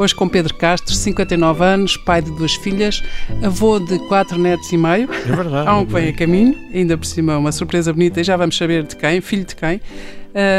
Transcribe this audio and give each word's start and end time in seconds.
Hoje 0.00 0.14
com 0.14 0.26
Pedro 0.26 0.54
Castro, 0.54 0.94
59 0.94 1.62
anos, 1.62 1.94
pai 1.98 2.22
de 2.22 2.30
duas 2.30 2.54
filhas, 2.54 3.02
avô 3.44 3.78
de 3.78 3.98
quatro 4.08 4.38
netos 4.38 4.72
e 4.72 4.76
meio. 4.78 5.06
É 5.12 5.36
verdade. 5.36 5.68
Há 5.68 5.76
um 5.76 5.84
que 5.84 5.92
vem 5.92 6.08
a 6.08 6.12
caminho, 6.14 6.56
ainda 6.72 6.96
por 6.96 7.04
cima 7.04 7.36
uma 7.36 7.52
surpresa 7.52 7.92
bonita 7.92 8.18
e 8.18 8.24
já 8.24 8.34
vamos 8.34 8.56
saber 8.56 8.84
de 8.84 8.96
quem, 8.96 9.20
filho 9.20 9.44
de 9.44 9.54
quem. 9.54 9.78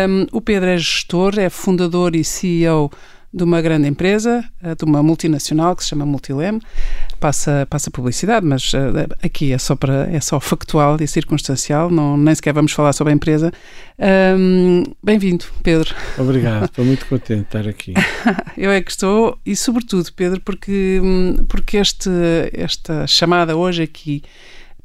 Um, 0.07 0.27
o 0.31 0.39
Pedro 0.41 0.69
é 0.69 0.77
gestor, 0.77 1.39
é 1.39 1.49
fundador 1.49 2.15
e 2.15 2.23
CEO 2.23 2.91
de 3.33 3.43
uma 3.43 3.61
grande 3.61 3.87
empresa, 3.87 4.43
eh, 4.61 4.75
de 4.75 4.83
uma 4.83 5.01
multinacional 5.01 5.75
que 5.75 5.83
se 5.83 5.89
chama 5.89 6.05
Multilem. 6.05 6.59
Passa, 7.19 7.65
passa 7.69 7.89
publicidade, 7.89 8.45
mas 8.45 8.73
uh, 8.73 9.07
aqui 9.23 9.53
é 9.53 9.57
só, 9.57 9.75
para, 9.75 10.09
é 10.11 10.19
só 10.19 10.39
factual 10.39 10.97
e 10.99 11.07
circunstancial, 11.07 11.89
não, 11.89 12.17
nem 12.17 12.33
sequer 12.33 12.51
vamos 12.51 12.71
falar 12.71 12.93
sobre 12.93 13.13
a 13.13 13.15
empresa. 13.15 13.51
Um, 14.37 14.83
Bem-vindo, 15.03 15.45
Pedro. 15.61 15.93
Obrigado, 16.17 16.65
estou 16.65 16.83
muito 16.83 17.05
contente 17.05 17.41
de 17.41 17.43
estar 17.43 17.67
aqui. 17.67 17.93
Eu 18.57 18.71
é 18.71 18.81
que 18.81 18.91
estou, 18.91 19.37
e 19.45 19.55
sobretudo, 19.55 20.11
Pedro, 20.13 20.41
porque, 20.41 20.99
hum, 21.01 21.45
porque 21.47 21.77
este, 21.77 22.09
esta 22.53 23.05
chamada 23.05 23.55
hoje 23.55 23.83
aqui 23.83 24.23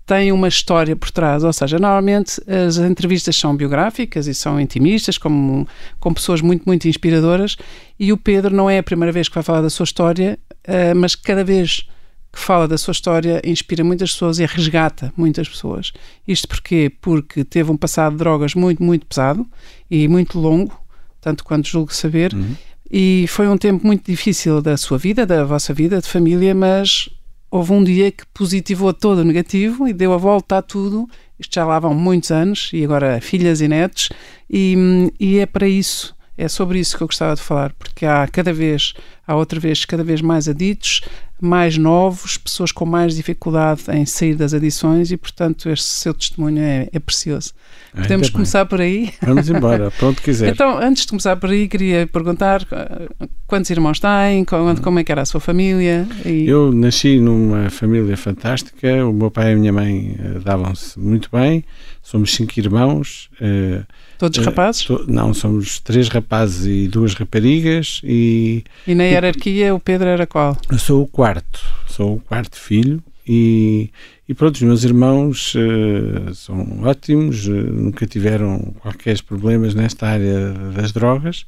tem 0.06 0.30
uma 0.30 0.46
história 0.46 0.94
por 0.94 1.10
trás, 1.10 1.42
ou 1.42 1.52
seja, 1.52 1.80
normalmente 1.80 2.40
as 2.48 2.78
entrevistas 2.78 3.34
são 3.34 3.56
biográficas 3.56 4.28
e 4.28 4.34
são 4.34 4.60
intimistas, 4.60 5.18
como, 5.18 5.66
com 5.98 6.14
pessoas 6.14 6.40
muito, 6.40 6.62
muito 6.64 6.86
inspiradoras, 6.86 7.56
e 7.98 8.12
o 8.12 8.16
Pedro 8.16 8.54
não 8.54 8.70
é 8.70 8.78
a 8.78 8.82
primeira 8.84 9.10
vez 9.10 9.28
que 9.28 9.34
vai 9.34 9.42
falar 9.42 9.62
da 9.62 9.68
sua 9.68 9.82
história, 9.82 10.38
uh, 10.68 10.94
mas 10.94 11.16
cada 11.16 11.42
vez 11.42 11.88
que 12.32 12.38
fala 12.38 12.68
da 12.68 12.78
sua 12.78 12.92
história 12.92 13.42
inspira 13.44 13.82
muitas 13.82 14.12
pessoas 14.12 14.38
e 14.38 14.46
resgata 14.46 15.12
muitas 15.16 15.48
pessoas. 15.48 15.92
Isto 16.28 16.46
porquê? 16.46 16.92
Porque 17.00 17.42
teve 17.42 17.72
um 17.72 17.76
passado 17.76 18.12
de 18.12 18.18
drogas 18.18 18.54
muito, 18.54 18.82
muito 18.82 19.06
pesado 19.06 19.44
e 19.90 20.06
muito 20.06 20.38
longo, 20.38 20.78
tanto 21.20 21.42
quanto 21.42 21.66
julgo 21.66 21.92
saber, 21.92 22.32
uhum. 22.32 22.54
e 22.88 23.24
foi 23.28 23.48
um 23.48 23.58
tempo 23.58 23.84
muito 23.84 24.08
difícil 24.08 24.62
da 24.62 24.76
sua 24.76 24.98
vida, 24.98 25.26
da 25.26 25.44
vossa 25.44 25.74
vida, 25.74 26.00
de 26.00 26.06
família, 26.06 26.54
mas 26.54 27.08
houve 27.56 27.72
um 27.72 27.82
dia 27.82 28.12
que 28.12 28.24
positivou 28.26 28.92
todo 28.92 29.20
o 29.20 29.24
negativo 29.24 29.88
e 29.88 29.92
deu 29.92 30.12
a 30.12 30.16
volta 30.16 30.58
a 30.58 30.62
tudo. 30.62 31.08
Isto 31.38 31.54
já 31.54 31.64
lá 31.64 31.78
vão 31.78 31.94
muitos 31.94 32.30
anos 32.30 32.70
e 32.72 32.84
agora 32.84 33.20
filhas 33.20 33.60
e 33.60 33.68
netos, 33.68 34.08
e, 34.48 35.12
e 35.18 35.38
é 35.38 35.46
para 35.46 35.68
isso, 35.68 36.14
é 36.36 36.48
sobre 36.48 36.78
isso 36.78 36.96
que 36.96 37.02
eu 37.02 37.06
gostava 37.06 37.34
de 37.34 37.42
falar, 37.42 37.72
porque 37.78 38.06
há 38.06 38.26
cada 38.26 38.52
vez, 38.52 38.94
há 39.26 39.36
outra 39.36 39.60
vez, 39.60 39.84
cada 39.84 40.02
vez 40.02 40.22
mais 40.22 40.48
aditos, 40.48 41.02
mais 41.40 41.76
novos, 41.76 42.38
pessoas 42.38 42.72
com 42.72 42.86
mais 42.86 43.14
dificuldade 43.14 43.82
em 43.92 44.06
sair 44.06 44.34
das 44.34 44.54
adições 44.54 45.10
e, 45.10 45.16
portanto, 45.16 45.68
este 45.68 45.86
seu 45.86 46.14
testemunho 46.14 46.60
é, 46.60 46.88
é 46.92 46.98
precioso. 46.98 47.52
Podemos 47.94 48.30
começar 48.30 48.64
por 48.66 48.80
aí? 48.80 49.12
Vamos 49.22 49.48
embora, 49.48 49.90
pronto 49.98 50.20
quiser. 50.22 50.48
então, 50.48 50.78
antes 50.78 51.02
de 51.02 51.08
começar 51.08 51.36
por 51.36 51.50
aí, 51.50 51.68
queria 51.68 52.06
perguntar 52.06 52.62
uh, 52.62 53.28
quantos 53.46 53.70
irmãos 53.70 54.00
tem, 54.00 54.44
como, 54.44 54.98
é 54.98 55.04
que 55.04 55.12
era 55.12 55.22
a 55.22 55.26
sua 55.26 55.40
família? 55.40 56.06
E... 56.24 56.46
Eu 56.46 56.72
nasci 56.72 57.18
numa 57.18 57.70
família 57.70 58.16
fantástica, 58.16 59.06
o 59.06 59.12
meu 59.12 59.30
pai 59.30 59.50
e 59.50 59.54
a 59.54 59.56
minha 59.56 59.72
mãe 59.72 60.16
uh, 60.18 60.40
davam-se 60.40 60.98
muito 60.98 61.28
bem, 61.32 61.64
somos 62.02 62.34
cinco 62.34 62.58
irmãos. 62.58 63.28
Uh, 63.40 63.84
Todos 64.18 64.38
rapazes? 64.44 64.84
To, 64.84 65.04
não, 65.08 65.34
somos 65.34 65.80
três 65.80 66.08
rapazes 66.08 66.66
e 66.66 66.88
duas 66.88 67.14
raparigas. 67.14 68.00
E, 68.02 68.64
e 68.86 68.94
na 68.94 69.04
hierarquia 69.04 69.74
o 69.74 69.80
Pedro 69.80 70.08
era 70.08 70.26
qual? 70.26 70.56
Eu 70.70 70.78
sou 70.78 71.02
o 71.02 71.06
quarto, 71.06 71.60
sou 71.86 72.16
o 72.16 72.20
quarto 72.20 72.56
filho 72.56 73.02
e, 73.26 73.90
e 74.28 74.34
pronto, 74.34 74.54
os 74.54 74.62
meus 74.62 74.84
irmãos 74.84 75.54
uh, 75.54 76.34
são 76.34 76.82
ótimos, 76.84 77.46
uh, 77.46 77.52
nunca 77.52 78.06
tiveram 78.06 78.74
qualquer 78.80 79.20
problemas 79.22 79.74
nesta 79.74 80.06
área 80.06 80.52
das 80.74 80.92
drogas 80.92 81.44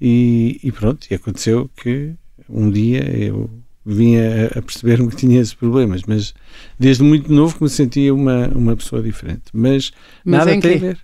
e, 0.00 0.58
e 0.64 0.72
pronto, 0.72 1.06
e 1.10 1.14
aconteceu 1.14 1.70
que 1.76 2.12
um 2.48 2.68
dia 2.70 3.04
eu 3.16 3.48
vinha 3.84 4.46
a 4.56 4.62
perceber-me 4.62 5.08
que 5.08 5.16
tinha 5.16 5.40
esses 5.40 5.54
problemas, 5.54 6.02
mas 6.06 6.32
desde 6.78 7.02
muito 7.02 7.32
novo 7.32 7.56
que 7.56 7.62
me 7.62 7.68
sentia 7.68 8.14
uma, 8.14 8.48
uma 8.48 8.76
pessoa 8.76 9.02
diferente. 9.02 9.42
Mas, 9.52 9.90
mas 10.24 10.38
nada, 10.38 10.60
tem 10.60 10.74
a 10.74 10.78
ver, 10.78 10.98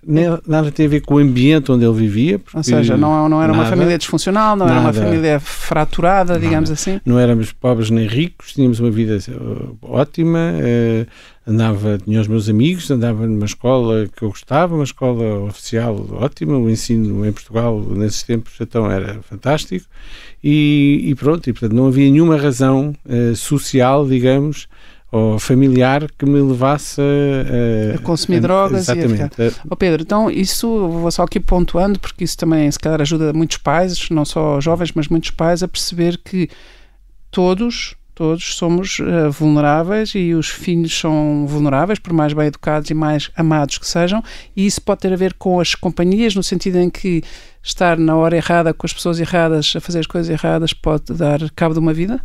nada 0.47 0.71
tem 0.71 0.85
a 0.85 0.89
ver 0.89 1.01
com 1.01 1.15
o 1.15 1.17
ambiente 1.17 1.71
onde 1.71 1.83
ele 1.83 1.93
vivia. 1.93 2.39
Ou 2.53 2.63
seja, 2.63 2.95
não, 2.95 3.27
não 3.27 3.41
era 3.41 3.51
nada, 3.51 3.63
uma 3.63 3.69
família 3.69 3.97
disfuncional, 3.97 4.55
não 4.55 4.65
nada, 4.65 4.79
era 4.79 4.87
uma 4.87 4.93
família 4.93 5.39
fraturada, 5.39 6.33
nada, 6.33 6.45
digamos 6.45 6.71
assim. 6.71 7.01
Não 7.05 7.19
éramos 7.19 7.51
pobres 7.51 7.89
nem 7.89 8.07
ricos, 8.07 8.53
tínhamos 8.53 8.79
uma 8.79 8.91
vida 8.91 9.17
uh, 9.29 9.77
ótima. 9.81 10.53
Andava, 11.49 11.97
tinha 11.97 12.21
os 12.21 12.27
meus 12.27 12.47
amigos, 12.47 12.91
andava 12.91 13.25
numa 13.25 13.45
escola 13.45 14.07
que 14.15 14.21
eu 14.21 14.29
gostava, 14.29 14.75
uma 14.75 14.83
escola 14.83 15.45
oficial 15.45 16.05
ótima, 16.11 16.55
o 16.55 16.69
ensino 16.69 17.25
em 17.25 17.31
Portugal 17.31 17.81
nesses 17.89 18.21
tempos 18.21 18.53
então 18.61 18.89
era 18.89 19.19
fantástico 19.23 19.87
e, 20.43 21.05
e 21.07 21.15
pronto, 21.15 21.49
e 21.49 21.53
portanto 21.53 21.73
não 21.73 21.87
havia 21.87 22.07
nenhuma 22.07 22.37
razão 22.37 22.95
uh, 23.03 23.35
social, 23.35 24.07
digamos, 24.07 24.67
ou 25.11 25.39
familiar 25.39 26.07
que 26.15 26.23
me 26.23 26.39
levasse 26.39 27.01
a, 27.01 27.93
a, 27.93 27.95
a 27.95 27.97
consumir 27.99 28.37
a, 28.37 28.41
drogas 28.41 28.81
exatamente. 28.81 29.19
e 29.19 29.23
a 29.23 29.49
ficar. 29.49 29.65
Oh 29.71 29.75
Pedro, 29.75 30.03
então 30.03 30.29
isso, 30.29 30.67
vou 30.87 31.09
só 31.09 31.23
aqui 31.23 31.39
pontuando, 31.39 31.99
porque 31.99 32.23
isso 32.23 32.37
também 32.37 32.69
se 32.69 32.77
calhar 32.77 33.01
ajuda 33.01 33.33
muitos 33.33 33.57
pais, 33.57 34.07
não 34.11 34.23
só 34.23 34.61
jovens, 34.61 34.91
mas 34.93 35.07
muitos 35.07 35.31
pais 35.31 35.63
a 35.63 35.67
perceber 35.67 36.19
que 36.23 36.47
todos 37.31 37.95
todos 38.19 38.55
somos 38.55 38.99
uh, 38.99 39.31
vulneráveis 39.31 40.13
e 40.13 40.33
os 40.33 40.49
filhos 40.49 40.99
são 40.99 41.45
vulneráveis, 41.47 41.99
por 41.99 42.11
mais 42.11 42.33
bem 42.33 42.47
educados 42.47 42.89
e 42.89 42.93
mais 42.93 43.31
amados 43.33 43.77
que 43.77 43.87
sejam, 43.87 44.21
e 44.53 44.65
isso 44.65 44.81
pode 44.81 44.99
ter 44.99 45.13
a 45.13 45.15
ver 45.15 45.35
com 45.35 45.57
as 45.57 45.73
companhias, 45.73 46.35
no 46.35 46.43
sentido 46.43 46.79
em 46.79 46.89
que 46.89 47.23
estar 47.63 47.97
na 47.97 48.17
hora 48.17 48.35
errada 48.35 48.73
com 48.73 48.85
as 48.85 48.91
pessoas 48.91 49.21
erradas, 49.21 49.71
a 49.73 49.79
fazer 49.79 49.99
as 49.99 50.05
coisas 50.05 50.29
erradas, 50.29 50.73
pode 50.73 51.13
dar 51.13 51.49
cabo 51.51 51.73
de 51.73 51.79
uma 51.79 51.93
vida? 51.93 52.21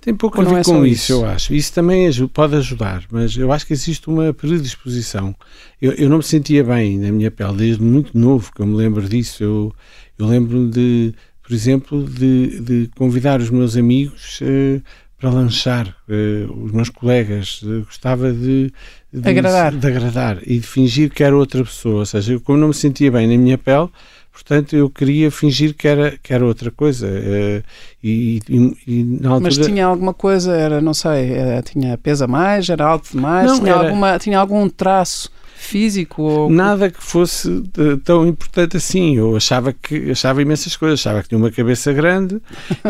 Tem 0.00 0.12
pouco 0.16 0.40
Ou 0.40 0.48
a 0.48 0.50
ver 0.50 0.60
é 0.62 0.64
com 0.64 0.84
isso, 0.84 1.04
isso, 1.04 1.12
eu 1.12 1.24
acho. 1.24 1.54
Isso 1.54 1.72
também 1.72 2.10
pode 2.34 2.56
ajudar, 2.56 3.04
mas 3.08 3.36
eu 3.36 3.52
acho 3.52 3.64
que 3.64 3.72
existe 3.72 4.08
uma 4.08 4.34
predisposição. 4.34 5.32
Eu, 5.80 5.92
eu 5.92 6.08
não 6.08 6.16
me 6.16 6.24
sentia 6.24 6.64
bem 6.64 6.98
na 6.98 7.12
minha 7.12 7.30
pele 7.30 7.56
desde 7.56 7.84
muito 7.84 8.18
novo, 8.18 8.50
que 8.52 8.60
eu 8.60 8.66
me 8.66 8.74
lembro 8.74 9.08
disso. 9.08 9.44
Eu, 9.44 9.72
eu 10.18 10.26
lembro-me 10.26 10.72
de, 10.72 11.14
por 11.40 11.52
exemplo, 11.52 12.02
de, 12.02 12.60
de 12.60 12.90
convidar 12.96 13.40
os 13.40 13.48
meus 13.48 13.76
amigos 13.76 14.40
uh, 14.40 14.82
para 15.20 15.30
lanchar. 15.30 15.94
Uh, 16.08 16.64
os 16.64 16.72
meus 16.72 16.88
colegas 16.88 17.60
uh, 17.62 17.84
gostava 17.84 18.32
de, 18.32 18.72
de, 19.12 19.28
agradar. 19.28 19.72
de 19.72 19.86
agradar 19.86 20.38
e 20.42 20.58
de 20.58 20.66
fingir 20.66 21.10
que 21.10 21.22
era 21.22 21.36
outra 21.36 21.62
pessoa. 21.62 22.00
Ou 22.00 22.06
seja, 22.06 22.32
eu, 22.32 22.40
como 22.40 22.58
não 22.58 22.68
me 22.68 22.74
sentia 22.74 23.12
bem 23.12 23.28
na 23.28 23.36
minha 23.36 23.58
pele, 23.58 23.88
portanto 24.32 24.74
eu 24.74 24.88
queria 24.88 25.30
fingir 25.30 25.74
que 25.74 25.86
era, 25.86 26.18
que 26.22 26.32
era 26.32 26.44
outra 26.44 26.70
coisa. 26.70 27.06
Uh, 27.06 27.62
e, 28.02 28.40
e, 28.48 28.76
e 28.86 29.26
altura... 29.26 29.40
Mas 29.40 29.58
tinha 29.58 29.84
alguma 29.84 30.14
coisa, 30.14 30.56
era, 30.56 30.80
não 30.80 30.94
sei, 30.94 31.32
era, 31.34 31.62
tinha 31.62 31.98
peso 31.98 32.24
a 32.24 32.26
mais, 32.26 32.70
era 32.70 32.86
alto 32.86 33.10
demais, 33.12 33.46
não, 33.46 33.58
tinha, 33.60 33.72
era... 33.72 33.80
alguma, 33.84 34.18
tinha 34.18 34.38
algum 34.38 34.68
traço 34.70 35.30
físico? 35.60 36.22
Ou... 36.22 36.50
Nada 36.50 36.90
que 36.90 37.02
fosse 37.02 37.62
tão 38.04 38.26
importante 38.26 38.76
assim. 38.76 39.16
Eu 39.16 39.36
achava 39.36 39.72
que 39.72 40.10
achava 40.10 40.42
imensas 40.42 40.76
coisas. 40.76 41.00
Achava 41.00 41.22
que 41.22 41.28
tinha 41.28 41.38
uma 41.38 41.50
cabeça 41.50 41.92
grande 41.92 42.40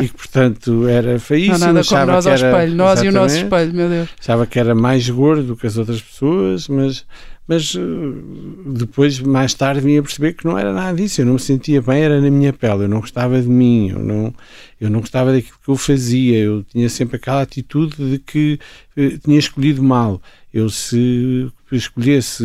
e 0.00 0.08
que, 0.08 0.14
portanto, 0.14 0.86
era 0.86 1.19
feíssimo. 1.19 1.59
Não, 1.59 1.72
nada 1.72 1.84
como 1.84 2.06
nós 2.06 2.26
ao 2.26 2.32
era... 2.32 2.48
espelho, 2.48 2.75
nós 2.75 3.03
e 3.03 3.09
o 3.09 3.12
nosso 3.12 3.36
espelho, 3.36 3.75
meu 3.75 3.88
Deus. 3.88 4.09
Achava 4.19 4.47
que 4.47 4.59
era 4.59 4.75
mais 4.75 5.09
gordo 5.09 5.56
que 5.56 5.66
as 5.66 5.76
outras 5.76 6.00
pessoas, 6.00 6.68
mas 6.68 7.04
mas 7.50 7.74
eh, 7.74 7.80
depois, 8.65 9.18
mais 9.18 9.53
tarde, 9.54 9.80
vim 9.80 9.98
a 9.98 10.03
perceber 10.04 10.34
que 10.34 10.45
não 10.45 10.56
era 10.56 10.72
nada 10.72 10.97
disso. 10.97 11.21
Eu 11.21 11.27
não 11.27 11.33
me 11.33 11.41
sentia 11.41 11.83
bem, 11.83 12.00
era 12.00 12.21
na 12.21 12.30
minha 12.30 12.53
pele. 12.53 12.84
Eu 12.84 12.89
não 12.89 13.00
gostava 13.00 13.42
de 13.42 13.48
mim, 13.48 13.91
eu 13.91 13.98
não, 13.98 14.33
eu 14.80 14.89
não 14.89 15.00
gostava 15.00 15.33
daquilo 15.33 15.59
que 15.60 15.68
eu 15.68 15.74
fazia. 15.74 16.39
Eu 16.39 16.62
tinha 16.62 16.89
sempre 16.89 17.16
aquela 17.16 17.42
atitude 17.42 17.97
de 17.97 18.18
que 18.21 18.60
eh, 18.97 19.18
tinha 19.24 19.36
escolhido 19.36 19.83
mal. 19.83 20.22
Eu, 20.54 20.71
se 20.71 21.50
escolhesse, 21.78 22.45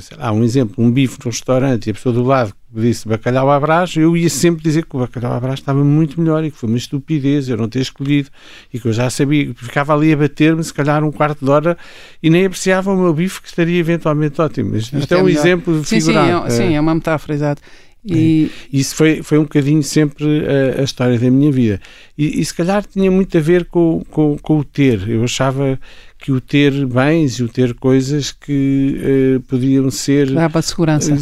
sei 0.00 0.16
lá, 0.16 0.32
um 0.32 0.42
exemplo, 0.42 0.84
um 0.84 0.90
bife 0.90 1.18
num 1.24 1.30
restaurante 1.30 1.86
e 1.86 1.90
a 1.90 1.94
pessoa 1.94 2.14
do 2.14 2.22
lado 2.22 2.52
disse 2.72 3.08
bacalhau 3.08 3.50
à 3.50 3.58
brás, 3.58 3.96
eu 3.96 4.16
ia 4.16 4.28
sempre 4.28 4.62
dizer 4.62 4.84
que 4.84 4.96
o 4.96 4.98
bacalhau 4.98 5.32
à 5.32 5.40
brás 5.40 5.58
estava 5.58 5.82
muito 5.82 6.20
melhor 6.20 6.44
e 6.44 6.50
que 6.50 6.58
foi 6.58 6.68
uma 6.68 6.76
estupidez 6.76 7.48
eu 7.48 7.56
não 7.56 7.68
ter 7.68 7.80
escolhido 7.80 8.28
e 8.72 8.78
que 8.78 8.86
eu 8.86 8.92
já 8.92 9.08
sabia, 9.08 9.52
ficava 9.54 9.94
ali 9.94 10.12
a 10.12 10.16
bater-me 10.16 10.62
se 10.62 10.74
calhar 10.74 11.02
um 11.02 11.10
quarto 11.10 11.44
de 11.44 11.50
hora 11.50 11.78
e 12.22 12.28
nem 12.28 12.44
apreciava 12.44 12.92
o 12.92 12.96
meu 12.96 13.14
bife 13.14 13.40
que 13.40 13.48
estaria 13.48 13.78
eventualmente 13.78 14.40
ótimo. 14.40 14.76
Isto 14.76 14.94
é 14.94 15.18
um 15.18 15.24
melhor. 15.24 15.40
exemplo 15.40 15.84
sim, 15.84 16.00
figurado. 16.00 16.50
Sim, 16.50 16.62
é, 16.62 16.66
sim, 16.68 16.74
é 16.74 16.80
uma 16.80 16.94
metáfora, 16.94 17.34
exato. 17.34 17.62
E 18.08 18.50
é. 18.72 18.76
isso 18.78 18.94
foi, 18.94 19.22
foi 19.22 19.36
um 19.36 19.42
bocadinho 19.42 19.82
sempre 19.82 20.24
a, 20.46 20.80
a 20.80 20.84
história 20.84 21.18
da 21.18 21.30
minha 21.30 21.50
vida. 21.50 21.80
E, 22.16 22.40
e, 22.40 22.44
se 22.44 22.54
calhar 22.54 22.84
tinha 22.86 23.10
muito 23.10 23.36
a 23.36 23.40
ver 23.40 23.64
com, 23.64 24.04
com, 24.08 24.38
com 24.38 24.58
o 24.58 24.64
ter. 24.64 25.08
Eu 25.08 25.24
achava 25.24 25.78
que 26.26 26.32
o 26.32 26.40
ter 26.40 26.84
bens 26.86 27.34
e 27.34 27.44
o 27.44 27.48
ter 27.48 27.72
coisas 27.74 28.32
que 28.32 28.96
uh, 29.36 29.40
podiam 29.42 29.88
ser. 29.92 30.28
Dava 30.32 30.60
segurança. 30.60 31.16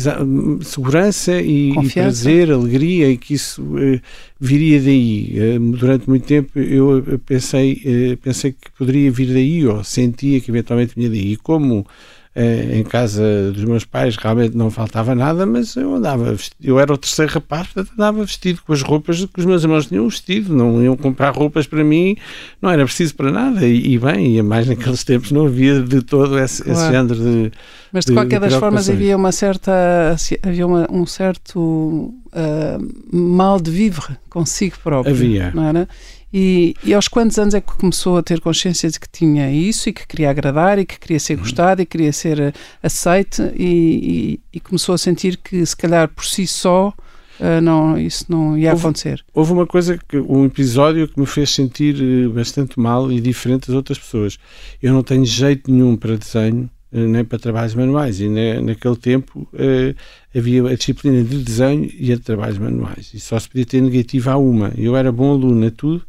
Segurança 0.62 1.42
e, 1.42 1.72
e, 1.72 1.90
prazer, 1.90 2.50
alegria, 2.50 3.10
e 3.10 3.18
que 3.18 3.34
isso 3.34 3.60
uh, 3.62 4.00
viria 4.40 4.80
daí. 4.80 5.58
durante 5.78 6.08
muito 6.08 6.24
tempo 6.24 6.58
eu 6.58 7.20
pensei, 7.26 8.16
pensei 8.22 8.52
que 8.52 8.70
poderia 8.78 9.10
vir 9.10 9.26
daí, 9.26 9.66
ou 9.66 9.84
sentia 9.84 10.40
que 10.40 10.50
eventualmente 10.50 10.94
vinha 10.96 11.10
daí. 11.10 11.32
E 11.32 11.36
como 11.36 11.80
eh, 11.80 12.13
em 12.36 12.82
casa 12.82 13.52
dos 13.52 13.64
meus 13.64 13.84
pais 13.84 14.16
realmente 14.16 14.56
não 14.56 14.68
faltava 14.68 15.14
nada, 15.14 15.46
mas 15.46 15.76
eu 15.76 15.94
andava 15.94 16.32
vestido, 16.32 16.56
eu 16.64 16.80
era 16.80 16.92
o 16.92 16.98
terceiro 16.98 17.32
rapaz, 17.32 17.68
portanto 17.68 17.92
andava 17.94 18.24
vestido 18.24 18.60
com 18.66 18.72
as 18.72 18.82
roupas 18.82 19.24
que 19.24 19.38
os 19.38 19.46
meus 19.46 19.62
irmãos 19.62 19.86
tinham 19.86 20.08
vestido, 20.08 20.52
não 20.54 20.82
iam 20.82 20.96
comprar 20.96 21.30
roupas 21.30 21.64
para 21.66 21.84
mim, 21.84 22.16
não 22.60 22.68
era 22.68 22.84
preciso 22.84 23.14
para 23.14 23.30
nada, 23.30 23.64
e, 23.64 23.94
e 23.94 23.98
bem, 23.98 24.36
e 24.36 24.42
mais 24.42 24.66
naqueles 24.66 25.04
tempos 25.04 25.30
não 25.30 25.46
havia 25.46 25.80
de 25.80 26.02
todo 26.02 26.36
esse, 26.36 26.64
claro. 26.64 26.80
esse 26.80 26.90
género 26.90 27.14
de. 27.14 27.52
Mas 27.92 28.04
de, 28.04 28.10
de 28.10 28.16
qualquer 28.16 28.40
de 28.40 28.48
das 28.48 28.54
formas 28.54 28.90
havia 28.90 29.16
uma 29.16 29.30
certa 29.30 30.16
havia 30.42 30.66
uma, 30.66 30.88
um 30.90 31.06
certo 31.06 32.12
uh, 32.34 33.16
mal 33.16 33.60
de 33.60 33.70
vivre 33.70 34.16
consigo 34.28 34.76
próprio. 34.82 35.14
Havia. 35.14 35.52
Não 35.54 35.68
era? 35.68 35.88
E, 36.36 36.74
e, 36.82 36.92
aos 36.92 37.06
quantos 37.06 37.38
anos 37.38 37.54
é 37.54 37.60
que 37.60 37.72
começou 37.76 38.18
a 38.18 38.22
ter 38.22 38.40
consciência 38.40 38.90
de 38.90 38.98
que 38.98 39.08
tinha 39.08 39.52
isso 39.52 39.88
e 39.88 39.92
que 39.92 40.04
queria 40.04 40.30
agradar 40.30 40.80
e 40.80 40.84
que 40.84 40.98
queria 40.98 41.20
ser 41.20 41.34
uhum. 41.34 41.44
gostado 41.44 41.80
e 41.80 41.86
queria 41.86 42.12
ser 42.12 42.40
eh, 42.40 42.52
aceite 42.82 43.40
e, 43.54 44.40
e, 44.52 44.56
e 44.56 44.58
começou 44.58 44.96
a 44.96 44.98
sentir 44.98 45.36
que 45.36 45.64
se 45.64 45.76
calhar 45.76 46.08
por 46.08 46.24
si 46.24 46.44
só 46.44 46.92
uh, 47.38 47.60
não, 47.62 47.96
isso 47.96 48.24
não 48.28 48.58
ia 48.58 48.72
houve, 48.72 48.82
acontecer? 48.82 49.24
Houve 49.32 49.52
uma 49.52 49.64
coisa, 49.64 49.96
que, 49.96 50.18
um 50.18 50.44
episódio 50.44 51.06
que 51.06 51.20
me 51.20 51.26
fez 51.26 51.50
sentir 51.50 51.94
eh, 52.02 52.26
bastante 52.26 52.80
mal 52.80 53.12
e 53.12 53.20
diferente 53.20 53.68
das 53.68 53.76
outras 53.76 54.00
pessoas. 54.00 54.36
Eu 54.82 54.92
não 54.92 55.04
tenho 55.04 55.24
jeito 55.24 55.70
nenhum 55.70 55.96
para 55.96 56.16
desenho 56.16 56.68
nem 56.94 57.24
para 57.24 57.38
trabalhos 57.38 57.74
manuais. 57.74 58.20
E 58.20 58.28
na, 58.28 58.60
naquele 58.60 58.96
tempo 58.96 59.48
uh, 59.52 59.94
havia 60.36 60.66
a 60.68 60.74
disciplina 60.74 61.22
de 61.22 61.38
desenho 61.38 61.90
e 61.92 62.12
a 62.12 62.16
de 62.16 62.22
trabalhos 62.22 62.58
manuais. 62.58 63.10
E 63.12 63.20
só 63.20 63.38
se 63.38 63.48
podia 63.48 63.66
ter 63.66 63.80
negativa 63.80 64.32
a 64.32 64.36
uma. 64.36 64.72
Eu 64.78 64.96
era 64.96 65.10
bom 65.10 65.32
aluno 65.32 65.66
a 65.66 65.70
tudo 65.70 66.02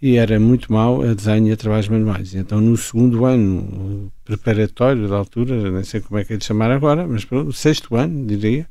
e 0.00 0.16
era 0.16 0.38
muito 0.40 0.72
mau 0.72 1.00
a 1.02 1.14
desenho 1.14 1.48
e 1.48 1.52
a 1.52 1.56
trabalhos 1.56 1.88
manuais. 1.88 2.34
Então, 2.34 2.60
no 2.60 2.76
segundo 2.76 3.24
ano 3.24 4.10
preparatório 4.24 5.08
da 5.08 5.16
altura, 5.16 5.70
nem 5.70 5.84
sei 5.84 6.00
como 6.00 6.18
é 6.18 6.24
que 6.24 6.32
é 6.32 6.36
de 6.36 6.44
chamar 6.44 6.72
agora, 6.72 7.06
mas 7.06 7.24
o 7.30 7.52
sexto 7.52 7.94
ano, 7.94 8.26
diria, 8.26 8.66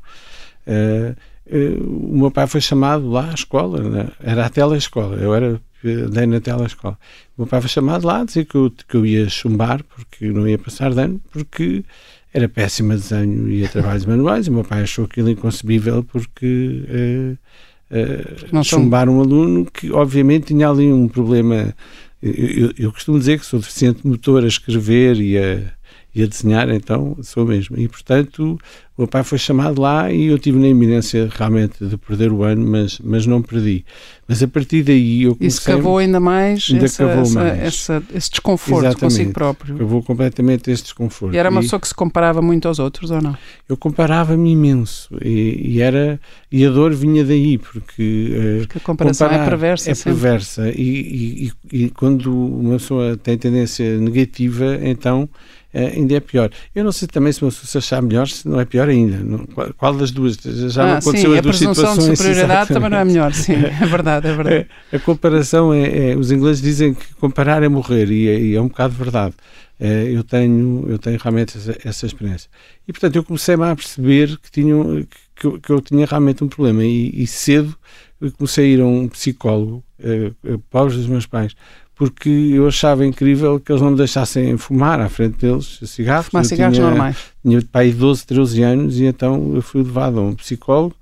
uh, 0.68 1.15
uh, 1.56 2.12
o 2.12 2.18
meu 2.18 2.31
pai 2.31 2.47
foi 2.47 2.59
chamado 2.59 3.09
lá 3.09 3.31
à 3.31 3.33
escola, 3.33 3.81
né? 3.81 4.09
era 4.19 4.45
a 4.45 4.50
telescola. 4.50 5.15
Eu 5.15 5.33
era 5.33 5.62
andei 5.89 6.25
na 6.25 6.39
telescola. 6.39 6.98
O 7.38 7.42
meu 7.42 7.48
pai 7.48 7.62
foi 7.62 7.69
chamado 7.69 8.06
lá 8.06 8.22
a 8.22 8.25
dizer 8.25 8.45
que 8.45 8.56
eu, 8.56 8.72
que 8.88 8.95
eu 8.95 9.06
ia 9.06 9.30
chumbar, 9.30 9.83
porque 9.83 10.28
não 10.28 10.48
ia 10.48 10.57
passar 10.57 10.94
de 10.94 11.01
ano, 11.01 11.22
porque 11.31 11.83
era 12.33 12.48
péssimo 12.48 12.94
desenho 12.94 13.50
e 13.50 13.66
a 13.66 13.69
trabalhos 13.69 14.06
manuais. 14.07 14.48
O 14.48 14.54
meu 14.54 14.63
pai 14.63 14.83
achou 14.83 15.06
aquilo 15.06 15.30
inconcebível 15.30 16.04
porque 16.04 17.38
uh, 17.92 18.57
uh, 18.57 18.63
chumbar 18.63 19.10
um 19.10 19.19
aluno 19.19 19.66
que, 19.66 19.92
obviamente, 19.92 20.48
tinha 20.48 20.69
ali 20.69 20.92
um 20.92 21.07
problema. 21.07 21.75
Eu, 22.22 22.33
eu, 22.33 22.74
eu, 22.78 22.92
costumo 22.92 23.18
dizer 23.18 23.39
que 23.39 23.45
sou 23.45 23.60
deficiente 23.60 24.06
motor 24.06 24.44
a 24.44 24.48
escrever 24.48 25.18
e 25.19 25.38
a, 25.38 25.60
e 26.13 26.23
a 26.23 26.27
desenhar, 26.27 26.69
então 26.69 27.17
sou 27.21 27.45
mesmo. 27.45 27.79
E, 27.79 27.87
portanto, 27.87 28.59
o 28.97 29.01
meu 29.01 29.07
pai 29.07 29.23
foi 29.23 29.37
chamado 29.37 29.81
lá 29.81 30.11
e 30.11 30.25
eu 30.25 30.37
tive 30.37 30.59
na 30.59 30.67
iminência 30.67 31.29
realmente 31.31 31.85
de 31.85 31.95
perder 31.95 32.31
o 32.33 32.43
ano, 32.43 32.67
mas, 32.67 32.99
mas 32.99 33.25
não 33.25 33.41
perdi. 33.41 33.85
Mas 34.27 34.43
a 34.43 34.47
partir 34.47 34.83
daí 34.83 35.23
eu 35.23 35.35
comecei... 35.35 35.47
Isso 35.47 35.65
cavou 35.65 35.97
ainda 35.97 36.19
mais, 36.19 36.67
ainda 36.69 36.85
essa, 36.85 37.03
essa, 37.03 37.39
mais. 37.39 37.59
Essa, 37.59 38.03
esse 38.13 38.29
desconforto 38.29 38.85
Exatamente, 38.85 38.99
consigo 38.99 39.31
próprio. 39.31 39.77
Cavou 39.77 40.03
completamente 40.03 40.69
esse 40.69 40.83
desconforto. 40.83 41.33
E 41.33 41.37
era 41.37 41.49
uma 41.49 41.61
e, 41.61 41.63
pessoa 41.63 41.79
que 41.79 41.87
se 41.87 41.95
comparava 41.95 42.41
muito 42.41 42.67
aos 42.67 42.77
outros, 42.77 43.09
ou 43.09 43.21
não? 43.21 43.37
Eu 43.69 43.77
comparava-me 43.77 44.51
imenso 44.51 45.17
e, 45.23 45.75
e, 45.75 45.81
era, 45.81 46.19
e 46.51 46.65
a 46.65 46.69
dor 46.69 46.93
vinha 46.93 47.23
daí, 47.23 47.57
porque... 47.57 48.33
Eh, 48.33 48.59
porque 48.59 48.77
a 48.79 48.81
comparação 48.81 49.29
é 49.29 49.45
perversa. 49.45 49.91
É 49.91 49.93
sempre. 49.93 50.11
perversa 50.11 50.69
e, 50.69 51.51
e, 51.71 51.85
e 51.85 51.89
quando 51.89 52.35
uma 52.35 52.73
pessoa 52.73 53.15
tem 53.15 53.37
tendência 53.37 53.97
negativa, 53.97 54.77
então 54.81 55.29
ainda 55.73 56.15
é 56.15 56.19
pior. 56.19 56.50
Eu 56.75 56.83
não 56.83 56.91
sei 56.91 57.07
também 57.07 57.31
se 57.31 57.41
uma 57.41 57.51
se 57.51 57.77
achar 57.77 58.01
melhor, 58.01 58.27
se 58.27 58.47
não 58.47 58.59
é 58.59 58.65
pior 58.65 58.89
ainda. 58.89 59.18
Qual, 59.77 59.94
das 59.94 60.12
duas? 60.12 60.35
Já 60.35 60.83
ah, 60.83 60.97
aconteceu 60.97 61.31
sim, 61.31 61.38
as 61.38 61.41
duas 61.41 61.57
situações. 61.57 61.88
A 61.88 61.91
presunção 61.91 62.13
de 62.13 62.18
superioridade 62.18 62.73
também 62.73 62.89
não 62.89 62.97
é 62.97 63.06
melhor, 63.06 63.33
sim, 63.33 63.53
é 63.53 63.85
verdade, 63.85 64.27
é 64.27 64.35
verdade. 64.35 64.68
A 64.91 65.00
comparação 65.00 65.73
é, 65.73 66.12
é, 66.12 66.15
os 66.15 66.31
ingleses 66.31 66.62
dizem 66.62 66.94
que 66.94 67.13
comparar 67.15 67.63
é 67.63 67.69
morrer 67.69 68.09
e 68.12 68.27
é, 68.27 68.39
e 68.39 68.56
é 68.56 68.62
um 68.62 68.68
bocado 68.68 68.94
verdade. 68.94 69.35
É, 69.79 70.03
eu 70.03 70.23
tenho, 70.23 70.85
eu 70.88 71.00
tenho 71.00 71.18
realmente 71.18 71.57
essa, 71.57 71.77
essa 71.83 72.06
experiência. 72.06 72.50
E 72.88 72.91
portanto 72.91 73.15
eu 73.15 73.23
comecei 73.23 73.56
a 73.56 73.75
perceber 73.75 74.38
que, 74.38 74.51
tinha, 74.51 74.75
que, 75.35 75.47
eu, 75.47 75.59
que 75.59 75.69
eu 75.71 75.81
tinha 75.81 76.06
realmente 76.06 76.44
um 76.44 76.47
problema 76.47 76.83
e, 76.83 77.23
e 77.23 77.25
cedo 77.25 77.75
comecei 78.29 78.65
a 78.65 78.68
ir 78.68 78.81
a 78.81 78.85
um 78.85 79.07
psicólogo, 79.07 79.83
uh, 80.00 80.59
pobres 80.69 80.97
dos 80.97 81.07
meus 81.07 81.25
pais, 81.25 81.56
porque 82.01 82.30
eu 82.30 82.68
achava 82.68 83.06
incrível 83.06 83.59
que 83.59 83.71
eles 83.71 83.80
não 83.80 83.92
me 83.92 83.98
deixassem 83.98 84.57
fumar 84.57 85.00
à 85.00 85.07
frente 85.07 85.38
deles 85.38 85.80
cigarros. 85.86 86.25
Fumar 86.25 86.44
cigarros 86.44 86.75
tinha, 86.75 86.89
normais. 86.89 87.15
Tinha 87.44 87.62
pai 87.71 87.92
de 87.92 87.98
12, 87.98 88.25
13 88.25 88.63
anos 88.63 89.00
e 89.00 89.06
então 89.06 89.51
eu 89.53 89.62
fui 89.62 89.83
levado 89.83 90.19
a 90.19 90.24
um 90.24 90.33
psicólogo 90.33 90.95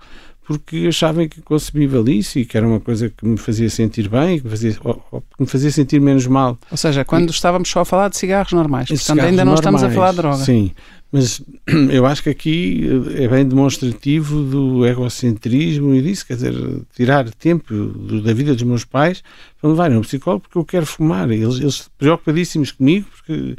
porque 0.44 0.88
achavam 0.90 1.25
que 1.25 1.42
concebível 1.42 2.04
isso 2.10 2.38
e 2.38 2.44
que 2.44 2.57
era 2.57 2.68
uma 2.68 2.81
coisa 2.81 3.10
que 3.10 3.25
me 3.25 3.38
fazia 3.38 3.69
sentir 3.69 4.10
bem, 4.10 4.40
que 4.40 4.44
me 4.44 4.50
fazia, 4.50 4.75
ou, 4.84 5.01
ou, 5.10 5.22
que 5.22 5.42
me 5.42 5.48
fazia 5.48 5.72
sentir 5.72 6.01
menos 6.01 6.28
mal. 6.28 6.57
Ou 6.69 6.75
seja, 6.75 7.06
quando 7.06 7.30
e, 7.30 7.31
estávamos 7.31 7.69
só 7.69 7.80
a 7.80 7.86
falar 7.86 8.10
de 8.10 8.18
cigarros 8.18 8.52
normais, 8.52 8.90
portanto 8.90 9.06
cigarros 9.06 9.30
ainda 9.30 9.45
não 9.45 9.54
normais, 9.54 9.60
estamos 9.60 9.84
a 9.84 9.90
falar 9.90 10.12
de 10.12 10.18
droga. 10.18 10.44
Sim, 10.44 10.72
mas 11.11 11.41
eu 11.91 12.06
acho 12.06 12.23
que 12.23 12.29
aqui 12.29 12.88
é 13.15 13.27
bem 13.27 13.47
demonstrativo 13.47 14.44
do 14.44 14.85
egocentrismo 14.85 15.95
e 15.95 16.01
disso, 16.01 16.25
quer 16.25 16.35
dizer, 16.35 16.53
tirar 16.95 17.29
tempo 17.31 17.73
do, 17.73 18.21
da 18.21 18.33
vida 18.33 18.53
dos 18.53 18.63
meus 18.63 18.85
pais 18.85 19.23
para 19.59 19.67
me 19.69 19.73
levarem 19.73 19.97
a 19.97 20.00
um 20.00 20.03
psicólogo 20.03 20.44
porque 20.44 20.57
eu 20.57 20.65
quero 20.65 20.85
fumar. 20.85 21.29
Eles, 21.31 21.59
eles 21.59 21.89
preocupadíssimos 21.97 22.71
comigo 22.71 23.07
porque 23.11 23.56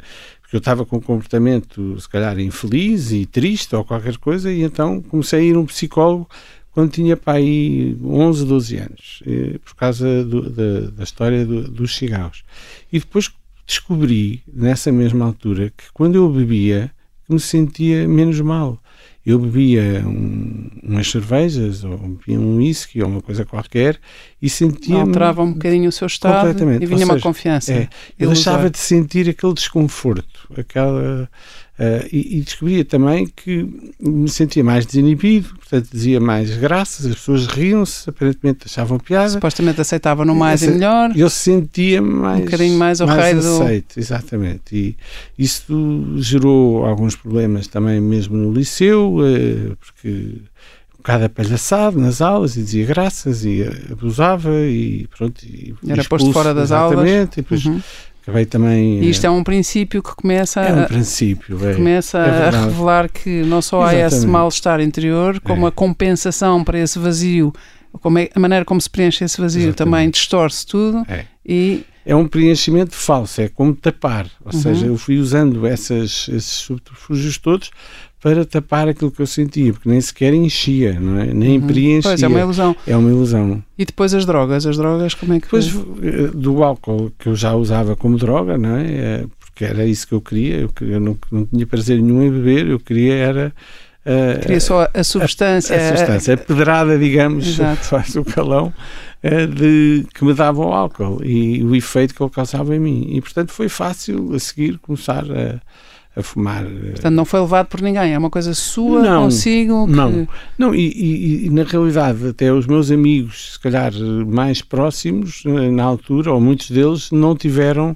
porque 0.51 0.57
eu 0.57 0.59
estava 0.59 0.85
com 0.85 0.97
um 0.97 1.01
comportamento, 1.01 1.97
se 1.97 2.09
calhar, 2.09 2.37
infeliz 2.37 3.13
e 3.13 3.25
triste 3.25 3.73
ou 3.73 3.85
qualquer 3.85 4.17
coisa, 4.17 4.51
e 4.51 4.63
então 4.63 5.01
comecei 5.01 5.39
a 5.39 5.43
ir 5.43 5.55
a 5.55 5.59
um 5.59 5.65
psicólogo 5.65 6.27
quando 6.71 6.91
tinha 6.91 7.15
para 7.15 7.37
aí 7.37 7.97
11, 8.03 8.45
12 8.45 8.77
anos, 8.77 9.23
eh, 9.25 9.59
por 9.63 9.75
causa 9.75 10.25
do, 10.25 10.49
da, 10.49 10.89
da, 10.91 11.03
história 11.05 11.45
do, 11.45 11.69
dos 11.69 11.95
cigarros. 11.95 12.43
E 12.91 12.99
depois 12.99 13.31
descobri, 13.65 14.43
nessa 14.45 14.91
mesma 14.91 15.23
altura, 15.23 15.69
que 15.69 15.85
quando 15.93 16.15
eu 16.15 16.29
bebia, 16.29 16.91
me 17.31 17.39
sentia 17.39 18.07
menos 18.07 18.39
mal. 18.41 18.81
Eu 19.25 19.37
bebia 19.37 20.03
um, 20.05 20.69
umas 20.83 21.09
cervejas, 21.09 21.83
ou 21.83 21.97
bebia 21.97 22.39
um 22.39 22.57
whisky, 22.57 23.01
ou 23.01 23.07
uma 23.07 23.21
coisa 23.21 23.45
qualquer, 23.45 23.99
e 24.41 24.49
sentia. 24.49 25.01
Alterava 25.01 25.41
um 25.43 25.53
bocadinho 25.53 25.89
o 25.89 25.91
seu 25.91 26.07
estado 26.07 26.49
e 26.49 26.85
vinha 26.85 26.97
seja, 26.97 27.05
uma 27.05 27.19
confiança. 27.19 27.73
É, 27.73 27.89
eu 28.17 28.29
deixava 28.29 28.69
de 28.69 28.79
sentir 28.79 29.29
aquele 29.29 29.53
desconforto, 29.53 30.49
aquela 30.57 31.29
Uh, 31.81 32.05
e, 32.11 32.37
e, 32.37 32.41
descobria 32.41 32.85
também 32.85 33.25
que 33.25 33.67
me 33.99 34.29
sentia 34.29 34.63
mais 34.63 34.85
desinibido, 34.85 35.49
portanto 35.55 35.89
dizia 35.91 36.19
mais 36.19 36.55
graças, 36.55 37.07
as 37.07 37.15
pessoas 37.15 37.47
riam-se, 37.47 38.07
aparentemente 38.07 38.67
achavam 38.67 38.99
piada. 38.99 39.29
Supostamente 39.29 39.81
aceitavam 39.81 40.23
no 40.23 40.35
mais 40.35 40.61
e 40.61 40.69
melhor. 40.69 41.11
Eu 41.15 41.27
sentia 41.27 41.99
mais. 41.99 42.41
Um 42.41 42.43
bocadinho 42.43 42.77
mais 42.77 43.01
o 43.01 43.07
mais 43.07 43.19
rei 43.19 43.33
aceito, 43.33 43.95
do. 43.95 43.99
Exatamente. 43.99 44.75
E 44.75 44.95
isso 45.39 46.17
gerou 46.17 46.85
alguns 46.85 47.15
problemas 47.15 47.65
também 47.65 47.99
mesmo 47.99 48.37
no 48.37 48.53
liceu, 48.53 49.15
uh, 49.15 49.75
porque 49.77 50.35
bocado 51.01 51.25
apalhaçado 51.25 51.99
nas 51.99 52.21
aulas 52.21 52.55
e 52.55 52.61
dizia 52.63 52.85
graças 52.85 53.43
e 53.43 53.63
abusava 53.91 54.51
e 54.61 55.07
pronto. 55.07 55.43
E, 55.43 55.73
Era 55.87 56.03
posto 56.03 56.31
fora 56.31 56.53
das 56.53 56.69
exatamente, 56.69 57.09
aulas. 57.09 57.33
E 57.33 57.35
depois, 57.41 57.65
uhum 57.65 57.81
Acabei 58.21 58.45
também. 58.45 58.99
E 59.03 59.09
isto 59.09 59.25
é 59.25 59.29
um 59.29 59.43
princípio 59.43 60.01
que 60.03 60.15
começa 60.15 60.61
é 60.61 60.73
um 60.73 60.85
princípio, 60.85 61.67
é, 61.67 61.73
começa 61.73 62.19
é 62.19 62.47
a 62.47 62.65
revelar 62.65 63.09
que 63.09 63.41
não 63.43 63.61
só 63.63 63.81
há 63.81 63.95
esse 63.95 64.27
mal-estar 64.27 64.79
interior, 64.79 65.39
como 65.39 65.65
é. 65.65 65.69
a 65.69 65.71
compensação 65.71 66.63
para 66.63 66.77
esse 66.77 66.99
vazio, 66.99 67.51
como 67.99 68.19
é, 68.19 68.29
a 68.35 68.39
maneira 68.39 68.63
como 68.63 68.79
se 68.79 68.89
preenche 68.89 69.25
esse 69.25 69.41
vazio 69.41 69.69
Exatamente. 69.69 69.77
também 69.77 70.09
distorce 70.11 70.65
tudo 70.67 71.03
é. 71.07 71.25
e 71.43 71.83
é 72.05 72.15
um 72.15 72.27
preenchimento 72.27 72.95
falso, 72.95 73.41
é 73.41 73.47
como 73.47 73.75
tapar. 73.75 74.27
Ou 74.45 74.53
uhum. 74.53 74.59
seja, 74.59 74.85
eu 74.85 74.97
fui 74.97 75.17
usando 75.17 75.65
essas, 75.65 76.27
esses 76.29 76.53
subterfúgios 76.53 77.39
todos 77.39 77.71
para 78.21 78.45
tapar 78.45 78.87
aquilo 78.87 79.11
que 79.11 79.19
eu 79.19 79.25
sentia, 79.25 79.73
porque 79.73 79.89
nem 79.89 79.99
sequer 79.99 80.33
enchia, 80.33 80.97
não 80.99 81.19
é? 81.19 81.33
nem 81.33 81.59
uhum. 81.59 81.67
preenchia. 81.67 82.11
Pois, 82.11 82.21
é 82.21 82.27
uma 82.27 82.39
ilusão. 82.39 82.75
É 82.85 82.95
uma 82.95 83.09
ilusão. 83.09 83.63
E 83.77 83.83
depois 83.83 84.13
as 84.13 84.25
drogas? 84.25 84.65
As 84.67 84.77
drogas, 84.77 85.15
como 85.15 85.33
é 85.33 85.39
que 85.39 85.45
Depois 85.45 85.67
eh, 85.67 86.29
do 86.33 86.63
álcool, 86.63 87.11
que 87.17 87.27
eu 87.27 87.35
já 87.35 87.55
usava 87.55 87.95
como 87.95 88.17
droga, 88.17 88.59
não 88.59 88.77
é? 88.77 88.85
é 88.85 89.25
porque 89.39 89.65
era 89.65 89.85
isso 89.85 90.07
que 90.07 90.13
eu 90.13 90.21
queria, 90.21 90.61
eu, 90.61 90.71
eu 90.81 90.99
não, 90.99 91.17
não 91.31 91.45
tinha 91.45 91.65
prazer 91.65 91.99
nenhum 91.99 92.21
em 92.21 92.31
beber, 92.31 92.67
eu 92.67 92.79
queria 92.79 93.15
era 93.15 93.53
Uh, 94.03 94.39
Queria 94.41 94.59
só 94.59 94.89
a 94.91 95.03
substância. 95.03 95.75
A, 95.75 95.79
a 95.79 95.87
substância, 95.89 96.33
a 96.33 96.37
pedrada, 96.37 96.97
digamos, 96.97 97.47
Exato. 97.47 97.83
faz 97.85 98.15
o 98.15 98.25
calão, 98.25 98.73
uh, 99.23 99.47
de, 99.47 100.07
que 100.11 100.25
me 100.25 100.33
dava 100.33 100.59
o 100.59 100.73
álcool 100.73 101.23
e 101.23 101.63
o 101.63 101.75
efeito 101.75 102.15
que 102.15 102.23
ele 102.23 102.31
causava 102.31 102.75
em 102.75 102.79
mim. 102.79 103.09
E, 103.11 103.21
portanto, 103.21 103.51
foi 103.51 103.69
fácil 103.69 104.33
a 104.33 104.39
seguir 104.39 104.79
começar 104.79 105.23
a 105.31 105.61
a 106.15 106.21
fumar. 106.21 106.65
Portanto, 106.65 107.13
não 107.13 107.23
foi 107.23 107.39
levado 107.39 107.67
por 107.67 107.81
ninguém, 107.81 108.13
é 108.13 108.17
uma 108.17 108.29
coisa 108.29 108.53
sua, 108.53 109.01
não, 109.01 109.23
consigo? 109.23 109.87
Que... 109.87 109.93
Não, 109.93 110.27
não 110.57 110.75
e, 110.75 110.89
e, 110.89 111.45
e, 111.45 111.49
na 111.49 111.63
realidade 111.63 112.27
até 112.27 112.51
os 112.51 112.67
meus 112.67 112.91
amigos, 112.91 113.53
se 113.53 113.59
calhar 113.59 113.93
mais 114.27 114.61
próximos, 114.61 115.43
eh, 115.45 115.71
na 115.71 115.83
altura, 115.83 116.33
ou 116.33 116.41
muitos 116.41 116.69
deles, 116.69 117.11
não 117.11 117.35
tiveram 117.35 117.91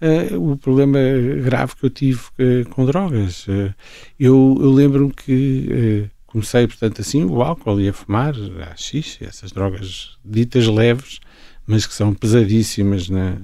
uh, 0.00 0.50
o 0.50 0.56
problema 0.56 0.98
grave 1.42 1.76
que 1.76 1.86
eu 1.86 1.90
tive 1.90 2.20
uh, 2.20 2.68
com 2.70 2.84
drogas. 2.84 3.46
Uh, 3.46 3.72
eu, 4.18 4.58
eu 4.60 4.70
lembro-me 4.72 5.12
que 5.12 6.10
comecei, 6.26 6.66
portanto, 6.66 7.00
assim, 7.00 7.24
o 7.24 7.40
álcool 7.40 7.80
e 7.80 7.88
a 7.88 7.92
fumar, 7.92 8.34
a 8.70 8.76
xixi, 8.76 9.24
essas 9.24 9.52
drogas 9.52 10.16
ditas 10.24 10.66
leves, 10.66 11.20
mas 11.66 11.86
que 11.86 11.94
são 11.94 12.12
pesadíssimas 12.14 13.08
na, 13.08 13.36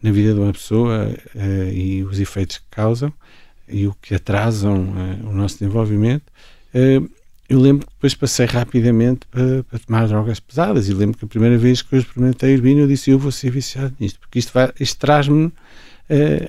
na 0.00 0.12
vida 0.12 0.34
de 0.34 0.40
uma 0.40 0.52
pessoa 0.52 1.08
e 1.72 2.02
os 2.04 2.20
efeitos 2.20 2.58
que 2.58 2.64
causam 2.70 3.12
e 3.68 3.86
o 3.86 3.94
que 4.00 4.14
atrasam 4.14 4.84
uh, 4.84 5.28
o 5.28 5.32
nosso 5.32 5.58
desenvolvimento, 5.58 6.24
uh, 6.74 7.10
eu 7.48 7.60
lembro 7.60 7.86
que 7.86 7.92
depois 7.92 8.14
passei 8.14 8.46
rapidamente 8.46 9.26
para, 9.30 9.62
para, 9.64 9.78
tomar 9.78 10.08
drogas 10.08 10.40
pesadas 10.40 10.88
e 10.88 10.94
lembro 10.94 11.18
que 11.18 11.24
a 11.24 11.28
primeira 11.28 11.58
vez 11.58 11.82
que 11.82 11.94
eu 11.94 11.98
experimentei 11.98 12.50
a 12.50 12.52
heroína 12.52 12.80
eu 12.82 12.88
disse 12.88 13.10
eu 13.10 13.18
vou 13.18 13.30
ser 13.30 13.50
viciado 13.50 13.94
nisto, 14.00 14.18
porque 14.20 14.38
isto, 14.38 14.52
isto 14.80 14.98
traz-me 14.98 15.46
uh, 15.46 15.52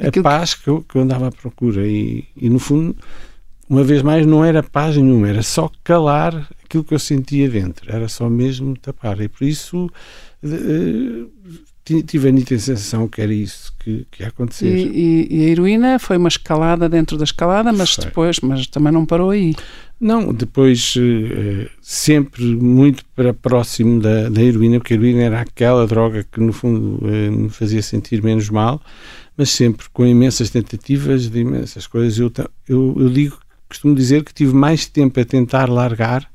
a 0.07 0.23
paz 0.23 0.53
que 0.53 0.69
eu, 0.69 0.81
que 0.81 0.95
eu 0.95 1.01
andava 1.01 1.27
à 1.27 1.31
procura 1.31 1.85
e, 1.85 2.25
e 2.35 2.49
no 2.49 2.59
fundo 2.59 2.95
uma 3.69 3.83
vez 3.83 4.01
mais 4.01 4.25
não 4.25 4.43
era 4.43 4.61
paz 4.61 4.95
nenhuma, 4.97 5.29
era 5.29 5.41
só 5.41 5.69
calar 5.83 6.47
aquilo 6.63 6.83
que 6.83 6.93
eu 6.93 6.99
sentia 6.99 7.49
dentro, 7.49 7.91
era 7.91 8.07
só 8.07 8.29
mesmo 8.29 8.77
tapar. 8.77 9.19
E 9.21 9.27
por 9.27 9.45
isso 9.45 9.89
tive 11.83 12.29
a 12.29 12.31
nítida 12.31 12.59
sensação 12.59 13.07
que 13.07 13.21
era 13.21 13.33
isso 13.33 13.73
que, 13.79 14.07
que 14.09 14.23
ia 14.23 14.29
acontecer. 14.29 14.73
E, 14.73 15.27
e, 15.27 15.27
e, 15.29 15.45
a 15.45 15.49
heroína 15.49 15.99
foi 15.99 16.17
uma 16.17 16.29
escalada 16.29 16.87
dentro 16.87 17.17
da 17.17 17.25
escalada, 17.25 17.73
mas 17.73 17.95
foi. 17.95 18.05
depois, 18.05 18.39
mas 18.39 18.67
também 18.67 18.93
não 18.93 19.05
parou 19.05 19.31
aí. 19.31 19.53
Não, 19.99 20.33
depois 20.33 20.95
eh, 20.97 21.69
sempre 21.81 22.43
muito 22.43 23.05
para 23.15 23.33
próximo 23.33 24.01
da, 24.01 24.29
da 24.29 24.41
heroína, 24.41 24.79
porque 24.79 24.93
a 24.93 24.97
heroína 24.97 25.23
era 25.23 25.41
aquela 25.41 25.85
droga 25.87 26.25
que 26.29 26.39
no 26.39 26.51
fundo 26.51 26.99
eh, 27.07 27.29
me 27.29 27.49
fazia 27.49 27.81
sentir 27.81 28.21
menos 28.21 28.49
mal, 28.49 28.81
mas 29.37 29.49
sempre 29.49 29.85
com 29.93 30.05
imensas 30.05 30.49
tentativas 30.49 31.29
de 31.29 31.39
imensas 31.39 31.87
coisas. 31.87 32.17
Eu, 32.17 32.31
eu, 32.67 32.95
eu 32.97 33.09
digo, 33.09 33.37
costumo 33.69 33.95
dizer 33.95 34.23
que 34.23 34.33
tive 34.33 34.53
mais 34.53 34.85
tempo 34.85 35.19
a 35.19 35.25
tentar 35.25 35.69
largar 35.69 36.29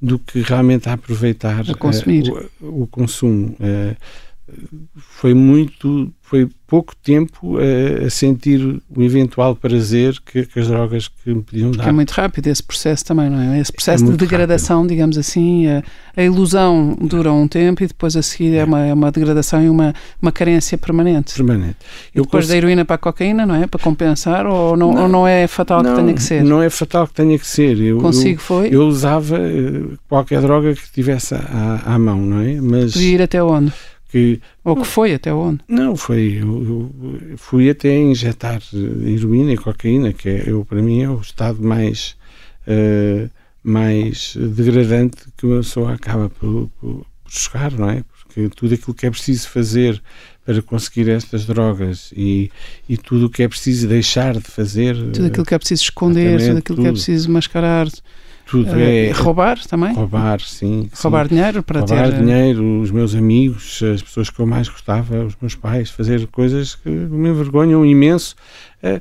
do 0.00 0.18
que 0.18 0.40
realmente 0.40 0.88
a 0.88 0.92
aproveitar 0.92 1.70
a 1.70 1.74
consumir. 1.74 2.30
Uh, 2.30 2.50
o, 2.60 2.82
o, 2.82 2.86
consumo. 2.86 3.56
Foi 4.96 5.34
muito, 5.34 6.12
foi 6.22 6.48
pouco 6.68 6.94
tempo 6.96 7.58
a, 7.58 8.06
a 8.06 8.10
sentir 8.10 8.80
o 8.94 9.02
eventual 9.02 9.56
prazer 9.56 10.20
que, 10.24 10.46
que, 10.46 10.60
as 10.60 10.68
drogas 10.68 11.08
que 11.08 11.34
me 11.34 11.42
podiam 11.42 11.70
dar. 11.70 11.78
Porque 11.78 11.88
é 11.88 11.92
muito 11.92 12.10
rápido 12.12 12.46
esse 12.46 12.62
processo 12.62 13.04
também, 13.04 13.28
não 13.28 13.40
é? 13.40 13.60
Esse 13.60 13.72
processo 13.72 14.04
é 14.04 14.10
de 14.10 14.16
degradação, 14.16 14.78
rápido. 14.78 14.90
digamos 14.90 15.18
assim, 15.18 15.66
a, 15.66 15.82
a, 16.16 16.22
ilusão 16.22 16.96
dura 17.00 17.32
um 17.32 17.48
tempo 17.48 17.82
e 17.82 17.88
depois 17.88 18.16
a 18.16 18.22
seguir 18.22 18.54
é, 18.54 18.58
é 18.58 18.64
uma, 18.64 18.86
é 18.86 18.94
uma 18.94 19.10
degradação 19.10 19.62
e 19.62 19.68
uma, 19.68 19.92
uma 20.22 20.30
carência 20.30 20.78
permanente. 20.78 21.34
Permanente. 21.34 21.78
E 22.14 22.20
depois 22.20 22.44
consigo... 22.44 22.48
da 22.48 22.56
heroína 22.56 22.84
para 22.84 22.94
a 22.94 22.98
cocaína, 22.98 23.44
não 23.44 23.54
é? 23.54 23.66
Para 23.66 23.80
compensar 23.80 24.46
ou 24.46 24.76
não, 24.76 24.92
não, 24.92 25.02
ou 25.02 25.08
não 25.08 25.26
é 25.26 25.48
fatal 25.48 25.82
não, 25.82 25.90
que 25.90 26.00
tenha 26.00 26.14
que 26.14 26.22
ser? 26.22 26.44
Não 26.44 26.62
é 26.62 26.70
fatal 26.70 27.08
que 27.08 27.14
tenha 27.14 27.36
que 27.36 27.46
ser. 27.46 27.80
Eu, 27.80 27.98
Consigo 27.98 28.40
eu, 28.40 28.44
foi? 28.44 28.68
Eu 28.72 28.86
usava 28.86 29.38
eh, 29.38 29.82
qualquer 30.08 30.40
droga 30.40 30.72
que 30.74 30.92
tivesse 30.92 31.34
à, 31.34 31.82
à 31.84 31.98
mão, 31.98 32.20
não 32.20 32.40
é? 32.40 32.60
Mas... 32.60 32.92
Podia 32.92 33.14
ir 33.14 33.22
até 33.22 33.42
onde? 33.42 33.72
Que 34.16 34.40
ou 34.64 34.76
que 34.76 34.86
foi 34.86 35.14
até 35.14 35.32
onde? 35.32 35.60
Não, 35.68 35.94
foi 35.94 36.38
eu, 36.40 36.90
eu 37.30 37.36
fui 37.36 37.68
até 37.68 37.94
injetar 37.98 38.62
heroína 38.72 39.52
e 39.52 39.56
cocaína, 39.58 40.12
que 40.12 40.28
é, 40.28 40.44
eu, 40.46 40.64
para 40.64 40.80
mim 40.80 41.02
é 41.02 41.10
o 41.10 41.20
estado 41.20 41.62
mais 41.62 42.16
uh, 42.66 43.28
mais 43.62 44.34
degradante 44.36 45.18
que 45.36 45.44
uma 45.44 45.58
pessoa 45.58 45.92
acaba 45.92 46.30
por, 46.30 46.70
por, 46.80 47.06
por 47.24 47.30
chegar, 47.30 47.72
não 47.72 47.90
é? 47.90 48.02
Porque 48.04 48.48
tudo 48.48 48.74
aquilo 48.74 48.94
que 48.94 49.06
é 49.06 49.10
preciso 49.10 49.48
fazer 49.50 50.02
para 50.44 50.62
conseguir 50.62 51.10
estas 51.10 51.44
drogas 51.44 52.12
e, 52.16 52.50
e 52.88 52.96
tudo 52.96 53.26
o 53.26 53.30
que 53.30 53.42
é 53.42 53.48
preciso 53.48 53.88
deixar 53.88 54.34
de 54.34 54.44
fazer. 54.44 54.96
Tudo 55.12 55.26
aquilo 55.26 55.44
que 55.44 55.54
é 55.54 55.58
preciso 55.58 55.82
esconder, 55.82 56.38
tudo 56.38 56.58
aquilo 56.58 56.62
tudo. 56.62 56.82
que 56.82 56.88
é 56.88 56.92
preciso 56.92 57.30
mascarar. 57.30 57.88
Tudo 58.46 58.70
uh, 58.70 58.78
é. 58.78 59.10
Roubar 59.10 59.58
também? 59.66 59.92
Roubar, 59.92 60.40
sim. 60.40 60.88
Roubar 60.94 61.28
sim. 61.28 61.34
dinheiro 61.34 61.62
para 61.64 61.80
roubar 61.80 62.08
ter. 62.10 62.14
Eh, 62.14 62.18
dinheiro, 62.20 62.80
os 62.80 62.92
meus 62.92 63.14
amigos, 63.14 63.82
as 63.82 64.00
pessoas 64.00 64.30
que 64.30 64.38
eu 64.38 64.46
mais 64.46 64.68
gostava, 64.68 65.24
os 65.24 65.36
meus 65.40 65.56
pais, 65.56 65.90
fazer 65.90 66.26
coisas 66.28 66.76
que 66.76 66.88
me 66.88 67.28
envergonham 67.28 67.84
imenso. 67.84 68.36
Uh, 68.82 69.00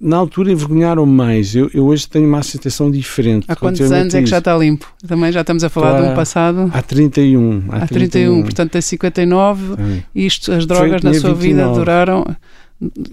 na 0.00 0.16
altura 0.16 0.52
envergonharam 0.52 1.04
mais. 1.04 1.56
Eu, 1.56 1.70
eu, 1.74 1.86
hoje 1.86 2.06
tenho 2.08 2.28
uma 2.28 2.42
sensação 2.42 2.90
diferente. 2.90 3.44
Há 3.48 3.56
quantos 3.56 3.90
anos 3.90 4.14
é 4.14 4.20
que 4.20 4.28
já 4.28 4.38
está 4.38 4.56
limpo? 4.56 4.86
Também 5.06 5.32
já 5.32 5.40
estamos 5.40 5.64
a 5.64 5.68
falar 5.68 6.00
de 6.00 6.08
um 6.08 6.14
passado? 6.14 6.70
Há 6.72 6.82
31. 6.82 7.64
Há, 7.68 7.76
há 7.76 7.86
31, 7.86 7.88
31, 7.88 8.42
portanto 8.42 8.70
tem 8.72 8.80
59. 8.80 9.74
Sim. 9.74 10.02
Isto, 10.14 10.52
as 10.52 10.66
drogas 10.66 11.02
Foi, 11.02 11.10
na 11.10 11.18
sua 11.18 11.34
29. 11.34 11.38
vida 11.38 11.68
duraram. 11.74 12.24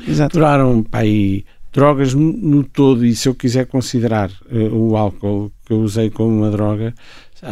Exato. 0.07 0.37
Duraram 0.37 0.83
para 0.83 0.99
aí 1.01 1.45
drogas 1.73 2.13
no 2.13 2.63
todo, 2.63 3.05
e 3.05 3.15
se 3.15 3.27
eu 3.27 3.33
quiser 3.33 3.65
considerar 3.65 4.29
uh, 4.51 4.75
o 4.75 4.95
álcool 4.95 5.51
que 5.65 5.73
eu 5.73 5.79
usei 5.79 6.09
como 6.09 6.29
uma 6.29 6.51
droga, 6.51 6.93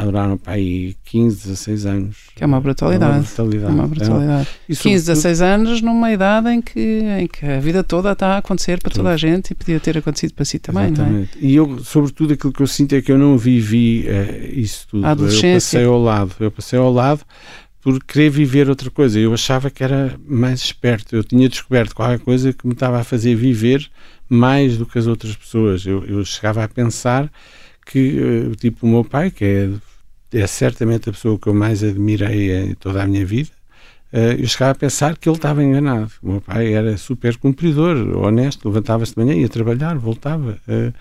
duraram 0.05 0.37
para 0.37 0.53
aí 0.53 0.95
15, 1.05 1.43
16 1.43 1.85
anos. 1.85 2.17
Que 2.35 2.43
é 2.43 2.47
uma 2.47 2.61
brutalidade. 2.61 3.11
É 3.11 3.15
uma 3.15 3.21
brutalidade. 3.23 3.71
É 3.71 3.75
uma 3.75 3.87
brutalidade. 3.87 4.47
É. 4.69 4.75
15, 4.75 5.05
16 5.07 5.41
anos 5.41 5.81
numa 5.81 6.11
idade 6.11 6.49
em 6.49 6.61
que, 6.61 7.01
em 7.19 7.27
que 7.27 7.45
a 7.45 7.59
vida 7.59 7.83
toda 7.83 8.11
está 8.11 8.35
a 8.35 8.37
acontecer 8.37 8.79
para 8.79 8.91
toda 8.91 9.09
a 9.09 9.17
gente 9.17 9.51
e 9.51 9.55
podia 9.55 9.79
ter 9.79 9.97
acontecido 9.97 10.33
para 10.33 10.45
si 10.45 10.59
também, 10.59 10.85
Exatamente. 10.85 11.37
não 11.37 11.41
é? 11.43 11.51
E 11.51 11.55
eu, 11.55 11.83
sobretudo, 11.83 12.33
aquilo 12.33 12.53
que 12.53 12.61
eu 12.61 12.67
sinto 12.67 12.95
é 12.95 13.01
que 13.01 13.11
eu 13.11 13.17
não 13.17 13.37
vivi 13.37 14.05
uh, 14.07 14.59
isso 14.59 14.87
tudo. 14.89 15.05
A 15.05 15.11
adolescência. 15.11 15.79
Eu 15.79 15.81
passei 15.81 15.85
ao 15.85 16.01
lado. 16.01 16.35
Eu 16.39 16.51
passei 16.51 16.79
ao 16.79 16.93
lado 16.93 17.21
por 17.81 18.03
querer 18.03 18.29
viver 18.29 18.69
outra 18.69 18.89
coisa. 18.89 19.19
Eu 19.19 19.33
achava 19.33 19.69
que 19.69 19.83
era 19.83 20.17
mais 20.25 20.61
esperto. 20.61 21.15
Eu 21.15 21.23
tinha 21.23 21.49
descoberto 21.49 21.95
qualquer 21.95 22.19
coisa 22.19 22.53
que 22.53 22.65
me 22.67 22.73
estava 22.73 22.99
a 22.99 23.03
fazer 23.03 23.35
viver 23.35 23.89
mais 24.29 24.77
do 24.77 24.85
que 24.85 24.97
as 24.99 25.07
outras 25.07 25.35
pessoas. 25.35 25.85
Eu, 25.85 26.05
eu 26.05 26.23
chegava 26.23 26.63
a 26.63 26.67
pensar 26.67 27.31
que, 27.85 28.19
uh, 28.19 28.55
tipo, 28.55 28.85
o 28.85 28.89
meu 28.89 29.03
pai, 29.03 29.31
que 29.31 29.43
é, 29.43 30.39
é 30.39 30.47
certamente 30.47 31.09
a 31.09 31.11
pessoa 31.11 31.37
que 31.39 31.47
eu 31.47 31.53
mais 31.53 31.83
admirei 31.83 32.55
em 32.55 32.75
toda 32.75 33.03
a 33.03 33.07
minha 33.07 33.25
vida, 33.25 33.49
eu 34.13 34.47
chegava 34.47 34.71
a 34.71 34.75
pensar 34.75 35.17
que 35.17 35.29
ele 35.29 35.37
estava 35.37 35.63
enganado. 35.63 36.11
O 36.21 36.31
meu 36.31 36.41
pai 36.41 36.73
era 36.73 36.97
super 36.97 37.37
cumpridor, 37.37 37.95
honesto, 38.17 38.67
levantava-se 38.67 39.15
de 39.15 39.23
manhã, 39.23 39.33
ia 39.35 39.47
trabalhar, 39.47 39.97
voltava. 39.97 40.57
Uh, 40.67 40.93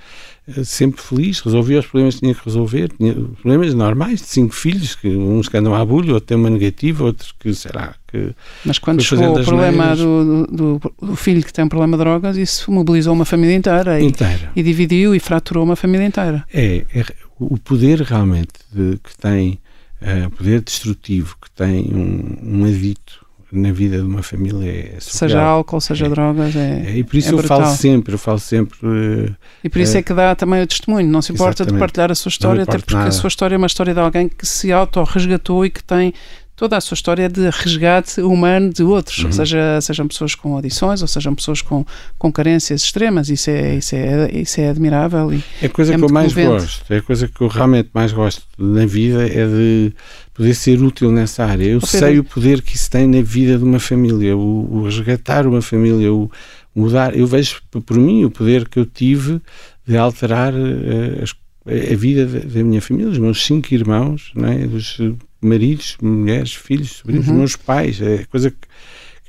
sempre 0.64 1.00
feliz, 1.00 1.40
resolvia 1.40 1.78
os 1.78 1.86
problemas 1.86 2.14
que 2.14 2.20
tinha 2.20 2.34
que 2.34 2.44
resolver, 2.44 2.90
tinha 2.96 3.14
problemas 3.14 3.74
normais 3.74 4.20
de 4.20 4.26
cinco 4.26 4.54
filhos, 4.54 4.94
que 4.94 5.08
uns 5.08 5.48
que 5.48 5.56
andam 5.56 5.74
à 5.74 5.84
bulha, 5.84 6.14
outro 6.14 6.26
tem 6.26 6.36
uma 6.36 6.50
negativa, 6.50 7.04
outros 7.04 7.32
que, 7.38 7.52
será 7.54 7.94
que... 8.08 8.34
Mas 8.64 8.78
quando 8.78 9.02
chegou 9.02 9.38
o 9.38 9.44
problema 9.44 9.94
do, 9.94 10.46
do, 10.46 10.80
do, 11.00 11.16
filho 11.16 11.42
que 11.44 11.52
tem 11.52 11.64
um 11.64 11.68
problema 11.68 11.96
de 11.96 12.02
drogas, 12.02 12.36
isso 12.36 12.70
mobilizou 12.72 13.12
uma 13.12 13.24
família 13.24 13.54
inteira, 13.54 14.00
inteira. 14.00 14.50
E, 14.54 14.60
e, 14.60 14.62
dividiu 14.62 15.14
e 15.14 15.20
fraturou 15.20 15.64
uma 15.64 15.76
família 15.76 16.06
inteira. 16.06 16.44
É, 16.52 16.84
é 16.94 17.04
o 17.38 17.56
poder 17.56 18.00
realmente 18.02 18.52
de, 18.72 18.98
que 18.98 19.16
tem, 19.16 19.58
uh, 20.02 20.26
o 20.26 20.30
poder 20.30 20.60
destrutivo 20.60 21.36
que 21.40 21.50
tem 21.50 21.92
um, 21.92 22.60
um 22.60 22.64
adito 22.64 23.26
na 23.52 23.72
vida 23.72 23.96
de 23.96 24.04
uma 24.04 24.22
família 24.22 24.70
é. 24.70 24.96
Seja 25.00 25.42
álcool, 25.42 25.80
seja 25.80 26.06
é, 26.06 26.08
drogas, 26.08 26.54
é, 26.54 26.84
é, 26.86 26.96
E 26.98 27.04
por 27.04 27.16
isso 27.16 27.30
é 27.30 27.32
eu 27.32 27.42
falo 27.42 27.66
sempre, 27.74 28.14
eu 28.14 28.18
falo 28.18 28.38
sempre... 28.38 28.78
Uh, 28.82 29.36
e 29.64 29.68
por 29.68 29.80
isso 29.80 29.96
é, 29.96 30.00
é, 30.00 30.02
que 30.02 30.14
dá 30.14 30.34
também 30.34 30.62
o 30.62 30.66
testemunho, 30.66 31.08
não 31.08 31.20
se 31.20 31.32
importa 31.32 31.64
de 31.66 31.76
partilhar 31.76 32.10
a 32.12 32.14
sua 32.14 32.28
história, 32.28 32.62
até 32.62 32.78
porque 32.78 32.94
nada. 32.94 33.08
a 33.08 33.12
sua 33.12 33.28
história 33.28 33.56
é 33.56 33.58
uma 33.58 33.66
história 33.66 33.92
de 33.92 34.00
alguém 34.00 34.28
que 34.28 34.46
se 34.46 34.72
auto-resgatou 34.72 35.66
e 35.66 35.70
que 35.70 35.82
tem 35.82 36.14
toda 36.60 36.76
a 36.76 36.80
sua 36.82 36.94
história 36.94 37.26
de 37.26 37.48
resgate 37.48 38.20
humano 38.20 38.70
de 38.70 38.82
outros, 38.82 39.24
uhum. 39.24 39.32
seja, 39.32 39.80
sejam 39.80 40.06
pessoas 40.06 40.34
com 40.34 40.54
audições 40.56 41.00
ou 41.00 41.08
sejam 41.08 41.34
pessoas 41.34 41.62
com, 41.62 41.86
com 42.18 42.30
carências 42.30 42.82
extremas. 42.82 43.30
Isso 43.30 43.48
é, 43.48 43.76
isso 43.76 43.96
é, 43.96 44.30
isso 44.30 44.60
é 44.60 44.68
admirável. 44.68 45.32
E 45.32 45.42
é 45.62 45.66
a 45.66 45.70
coisa 45.70 45.94
é 45.94 45.96
que 45.96 46.04
eu 46.04 46.10
mais 46.10 46.34
gosto, 46.34 46.92
é 46.92 46.98
a 46.98 47.02
coisa 47.02 47.26
que 47.26 47.40
eu 47.40 47.48
realmente 47.48 47.88
mais 47.94 48.12
gosto 48.12 48.42
na 48.58 48.84
vida 48.84 49.26
é 49.26 49.46
de 49.46 49.94
poder 50.34 50.52
ser 50.52 50.82
útil 50.82 51.10
nessa 51.10 51.46
área. 51.46 51.64
Eu 51.64 51.80
sei 51.80 52.18
o 52.18 52.24
poder 52.24 52.60
que 52.60 52.76
isso 52.76 52.90
tem 52.90 53.06
na 53.06 53.22
vida 53.22 53.56
de 53.56 53.64
uma 53.64 53.80
família, 53.80 54.36
o, 54.36 54.68
o 54.70 54.84
resgatar 54.84 55.46
uma 55.46 55.62
família, 55.62 56.12
o 56.12 56.30
mudar. 56.76 57.16
Eu 57.16 57.26
vejo 57.26 57.62
por 57.70 57.96
mim 57.96 58.22
o 58.26 58.30
poder 58.30 58.68
que 58.68 58.78
eu 58.78 58.84
tive 58.84 59.40
de 59.86 59.96
alterar 59.96 60.52
uh, 60.52 61.22
as, 61.22 61.34
a 61.64 61.96
vida 61.96 62.26
da 62.26 62.62
minha 62.62 62.82
família, 62.82 63.10
os 63.10 63.18
meus 63.18 63.46
cinco 63.46 63.72
irmãos, 63.72 64.30
não 64.34 64.46
é? 64.46 64.66
dos 64.66 65.00
maridos, 65.40 65.96
mulheres, 66.02 66.54
filhos, 66.54 66.92
sobrinhos, 66.92 67.28
uhum. 67.28 67.34
meus 67.34 67.56
pais. 67.56 68.00
É 68.00 68.24
coisa 68.24 68.50
que 68.50 68.68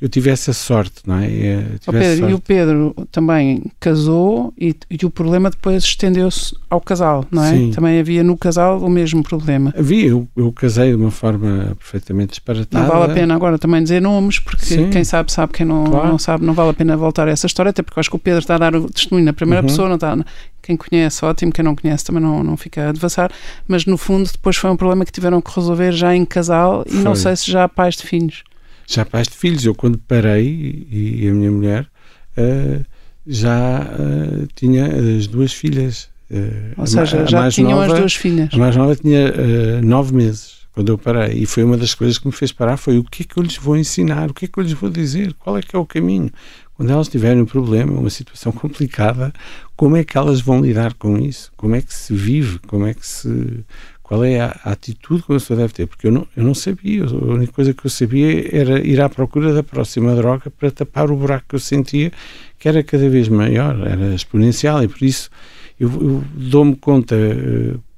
eu 0.02 0.10
tivesse 0.10 0.50
a 0.50 0.54
sorte, 0.54 1.04
não 1.06 1.20
é? 1.20 1.64
Oh, 1.86 1.92
Pedro, 1.92 2.30
e 2.32 2.34
o 2.34 2.40
Pedro 2.40 2.96
também 3.12 3.62
casou 3.80 4.52
e, 4.60 4.76
e 4.90 5.06
o 5.06 5.12
problema 5.12 5.52
depois 5.52 5.84
estendeu-se 5.84 6.56
ao 6.68 6.82
casal, 6.82 7.24
não 7.30 7.44
é? 7.44 7.52
Sim. 7.52 7.72
Também 7.72 8.00
havia 8.00 8.24
no 8.24 8.36
casal 8.36 8.80
o 8.80 8.90
mesmo 8.90 9.22
problema. 9.22 9.72
Havia, 9.78 10.08
eu, 10.08 10.28
eu 10.36 10.52
casei 10.52 10.90
de 10.90 10.96
uma 10.96 11.12
forma 11.12 11.78
perfeitamente 11.78 12.32
disparatada. 12.32 12.84
Não 12.84 12.92
vale 12.92 13.12
a 13.12 13.14
pena 13.14 13.36
agora 13.36 13.60
também 13.60 13.84
dizer 13.84 14.02
nomes, 14.02 14.40
porque 14.40 14.66
Sim. 14.66 14.90
quem 14.90 15.04
sabe 15.04 15.32
sabe, 15.32 15.54
quem 15.54 15.68
não, 15.68 15.84
claro. 15.84 16.08
não 16.08 16.18
sabe, 16.18 16.44
não 16.44 16.56
vale 16.56 16.72
a 16.72 16.74
pena 16.74 16.98
voltar 16.98 17.28
a 17.28 17.32
essa 17.32 17.46
história, 17.46 17.70
até 17.70 17.84
porque 17.84 18.00
eu 18.00 18.02
acho 18.02 18.10
que 18.10 18.16
o 18.16 18.20
Pedro 18.20 18.40
está 18.40 18.56
a 18.56 18.58
dar 18.58 18.76
o 18.76 18.90
testemunho 18.90 19.26
na 19.26 19.34
primeira 19.34 19.62
uhum. 19.62 19.68
pessoa, 19.68 19.88
não 19.88 19.96
está... 19.96 20.18
Quem 20.62 20.78
conhece, 20.78 21.26
ótimo, 21.26 21.52
quem 21.52 21.64
não 21.66 21.76
conhece 21.76 22.06
também 22.06 22.22
não, 22.22 22.44
não 22.44 22.56
fica 22.56 22.90
a 22.90 22.92
devassar, 22.92 23.32
mas 23.68 23.86
no 23.86 23.98
fundo 23.98 24.30
depois 24.32 24.56
foi 24.56 24.70
um 24.70 24.78
problema 24.78 25.06
que 25.06 25.12
tiveram 25.12 25.42
que 25.42 25.52
resolver 25.56 25.92
já 25.92 26.16
em 26.16 26.26
casal 26.26 26.84
e 26.88 26.96
não 26.96 27.16
sei 27.16 27.36
se 27.36 27.52
já 27.52 27.68
pais 27.68 27.96
de 27.96 28.04
filhos 28.04 28.44
já 28.94 29.06
pais 29.06 29.28
de 29.28 29.36
filhos. 29.36 29.66
Eu, 29.66 29.74
quando 29.74 29.98
parei, 29.98 30.88
e, 30.92 31.28
a 31.28 31.34
minha 31.34 31.52
mulher 31.52 31.88
uh, 32.38 32.86
já 33.26 33.82
uh, 33.82 34.48
tinha 34.56 34.86
as 35.18 35.28
duas 35.28 35.54
filhas. 35.54 36.10
Uh, 36.30 36.74
Ou 36.78 36.88
seja, 36.88 37.26
já 37.26 37.50
tinham 37.50 37.72
nova, 37.72 37.94
as 37.94 38.00
duas 38.00 38.16
filhas. 38.16 38.50
A 38.54 38.58
mais 38.58 38.76
nova 38.76 38.96
tinha 38.96 39.82
nove 39.82 40.14
meses 40.14 40.62
quando 40.74 40.90
eu 40.90 40.98
parei. 40.98 41.40
E 41.40 41.46
foi 41.46 41.64
uma 41.64 41.78
das 41.78 41.94
coisas 41.94 42.18
que 42.18 42.26
me 42.26 42.34
fez 42.34 42.52
parar: 42.52 42.78
foi 42.78 42.98
o 42.98 43.04
que 43.04 43.24
é 43.24 43.26
que 43.26 43.38
eu 43.38 43.44
lhes 43.44 43.58
vou 43.58 43.78
ensinar, 43.78 44.30
o 44.30 44.34
que 44.34 44.46
é 44.46 44.48
que 44.48 44.58
eu 44.58 44.64
lhes 44.64 44.74
vou 44.74 44.90
dizer, 44.90 45.34
qual 45.34 45.58
é 45.58 45.62
que 45.62 45.76
é 45.76 45.80
o 45.80 45.86
caminho. 45.86 46.32
Quando 46.82 46.94
elas 46.94 47.10
tiverem 47.10 47.44
um 47.44 47.46
problema, 47.46 47.94
uma 47.94 48.10
situação 48.10 48.52
complicada, 48.52 49.32
como 49.76 49.96
é 49.96 50.04
que 50.04 50.18
elas 50.18 50.42
vão 50.42 50.60
lidar 50.60 50.96
com 50.96 51.16
isso? 51.16 51.52
Como 51.56 51.76
é 51.76 51.82
que 51.84 51.94
se 51.94 52.12
vive? 52.12 52.58
Como 52.66 52.88
é 52.88 52.96
que 52.96 53.06
se 53.06 53.64
qual 54.02 54.26
é 54.26 54.40
a, 54.42 54.60
a 54.64 54.72
atitude 54.72 55.22
que 55.22 55.32
a 55.32 55.36
pessoa 55.36 55.58
deve 55.58 55.74
ter, 55.74 55.86
porque 55.86 56.08
eu 56.08 56.12
não, 56.12 56.28
eu 56.36 56.44
não 56.44 56.56
sabia, 56.56 57.04
a 57.06 57.14
única 57.14 57.54
coisa 57.54 57.72
que 57.72 57.86
eu 57.86 57.90
sabia 57.92 58.50
era 58.52 58.80
ir 58.80 59.00
à 59.00 59.08
procura 59.08 59.54
da 59.54 59.62
próxima 59.62 60.16
droga 60.16 60.50
para 60.50 60.72
tapar 60.72 61.12
o 61.12 61.16
buraco 61.16 61.46
que 61.50 61.56
eu 61.56 61.60
sentia, 61.60 62.12
que 62.58 62.68
era 62.68 62.82
cada 62.82 63.08
vez 63.08 63.30
maior, 63.30 63.88
era 63.88 64.16
exponencial, 64.16 64.84
e 64.84 64.88
por 64.88 65.04
isso 65.04 65.30
eu, 65.80 65.88
eu 65.88 66.24
dou-me 66.34 66.76
conta 66.76 67.16
que 67.16 67.91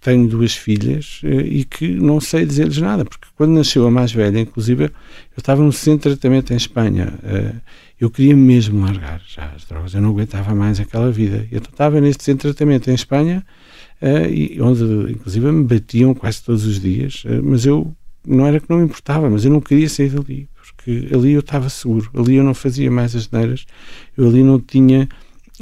tenho 0.00 0.26
duas 0.26 0.54
filhas 0.54 1.20
uh, 1.22 1.40
e 1.40 1.64
que 1.64 1.88
não 1.88 2.20
sei 2.20 2.46
dizer-lhes 2.46 2.78
nada, 2.78 3.04
porque 3.04 3.28
quando 3.36 3.52
nasceu 3.52 3.86
a 3.86 3.90
mais 3.90 4.12
velha, 4.12 4.40
inclusive, 4.40 4.84
eu 4.84 4.90
estava 5.38 5.62
no 5.62 5.72
centro 5.72 6.10
de 6.10 6.16
tratamento 6.16 6.52
em 6.52 6.56
Espanha, 6.56 7.14
uh, 7.22 7.60
eu 8.00 8.10
queria 8.10 8.34
mesmo 8.34 8.80
largar 8.80 9.20
já 9.26 9.52
as 9.54 9.64
drogas, 9.66 9.94
eu 9.94 10.00
não 10.00 10.10
aguentava 10.10 10.54
mais 10.54 10.80
aquela 10.80 11.10
vida, 11.10 11.46
eu 11.52 11.58
estava 11.58 12.00
neste 12.00 12.24
centro 12.24 12.48
de 12.48 12.54
tratamento 12.54 12.90
em 12.90 12.94
Espanha, 12.94 13.44
uh, 14.00 14.26
e 14.30 14.60
onde 14.60 15.12
inclusive 15.12 15.52
me 15.52 15.64
batiam 15.64 16.14
quase 16.14 16.42
todos 16.42 16.64
os 16.64 16.80
dias, 16.80 17.22
mas 17.42 17.66
eu 17.66 17.94
não 18.26 18.46
era 18.46 18.58
que 18.58 18.68
não 18.68 18.78
me 18.78 18.84
importava, 18.84 19.28
mas 19.28 19.44
eu 19.44 19.50
não 19.50 19.60
queria 19.60 19.88
sair 19.88 20.10
dali, 20.10 20.48
porque 20.54 21.08
ali 21.14 21.32
eu 21.32 21.40
estava 21.40 21.68
seguro, 21.68 22.10
ali 22.14 22.36
eu 22.36 22.44
não 22.44 22.54
fazia 22.54 22.90
mais 22.90 23.14
as 23.14 23.30
neiras, 23.30 23.66
eu 24.16 24.28
ali 24.28 24.42
não 24.42 24.58
tinha 24.58 25.08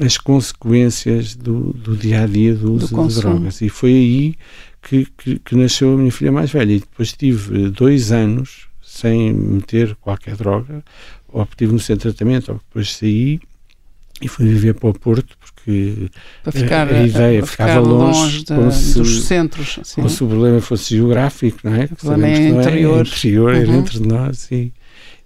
as 0.00 0.16
consequências 0.16 1.34
do, 1.34 1.72
do 1.72 1.96
dia 1.96 2.22
a 2.22 2.26
dia 2.26 2.54
do 2.54 2.74
uso 2.74 2.94
do 2.94 3.08
de 3.08 3.20
drogas. 3.20 3.60
E 3.60 3.68
foi 3.68 3.92
aí 3.92 4.34
que, 4.82 5.06
que, 5.16 5.38
que, 5.38 5.56
nasceu 5.56 5.94
a 5.94 5.96
minha 5.96 6.12
filha 6.12 6.32
mais 6.32 6.50
velha. 6.50 6.72
E 6.72 6.80
depois 6.80 7.12
tive 7.12 7.70
dois 7.70 8.12
anos 8.12 8.68
sem 8.82 9.32
meter 9.32 9.94
qualquer 9.96 10.36
droga, 10.36 10.82
centro 11.78 12.10
de 12.10 12.16
tratamento, 12.16 12.52
ou 12.52 12.58
depois 12.58 12.94
saí 12.94 13.40
e 14.20 14.26
fui 14.26 14.46
viver 14.46 14.74
para 14.74 14.88
o 14.88 14.94
Porto 14.94 15.36
porque 15.38 16.10
ficar, 16.50 16.92
a, 16.92 17.06
ideia 17.06 17.44
ficava 17.46 17.78
longe, 17.78 18.44
longe 18.50 18.68
de, 18.68 18.74
se, 18.74 18.98
dos 18.98 19.24
centros. 19.24 19.78
Assim. 19.80 19.94
Como 19.96 20.08
se 20.08 20.24
o 20.24 20.26
problema 20.26 20.60
fosse 20.60 20.96
geográfico, 20.96 21.60
não 21.62 21.74
é? 21.74 21.84
O 21.84 21.96
problema 21.96 22.26
é, 22.26 22.32
é 22.32 22.48
interior. 22.48 23.06
É 23.06 23.08
interior, 23.08 23.54
uhum. 23.54 23.60
é 23.60 23.66
dentro 23.66 24.00
de 24.00 24.08
nós. 24.08 24.50
E, 24.50 24.72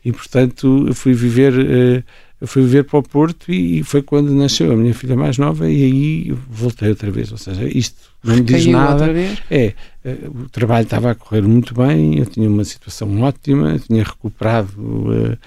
e 0.04 0.12
portanto 0.12 0.90
fui 0.94 1.14
viver, 1.14 1.54
uh, 1.54 2.04
fui 2.46 2.62
viver 2.62 2.84
para 2.84 2.98
o 2.98 3.02
Porto 3.02 3.52
e, 3.52 3.82
foi 3.82 4.02
quando 4.02 4.32
nasceu 4.32 4.72
a 4.72 4.76
minha 4.76 4.94
filha 4.94 5.16
mais 5.16 5.38
nova 5.38 5.70
e 5.70 5.84
aí 5.84 6.36
voltei 6.48 6.90
outra 6.90 7.10
vez. 7.10 7.30
Ou 7.32 7.38
seja, 7.38 7.64
isto 7.66 7.96
não 8.22 8.36
me 8.36 8.42
diz 8.42 8.66
nada. 8.66 9.06
É, 9.50 9.74
uh, 10.04 10.42
o 10.44 10.48
trabalho 10.48 10.84
estava 10.84 11.10
a 11.10 11.14
correr 11.14 11.42
muito 11.42 11.74
bem, 11.74 12.18
eu 12.18 12.26
tinha 12.26 12.48
uma 12.48 12.64
situação 12.64 13.20
ótima, 13.22 13.78
tinha 13.78 14.02
recuperado. 14.02 15.38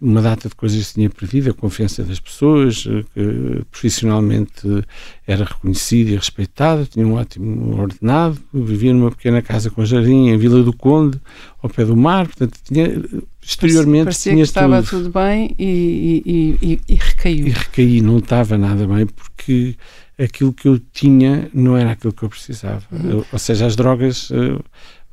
Uma 0.00 0.22
data 0.22 0.48
de 0.48 0.54
coisas 0.54 0.88
que 0.88 0.94
tinha 0.94 1.10
perdido, 1.10 1.50
a 1.50 1.54
confiança 1.54 2.02
das 2.02 2.18
pessoas, 2.18 2.86
eh, 2.88 3.04
que 3.12 3.64
profissionalmente 3.70 4.84
era 5.26 5.44
reconhecido 5.44 6.08
e 6.08 6.16
respeitado, 6.16 6.86
tinha 6.86 7.06
um 7.06 7.14
ótimo 7.14 7.78
ordenado, 7.78 8.38
vivia 8.54 8.94
numa 8.94 9.10
pequena 9.10 9.42
casa 9.42 9.70
com 9.70 9.84
jardim 9.84 10.28
em 10.28 10.38
Vila 10.38 10.62
do 10.62 10.72
Conde, 10.72 11.20
ao 11.62 11.68
pé 11.68 11.84
do 11.84 11.96
mar, 11.96 12.26
portanto 12.26 12.58
tinha 12.64 13.02
exteriormente 13.42 14.04
Parecia 14.04 14.32
tinha 14.32 14.44
que 14.44 14.48
estava 14.48 14.82
tudo, 14.82 15.04
tudo 15.04 15.12
bem 15.12 15.54
e, 15.58 16.22
e, 16.24 16.58
e, 16.62 16.80
e, 16.88 16.94
recaiu. 16.94 17.46
E 17.46 17.50
recaí, 17.50 18.00
não 18.00 18.18
estava 18.18 18.56
nada 18.56 18.86
bem 18.86 19.06
porque 19.06 19.76
aquilo 20.18 20.52
que 20.52 20.66
eu 20.66 20.78
tinha 20.92 21.50
não 21.52 21.76
era 21.76 21.92
aquilo 21.92 22.12
que 22.12 22.22
eu 22.22 22.28
precisava. 22.28 22.82
Uhum. 22.90 23.24
ou 23.30 23.38
seja, 23.38 23.66
as 23.66 23.76
drogas 23.76 24.30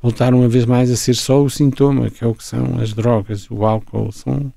voltaram 0.04 0.40
uma 0.40 0.48
vez 0.48 0.66
mais 0.66 0.90
a 0.90 0.96
ser 0.96 1.14
só 1.14 1.42
o 1.42 1.48
sintoma, 1.48 2.10
que 2.10 2.22
é 2.22 2.26
o 2.26 2.34
que 2.34 2.44
são 2.44 2.78
as 2.78 2.92
drogas, 2.92 3.50
o 3.50 3.64
álcool, 3.64 4.12
são 4.12 4.52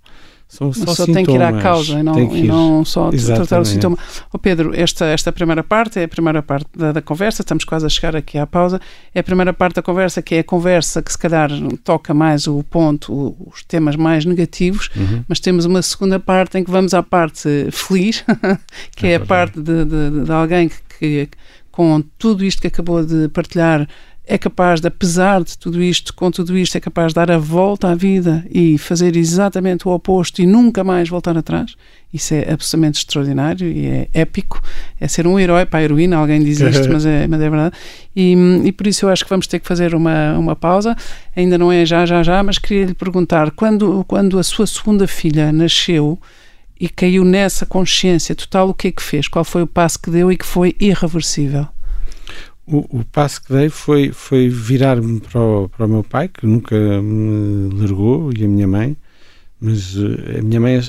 são 0.46 0.72
só, 0.72 0.94
só 0.94 1.06
tem 1.06 1.26
que 1.26 1.32
ir 1.32 1.42
à 1.42 1.62
causa 1.62 2.00
e 2.00 2.04
não, 2.04 2.36
e 2.36 2.44
não 2.44 2.86
só 2.86 3.10
Exatamente. 3.12 3.50
tratar 3.50 3.62
o 3.62 3.66
sintoma. 3.66 3.98
Oh 4.32 4.40
Pedro, 4.40 4.74
esta, 4.74 5.06
esta 5.06 5.30
primeira 5.30 5.62
parte 5.62 6.00
é 6.00 6.06
a 6.06 6.08
primeira 6.08 6.42
parte 6.42 6.68
da, 6.74 6.94
da, 6.94 7.02
conversa, 7.02 7.42
estamos 7.42 7.66
quase 7.66 7.86
a 7.86 7.90
chegar 7.90 8.16
aqui 8.16 8.38
à 8.38 8.48
pausa. 8.48 8.80
É 9.14 9.20
a 9.20 9.24
primeira 9.24 9.52
parte 9.52 9.76
da 9.76 9.82
conversa 9.82 10.22
que 10.22 10.36
é 10.36 10.40
a 10.40 10.44
conversa 10.46 11.02
que 11.02 11.12
se 11.12 11.18
calhar 11.18 11.50
toca 11.84 12.14
mais 12.14 12.48
o 12.48 12.64
ponto, 12.64 13.36
os 13.46 13.62
temas 13.66 13.98
mais 13.98 14.24
negativos, 14.24 14.90
uhum. 14.96 15.22
mas 15.28 15.42
temos 15.42 15.66
uma 15.66 15.82
segunda 15.82 16.18
parte 16.18 16.58
em 16.58 16.64
que 16.64 16.72
vamos 16.72 16.94
à 16.94 17.04
parte 17.04 17.70
feliz, 17.72 18.24
que 18.96 19.08
é, 19.08 19.12
é 19.12 19.16
a 19.16 19.20
parte 19.20 19.62
de, 19.62 19.84
de, 19.84 20.24
de 20.24 20.32
alguém 20.32 20.70
que, 20.70 20.78
que 20.98 21.30
com 21.74 22.02
tudo 22.18 22.46
isto 22.46 22.62
que 22.62 22.68
acabou 22.68 23.06
de 23.06 23.28
partilhar 23.28 23.86
é 24.30 24.38
capaz 24.38 24.82
de, 24.82 24.88
apesar 24.90 25.42
de 25.42 25.58
tudo 25.58 25.82
isto, 25.82 26.14
com 26.14 26.30
tudo 26.30 26.58
isto, 26.58 26.76
é 26.76 26.82
capaz 26.82 27.12
de 27.12 27.16
dar 27.16 27.32
a 27.32 27.38
volta 27.38 27.88
à 27.88 27.96
vida 27.96 28.46
e 28.52 28.78
fazer 28.78 29.16
exatamente 29.16 29.88
o 29.88 29.92
oposto 29.92 30.42
e 30.42 30.46
nunca 30.46 30.84
mais 30.84 31.08
voltar 31.08 31.38
atrás. 31.38 31.76
Isso 32.14 32.34
é 32.34 32.52
absolutamente 32.52 33.00
extraordinário 33.00 33.72
e 33.72 33.86
é 33.88 34.10
épico. 34.14 34.62
É 35.00 35.08
ser 35.08 35.26
um 35.26 35.40
herói 35.40 35.66
para 35.66 35.80
a 35.80 35.84
heroína, 35.84 36.18
alguém 36.18 36.44
diz 36.44 36.60
isto, 36.60 36.90
mas 36.92 37.06
é, 37.06 37.26
mas 37.26 37.42
é 37.42 37.50
verdade. 37.50 37.76
E, 38.14 38.36
e 38.66 38.72
por 38.74 38.86
isso 38.86 39.06
eu 39.06 39.10
acho 39.10 39.24
que 39.24 39.30
vamos 39.30 39.48
ter 39.48 39.60
que 39.60 39.68
fazer 39.68 39.96
uma, 39.96 40.38
uma 40.38 40.56
pausa. 40.58 40.94
Ainda 41.34 41.58
não 41.58 41.72
é 41.72 41.86
já, 41.86 42.06
já, 42.06 42.22
já, 42.22 42.44
mas 42.44 42.58
queria 42.58 42.86
lhe 42.86 42.94
perguntar: 42.94 43.52
quando, 43.52 44.04
quando 44.10 44.38
a 44.38 44.44
sua 44.44 44.68
segunda 44.68 45.08
filha 45.08 45.54
nasceu 45.54 46.20
e 46.78 46.90
caiu 46.90 47.24
nessa 47.24 47.66
consciência 47.66 48.36
total, 48.36 48.70
o 48.70 48.74
que 48.74 48.90
é 48.90 48.92
que 48.92 49.02
fez? 49.02 49.30
Qual 49.30 49.46
foi 49.46 49.62
o 49.62 49.68
passo 49.68 50.00
que 50.00 50.12
deu 50.12 50.30
e 50.30 50.38
que 50.38 50.46
foi 50.46 50.76
irreversível? 50.82 51.68
O, 52.68 53.00
o 53.00 53.06
passo 53.06 53.42
que 53.42 53.54
dei 53.54 53.70
foi, 53.70 54.12
foi 54.12 54.50
virar-me 54.50 55.20
para 55.22 55.40
o, 55.40 55.70
para 55.70 55.86
o 55.86 55.90
meu 55.90 56.04
pai, 56.04 56.28
que 56.28 56.46
nunca 56.46 56.76
me 57.02 57.74
largou, 57.74 58.32
e 58.38 58.44
a 58.44 58.48
minha 58.48 58.68
mãe, 58.68 58.98
mas 59.60 59.96
uh, 59.96 60.40
a 60.40 60.42
minha 60.42 60.60
mãe 60.60 60.82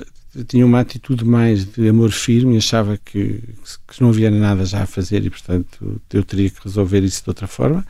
tinha 0.46 0.66
uma 0.66 0.80
atitude 0.80 1.24
mais 1.24 1.64
de 1.64 1.88
amor 1.88 2.10
firme 2.10 2.56
achava 2.56 2.98
que, 2.98 3.42
que 3.88 4.00
não 4.00 4.10
havia 4.10 4.30
nada 4.30 4.64
já 4.64 4.82
a 4.82 4.86
fazer 4.86 5.24
e, 5.24 5.30
portanto, 5.30 6.00
eu 6.12 6.22
teria 6.22 6.50
que 6.50 6.62
resolver 6.62 7.00
isso 7.02 7.22
de 7.22 7.30
outra 7.30 7.46
forma. 7.46 7.84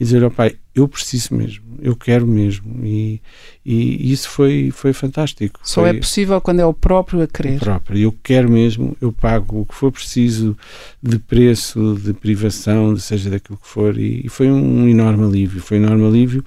E 0.00 0.04
dizer 0.04 0.22
ao 0.22 0.30
pai, 0.30 0.56
eu 0.74 0.88
preciso 0.88 1.34
mesmo, 1.34 1.61
eu 1.82 1.96
quero 1.96 2.26
mesmo 2.26 2.84
e, 2.84 3.20
e 3.66 4.12
isso 4.12 4.28
foi, 4.28 4.70
foi 4.70 4.92
fantástico. 4.92 5.58
Só 5.64 5.80
foi, 5.80 5.90
é 5.90 5.94
possível 5.94 6.40
quando 6.40 6.60
é 6.60 6.64
o 6.64 6.72
próprio 6.72 7.20
a 7.22 7.26
querer. 7.26 7.56
O 7.56 7.60
próprio, 7.60 7.98
eu 7.98 8.14
quero 8.22 8.48
mesmo, 8.48 8.96
eu 9.00 9.10
pago 9.12 9.62
o 9.62 9.66
que 9.66 9.74
for 9.74 9.90
preciso 9.90 10.56
de 11.02 11.18
preço, 11.18 11.98
de 12.00 12.12
privação, 12.12 12.94
de 12.94 13.00
seja 13.00 13.28
daquilo 13.28 13.58
que 13.58 13.66
for 13.66 13.98
e, 13.98 14.22
e 14.24 14.28
foi 14.28 14.48
um 14.48 14.88
enorme 14.88 15.24
alívio, 15.24 15.60
foi 15.60 15.80
um 15.80 15.82
enorme 15.84 16.06
alívio 16.06 16.44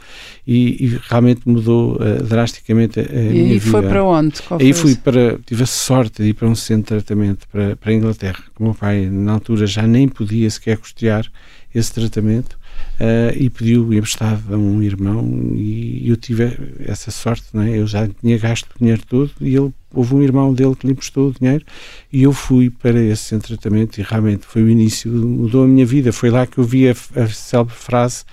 e, 0.48 0.86
e 0.86 1.00
realmente 1.10 1.42
mudou 1.46 1.96
uh, 1.96 2.24
drasticamente 2.24 3.02
a, 3.02 3.04
a 3.04 3.06
minha 3.06 3.44
vida. 3.44 3.56
E 3.56 3.60
foi 3.60 3.82
para 3.82 4.04
onde? 4.06 4.42
Qual 4.42 4.60
aí 4.62 4.72
fui 4.72 4.96
para, 4.96 5.38
tive 5.46 5.64
a 5.64 5.68
sorte 5.68 6.24
de 6.24 6.30
ir 6.30 6.34
para 6.34 6.48
um 6.48 6.56
centro 6.56 6.98
de 6.98 7.04
tratamento 7.04 7.46
para, 7.52 7.76
para 7.76 7.92
a 7.92 7.94
Inglaterra, 7.94 8.42
o 8.58 8.64
meu 8.64 8.74
pai 8.74 9.10
na 9.12 9.34
altura 9.34 9.68
já 9.68 9.86
nem 9.86 10.08
podia 10.08 10.50
sequer 10.50 10.78
custear 10.78 11.30
esse 11.74 11.94
tratamento 11.94 12.58
uh, 13.00 13.36
e 13.36 13.50
pediu 13.50 13.94
emprestado 13.94 14.54
a 14.54 14.58
um 14.58 14.82
irmão 14.82 15.54
e 15.56 16.10
eu 16.10 16.18
tive 16.18 16.58
essa 16.86 17.12
sorte, 17.12 17.46
não 17.54 17.64
é? 17.64 17.78
Eu 17.78 17.88
já 17.88 18.08
tinha 18.08 18.38
gasto 18.38 18.68
o 18.76 18.80
dinheiro 18.80 19.02
todo 19.08 19.32
e 19.42 19.56
ele 19.56 19.74
houve 19.96 20.16
um 20.16 20.22
irmão 20.22 20.54
dele 20.54 20.76
que 20.76 20.86
lhe 20.86 20.94
emprestou 20.94 21.30
o 21.30 21.34
dinheiro 21.34 21.66
e 22.12 22.24
eu 22.24 22.34
fui 22.34 22.70
para 22.70 23.02
esse 23.02 23.24
centro 23.24 23.50
de 23.50 23.60
tratamento 23.60 23.98
e 24.00 24.04
realmente 24.04 24.46
foi 24.46 24.64
o 24.64 24.70
início, 24.70 25.12
mudou 25.12 25.64
a 25.64 25.68
minha 25.68 25.86
vida. 25.86 26.12
Foi 26.12 26.30
lá 26.30 26.46
que 26.46 26.58
eu 26.58 26.64
vi 26.64 26.90
a, 26.90 26.92
a 26.92 27.28
célebre 27.28 27.74
frase 27.76 28.24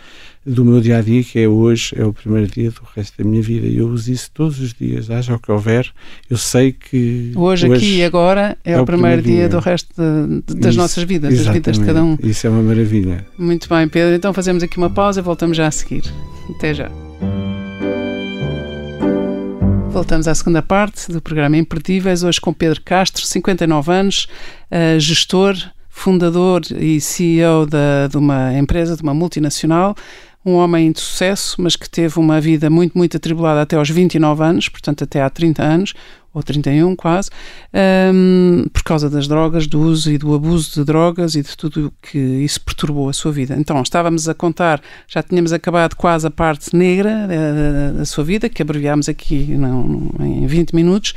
do 0.45 0.65
meu 0.65 0.81
dia 0.81 0.99
a 0.99 1.01
dia, 1.01 1.23
que 1.23 1.39
é 1.39 1.49
hoje, 1.49 1.95
é 1.97 2.05
o 2.05 2.13
primeiro 2.13 2.51
dia 2.51 2.71
do 2.71 2.83
resto 2.97 3.23
da 3.23 3.29
minha 3.29 3.41
vida. 3.41 3.67
E 3.67 3.79
eu 3.79 3.89
uso 3.89 4.11
isso 4.11 4.31
todos 4.35 4.59
os 4.61 4.75
dias, 4.75 5.11
haja 5.11 5.35
o 5.35 5.39
que 5.39 5.51
houver. 5.51 5.91
Eu 6.29 6.37
sei 6.37 6.73
que. 6.73 7.33
Hoje, 7.37 7.69
hoje 7.69 7.77
aqui 7.77 7.97
e 7.99 8.05
agora 8.05 8.57
é, 8.65 8.73
é 8.73 8.81
o, 8.81 8.85
primeiro, 8.85 9.23
primeiro 9.23 9.23
dia, 9.23 9.37
dia, 9.37 9.49
do 9.49 9.59
resto 9.61 9.89
de, 9.97 10.55
de, 10.55 10.61
das 10.61 10.71
isso, 10.73 10.81
nossas 10.81 11.05
vidas, 11.05 11.37
das 11.37 11.47
vidas 11.47 11.79
de 11.79 11.85
cada 11.85 12.03
um. 12.03 12.19
Isso 12.23 12.47
é 12.47 12.51
uma 12.51 12.63
maravilha. 12.63 13.25
Muito 13.39 13.69
bem, 13.69 13.89
Pedro. 13.89 14.15
Então 14.15 14.33
fazemos 14.33 14.63
aqui 14.63 14.77
uma 14.79 14.91
pausa 14.91 15.21
e 15.21 15.23
voltamos 15.23 15.57
já 15.57 15.69
a 15.69 15.71
seguir. 15.71 16.03
Até 16.51 16.75
já. 16.75 16.91
Voltamos 19.93 20.27
à 20.27 20.35
segunda 20.35 20.63
parte 20.63 21.13
do 21.13 21.21
programa 21.21 21.59
Imperdíveis, 21.59 22.25
hoje 22.25 22.41
com 22.41 22.51
Pedro 22.51 22.81
Castro, 22.81 23.27
59 23.27 23.93
anos, 23.93 24.27
uh, 24.71 24.99
gestor, 24.99 25.55
fundador 25.91 26.63
e 26.71 26.99
CEO 26.99 27.67
da, 27.67 28.07
de 28.09 28.17
uma 28.17 28.55
empresa, 28.55 28.97
de 28.97 29.03
uma 29.03 29.13
multinacional, 29.13 29.95
um 30.47 30.55
homem 30.55 30.91
de 30.93 30.99
sucesso, 30.99 31.61
mas 31.61 31.77
que 31.77 31.91
teve 31.91 32.19
uma 32.19 32.41
vida 32.41 32.71
muito, 32.71 32.97
muito 32.97 33.19
atribulada 33.19 33.61
até 33.61 33.77
aos 33.77 33.91
29 33.91 34.43
anos, 34.43 34.69
portanto 34.71 35.05
até 35.05 35.21
há 35.21 35.29
30 35.29 35.63
anos, 35.63 35.93
ou 36.33 36.43
31 36.43 36.97
quase, 36.97 37.31
um, 38.13 38.65
por 38.73 38.83
causa 38.83 39.11
das 39.11 39.29
drogas, 39.29 39.67
do 39.67 39.81
uso 39.81 40.11
e 40.11 40.19
do 40.19 40.35
abuso 40.35 40.73
de 40.75 40.85
drogas 40.85 41.35
e 41.35 41.43
de 41.43 41.57
tudo 41.57 41.93
que 42.01 42.19
isso 42.19 42.61
perturbou 42.61 43.09
a 43.09 43.13
sua 43.13 43.33
vida. 43.33 43.55
Então, 43.59 43.81
estávamos 43.83 44.29
a 44.29 44.35
contar, 44.35 44.81
já 45.07 45.23
tínhamos 45.23 45.53
acabado 45.53 45.95
quase 45.95 46.27
a 46.27 46.31
parte 46.31 46.75
negra 46.75 47.27
da, 47.27 47.99
da 47.99 48.05
sua 48.05 48.25
vida, 48.25 48.49
que 48.49 48.63
abreviámos 48.63 49.09
aqui 49.09 49.55
não, 49.57 50.11
em 50.21 50.47
20 50.47 50.75
minutos, 50.75 51.15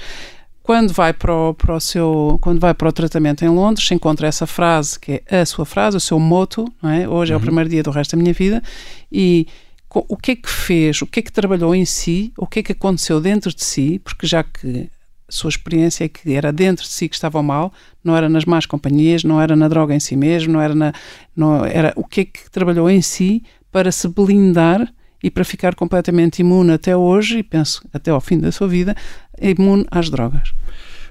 quando 0.65 0.91
vai 0.91 1.13
para 1.13 1.31
o, 1.31 1.53
para 1.53 1.75
o 1.75 1.79
seu 1.79 2.39
quando 2.41 2.59
vai 2.59 2.73
para 2.73 2.89
o 2.89 2.91
tratamento 2.91 3.45
em 3.45 3.49
Londres 3.49 3.89
encontra 3.91 4.27
essa 4.27 4.47
frase 4.47 4.99
que 4.99 5.21
é 5.27 5.41
a 5.41 5.45
sua 5.45 5.63
frase 5.63 5.95
o 5.95 5.99
seu 5.99 6.19
moto 6.19 6.65
é? 6.83 7.07
hoje 7.07 7.31
uhum. 7.31 7.35
é 7.35 7.37
o 7.37 7.39
uhum. 7.39 7.45
primeiro 7.45 7.69
dia 7.69 7.83
do 7.83 7.91
resto 7.91 8.15
da 8.15 8.21
minha 8.21 8.33
vida 8.33 8.63
e 9.11 9.47
o 9.93 10.17
que 10.17 10.31
é 10.31 10.35
que 10.35 10.49
fez 10.49 11.03
o 11.03 11.05
que 11.05 11.19
é 11.19 11.23
que 11.23 11.31
trabalhou 11.31 11.75
em 11.75 11.85
si 11.85 12.33
o 12.35 12.47
que 12.47 12.59
é 12.59 12.63
que 12.63 12.71
aconteceu 12.71 13.21
dentro 13.21 13.53
de 13.53 13.63
si 13.63 14.01
porque 14.03 14.25
já 14.25 14.43
que 14.43 14.89
sua 15.35 15.49
experiência 15.49 16.05
é 16.05 16.07
que 16.07 16.33
era 16.33 16.51
dentro 16.51 16.83
de 16.83 16.91
si 16.91 17.07
que 17.09 17.15
estava 17.15 17.41
mal 17.43 17.73
não 18.03 18.15
era 18.15 18.29
nas 18.29 18.45
más 18.45 18.65
companhias 18.65 19.23
não 19.23 19.41
era 19.41 19.55
na 19.55 19.67
droga 19.67 19.93
em 19.93 19.99
si 19.99 20.15
mesmo 20.15 20.53
não 20.53 20.61
era 20.61 20.75
na 20.75 20.93
não 21.35 21.65
era 21.65 21.93
o 21.95 22.03
que 22.03 22.21
é 22.21 22.25
que 22.25 22.49
trabalhou 22.49 22.89
em 22.89 23.01
si 23.01 23.43
para 23.71 23.91
se 23.91 24.07
blindar 24.07 24.91
e 25.25 25.31
para 25.31 25.43
ficar 25.43 25.73
completamente 25.73 26.39
imune 26.39 26.71
até 26.71 26.95
hoje, 26.95 27.39
e 27.39 27.43
penso 27.43 27.81
até 27.91 28.11
ao 28.11 28.21
fim 28.21 28.37
da 28.37 28.51
sua 28.51 28.67
vida, 28.67 28.95
imune 29.41 29.83
às 29.89 30.07
drogas. 30.07 30.53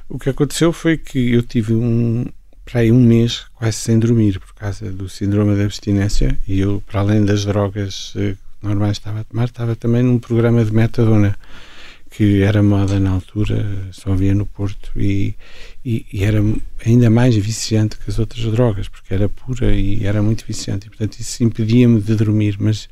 O 0.08 0.20
que 0.20 0.30
aconteceu 0.30 0.72
foi 0.72 0.96
que 0.96 1.32
eu 1.32 1.42
tive 1.42 1.74
um, 1.74 2.24
para 2.64 2.80
aí 2.80 2.92
um 2.92 3.00
mês 3.00 3.46
quase 3.54 3.76
sem 3.78 3.98
dormir 3.98 4.38
por 4.38 4.54
causa 4.54 4.88
do 4.92 5.08
síndrome 5.08 5.56
da 5.56 5.64
abstinência 5.64 6.38
e 6.46 6.60
eu, 6.60 6.80
para 6.86 7.00
além 7.00 7.24
das 7.24 7.44
drogas 7.44 8.12
eh, 8.16 8.36
normais 8.62 8.98
que 8.98 9.00
estava 9.00 9.20
a 9.20 9.24
tomar, 9.24 9.44
estava 9.46 9.74
também 9.74 10.04
num 10.04 10.20
programa 10.20 10.64
de 10.64 10.72
metadona 10.72 11.36
que 12.16 12.42
era 12.42 12.62
moda 12.62 13.00
na 13.00 13.10
altura, 13.10 13.66
só 13.90 14.12
havia 14.12 14.34
no 14.34 14.46
Porto 14.46 14.92
e, 14.96 15.34
e, 15.84 16.06
e, 16.12 16.22
era 16.22 16.40
ainda 16.86 17.10
mais 17.10 17.34
viciante 17.34 17.98
que 17.98 18.08
as 18.08 18.20
outras 18.20 18.44
drogas, 18.52 18.88
porque 18.88 19.12
era 19.12 19.28
pura 19.28 19.74
e 19.74 20.06
era 20.06 20.22
muito 20.22 20.46
viciante 20.46 20.86
e 20.86 20.90
portanto 20.90 21.18
isso 21.18 21.42
impedia-me 21.42 22.00
de 22.00 22.14
dormir, 22.14 22.56
mas 22.60 22.88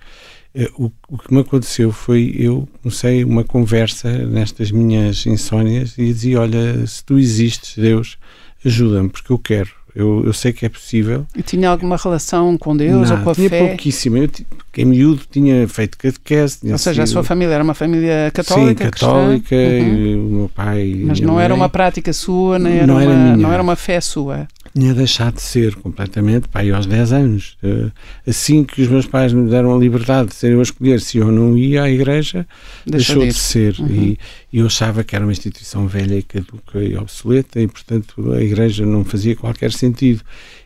eh, 0.52 0.68
o, 0.76 0.90
o, 1.08 1.18
que 1.18 1.32
me 1.32 1.40
aconteceu 1.40 1.92
foi 1.92 2.35
eu 2.37 2.68
comecei 2.82 3.22
uma 3.22 3.44
conversa 3.44 4.11
nestas 4.26 4.72
minhas 4.72 5.24
insónias 5.24 5.96
e 5.96 6.06
dizia: 6.06 6.40
Olha, 6.40 6.85
se 6.85 7.04
tu 7.04 7.16
existes, 7.16 7.76
Deus, 7.76 8.18
ajuda-me, 8.64 9.09
porque 9.09 9.33
eu 9.33 9.38
quero. 9.38 9.70
Eu, 9.94 10.22
eu 10.25 10.33
sei 10.33 10.55
que 10.55 10.64
é 10.64 10.70
possível. 10.70 11.27
E 11.37 11.42
tinha 11.42 11.68
alguma 11.68 11.96
relação 11.96 12.57
com 12.57 12.75
Deus 12.75 13.11
Não, 13.11 13.18
ou 13.18 13.25
com 13.25 13.31
a 13.31 13.35
tinha 13.35 13.51
fé? 13.51 13.59
Tinha 13.59 13.68
pouquíssima. 13.68 14.18
Eu, 14.18 14.31
em 14.79 14.85
miúdo, 14.87 15.22
tinha 15.31 15.68
feito 15.68 15.98
catequese. 15.98 16.59
Ou 16.64 16.79
seja, 16.79 16.94
sido... 16.94 17.03
a 17.03 17.07
sua 17.07 17.22
família 17.22 17.53
era 17.53 17.62
uma 17.62 17.75
família 17.75 18.31
católica? 18.33 18.85
Sim, 18.85 18.90
católica. 18.90 19.55
Uhum. 19.55 20.14
o 20.14 20.33
meu 20.33 20.51
pai. 20.55 21.03
Mas 21.05 21.20
não 21.20 21.38
era 21.38 21.55
uma 21.55 21.68
prática 21.68 22.11
sua, 22.14 22.59
nem 22.59 22.79
era, 22.79 22.87
não 22.87 22.94
uma, 22.94 23.03
era 23.03 23.14
minha. 23.14 23.37
não 23.37 23.53
era 23.53 23.62
uma 23.62 23.77
fé 23.77 24.01
sua 24.01 24.48
tinha 24.74 24.94
deixado 24.94 25.35
de 25.35 25.42
ser 25.42 25.74
completamente, 25.76 26.48
pai, 26.48 26.70
aos 26.70 26.87
10 26.87 27.12
anos. 27.12 27.58
Eh, 27.62 27.90
assim 28.26 28.64
que 28.64 28.80
os 28.80 28.88
meus 28.88 29.06
pais 29.06 29.32
me 29.32 29.48
deram 29.48 29.74
a 29.74 29.78
liberdade 29.78 30.30
de 30.30 30.35
ser 30.35 30.52
eu 30.52 30.61
a 30.61 30.62
escolher 30.62 31.00
se 31.00 31.18
eu 31.18 31.30
não 31.30 31.56
ia 31.56 31.82
à 31.82 31.90
igreja, 31.90 32.46
deixou, 32.87 33.16
deixou 33.16 33.26
de, 33.26 33.28
de, 33.28 33.38
ser. 33.38 33.78
Uhum. 33.78 33.88
E, 33.88 34.18
e, 34.52 34.58
eu 34.58 34.66
achava 34.66 35.04
que 35.04 35.14
era 35.14 35.24
uma 35.24 35.32
instituição 35.32 35.87
velha 35.87 36.16
e 36.16 36.22
caduca 36.22 36.82
e 36.82 36.96
obsoleta 36.96 37.61
e, 37.61 37.68
portanto, 37.68 38.32
a 38.32 38.42
igreja 38.42 38.87
não 38.87 39.04
fazia 39.04 39.37
qualquer 39.37 39.72
sentido. 39.72 40.22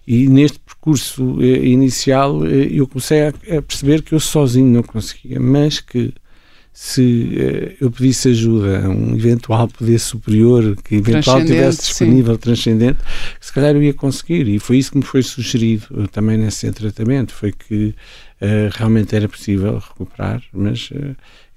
E 0.06 0.28
neste 0.28 0.60
percurso 0.60 1.38
eh, 1.42 1.66
inicial 1.66 2.46
eh, 2.46 2.68
eu 2.70 2.86
comecei 2.86 3.26
a 3.26 3.62
perceber 3.62 4.02
que 4.02 4.14
eu 4.14 4.20
sozinho 4.20 4.68
não 4.68 4.82
conseguia, 4.84 5.40
mas 5.40 5.80
que 5.80 6.14
se 6.78 7.00
uh, 7.00 7.84
eu 7.84 7.90
pedisse 7.90 8.28
ajuda 8.28 8.84
a 8.84 8.90
um 8.90 9.14
eventual 9.14 9.66
poder 9.66 9.98
superior 9.98 10.76
que 10.84 10.96
eventual 10.96 11.42
tivesse 11.42 11.78
disponível, 11.78 12.34
sim. 12.34 12.40
transcendente, 12.40 12.98
se 13.40 13.50
calhar 13.50 13.74
eu 13.74 13.82
ia 13.82 13.94
conseguir. 13.94 14.46
E 14.46 14.58
foi 14.58 14.76
isso 14.76 14.90
que 14.90 14.98
me 14.98 15.02
foi 15.02 15.22
sugerido 15.22 15.86
uh, 15.90 16.06
também 16.06 16.36
nesse 16.36 16.70
tratamento, 16.72 17.32
foi 17.32 17.50
que 17.50 17.94
uh, 18.42 18.68
realmente 18.72 19.16
era 19.16 19.26
possível 19.26 19.78
recuperar, 19.78 20.42
mas 20.52 20.90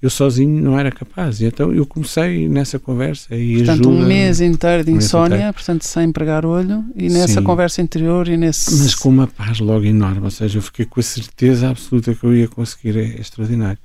eu 0.02 0.08
sozinho 0.08 0.62
não 0.62 0.78
era 0.78 0.90
capaz. 0.90 1.40
E 1.40 1.44
então 1.44 1.72
eu 1.72 1.84
comecei 1.86 2.48
nessa 2.48 2.78
conversa 2.78 3.34
e 3.36 3.58
Portanto, 3.58 3.88
ajuda, 3.88 3.88
um 3.88 4.06
mês 4.06 4.40
inteiro 4.40 4.84
de 4.84 4.92
insónia, 4.92 5.52
portanto, 5.52 5.82
sem 5.82 6.10
pregar 6.10 6.46
olho, 6.46 6.84
e 6.96 7.08
nessa 7.08 7.40
Sim. 7.40 7.42
conversa 7.42 7.82
interior 7.82 8.26
e 8.28 8.36
nesse... 8.36 8.74
Mas 8.78 8.94
com 8.94 9.10
uma 9.10 9.26
paz 9.26 9.60
logo 9.60 9.84
enorme, 9.84 10.22
ou 10.22 10.30
seja, 10.30 10.58
eu 10.58 10.62
fiquei 10.62 10.86
com 10.86 11.00
a 11.00 11.02
certeza 11.02 11.68
absoluta 11.68 12.14
que 12.14 12.24
eu 12.24 12.34
ia 12.34 12.48
conseguir, 12.48 12.96
é, 12.96 13.02
é 13.02 13.20
extraordinário. 13.20 13.78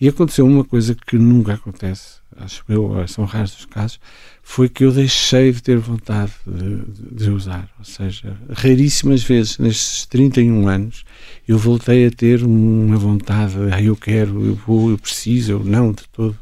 E 0.00 0.08
aconteceu 0.08 0.46
uma 0.46 0.64
coisa 0.64 0.94
que 0.94 1.18
nunca 1.18 1.54
acontece, 1.54 2.18
acho 2.36 2.64
eu, 2.68 3.06
são 3.08 3.24
raros 3.24 3.58
os 3.58 3.64
casos, 3.64 4.00
foi 4.42 4.68
que 4.68 4.82
eu 4.82 4.90
deixei 4.90 5.52
de 5.52 5.62
ter 5.62 5.76
vontade 5.76 6.32
de, 6.46 7.24
de, 7.24 7.30
usar. 7.30 7.68
Ou 7.78 7.84
seja, 7.84 8.34
raríssimas 8.50 9.22
vezes 9.22 9.58
nestes 9.58 10.06
31 10.06 10.66
anos 10.66 11.04
eu 11.46 11.58
voltei 11.58 12.06
a 12.06 12.10
ter 12.10 12.42
uma 12.42 12.96
vontade, 12.96 13.54
ah, 13.72 13.82
eu 13.82 13.94
quero, 13.94 14.46
eu 14.46 14.54
vou, 14.54 14.90
eu 14.90 14.98
preciso, 14.98 15.52
eu 15.52 15.64
não, 15.64 15.92
de 15.92 16.08
todo. 16.10 16.36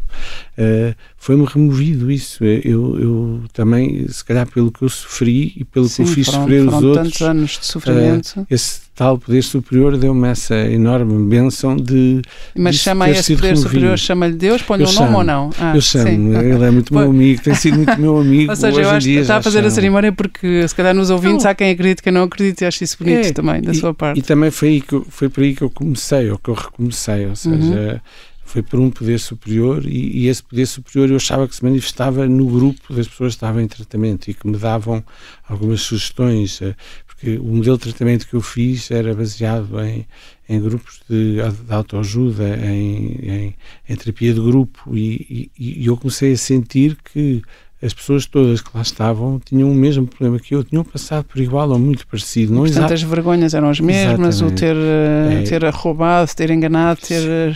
Uh, 0.57 0.94
Foi-me 1.16 1.44
removido 1.44 2.11
isso. 2.11 2.44
Eu, 2.44 2.99
eu, 3.01 3.44
também, 3.53 4.07
se 4.09 4.25
calhar 4.25 4.49
pelo 4.49 4.70
que 4.70 4.83
eu 4.83 4.88
sofri 4.88 5.53
e 5.57 5.64
pelo 5.64 5.88
Sim, 5.88 6.05
que 6.05 6.11
eu 6.11 6.14
fiz 6.14 6.27
foram, 6.27 6.40
sofrer 6.40 6.64
foram 6.64 6.79
os 6.79 6.85
outros. 6.85 7.05
tantos 7.05 7.22
anos 7.22 7.51
de 7.59 7.66
sofrimento. 7.66 8.40
Uh, 8.40 8.46
esse 8.49 8.86
tal 8.96 9.18
poder 9.18 9.42
superior 9.42 9.98
deu-me 9.98 10.26
essa 10.26 10.56
enorme 10.56 11.28
benção 11.28 11.76
de. 11.76 12.22
Mas 12.56 12.76
chama 12.76 13.11
esse 13.11 13.37
poder 13.37 13.48
removido. 13.48 13.68
superior, 13.68 13.98
chama-lhe 13.98 14.35
Deus, 14.35 14.62
põe-lhe 14.62 14.87
um 14.87 14.92
nome 14.92 15.14
ou 15.14 15.22
não? 15.22 15.50
Ah, 15.59 15.76
eu 15.76 15.82
chamo, 15.82 16.06
sim. 16.06 16.35
ele 16.35 16.64
é 16.64 16.70
muito 16.70 16.94
meu 16.94 17.11
amigo, 17.11 17.42
tem 17.42 17.54
sido 17.54 17.76
muito 17.76 18.00
meu 18.00 18.16
amigo. 18.18 18.50
ou 18.50 18.56
seja, 18.56 18.80
eu 18.80 18.90
acho 18.90 19.06
que 19.06 19.16
está 19.16 19.37
a 19.37 19.42
fazer 19.42 19.59
chamo. 19.59 19.68
a 19.68 19.70
cerimónia 19.70 20.12
porque 20.12 20.66
se 20.66 20.74
calhar 20.74 20.94
nos 20.94 21.11
ouvintes 21.11 21.44
não. 21.44 21.50
há 21.50 21.54
quem 21.54 21.70
acredite, 21.70 22.02
quem 22.02 22.12
não 22.12 22.22
acredite, 22.22 22.64
e 22.64 22.66
acho 22.66 22.82
isso 22.82 22.96
bonito 22.98 23.28
é, 23.28 23.32
também, 23.32 23.61
da 23.61 23.72
e, 23.72 23.74
sua 23.74 23.92
parte. 23.92 24.18
E 24.18 24.22
também 24.22 24.50
foi, 24.50 24.68
aí 24.68 24.80
que 24.80 24.94
eu, 24.94 25.06
foi 25.11 25.28
por 25.28 25.44
aí 25.44 25.54
que 25.54 25.62
eu 25.62 25.68
comecei, 25.68 26.30
ou 26.30 26.38
que 26.38 26.48
eu 26.48 26.54
recomecei, 26.54 27.26
ou 27.26 27.37
seja. 27.37 27.56
Uhum 27.56 28.00
foi 28.46 28.62
por 28.62 28.78
um 28.78 28.90
poder 28.90 29.18
superior 29.18 29.85
e, 29.85 30.22
e, 30.22 30.28
esse 30.28 30.42
poder 30.42 30.66
superior 30.66 31.11
eu 31.11 31.16
achava 31.16 31.48
que 31.48 31.56
se 31.56 31.64
manifestava 31.64 32.26
no 32.28 32.46
grupo 32.46 32.94
das 32.94 33.09
pessoas 33.09 33.32
que 33.32 33.38
estavam 33.38 33.61
em 33.61 33.66
tratamento 33.66 34.28
e 34.28 34.35
que 34.35 34.46
me 34.46 34.56
davam 34.56 35.04
algumas 35.48 35.82
sugestões, 35.82 36.62
eh, 36.62 36.74
porque 37.16 37.38
o 37.38 37.44
modelo 37.44 37.79
de 37.79 37.85
tratamento 37.85 38.29
que 38.29 38.35
eu 38.35 38.42
fiz 38.42 38.90
era 38.90 39.14
baseado 39.14 39.81
em, 39.81 40.07
em 40.46 40.61
grupos 40.61 41.00
de, 41.09 41.37
de 41.37 41.72
autoajuda, 41.72 42.57
em, 42.59 43.07
em, 43.22 43.55
em, 43.88 43.96
terapia 43.96 44.35
de 44.35 44.40
grupo 44.40 44.94
e, 44.94 45.50
e, 45.59 45.81
e 45.83 45.87
eu 45.87 45.96
comecei 45.96 46.35
a 46.35 46.37
sentir 46.37 46.96
que 47.02 47.42
as 47.82 47.92
pessoas 47.92 48.24
todas 48.24 48.62
que 48.62 48.70
lá 48.74 48.80
estavam 48.80 49.38
tinham 49.38 49.70
o 49.70 49.74
mesmo 49.74 50.06
problema 50.06 50.38
que 50.38 50.54
eu, 50.54 50.64
tinham 50.64 50.82
passado 50.82 51.24
por 51.24 51.38
igual 51.38 51.68
ou 51.68 51.78
muito 51.78 52.06
parecido. 52.06 52.54
Não 52.54 52.62
Portanto, 52.62 52.94
as 52.94 53.02
vergonhas 53.02 53.52
eram 53.52 53.68
as 53.68 53.80
mesmas, 53.80 54.36
Exatamente. 54.36 54.44
o 54.44 54.58
ter, 54.58 54.76
eh, 54.76 55.40
é. 55.40 55.42
ter 55.42 55.64
roubado, 55.70 56.34
ter 56.34 56.50
enganado, 56.50 57.00
ter, 57.00 57.54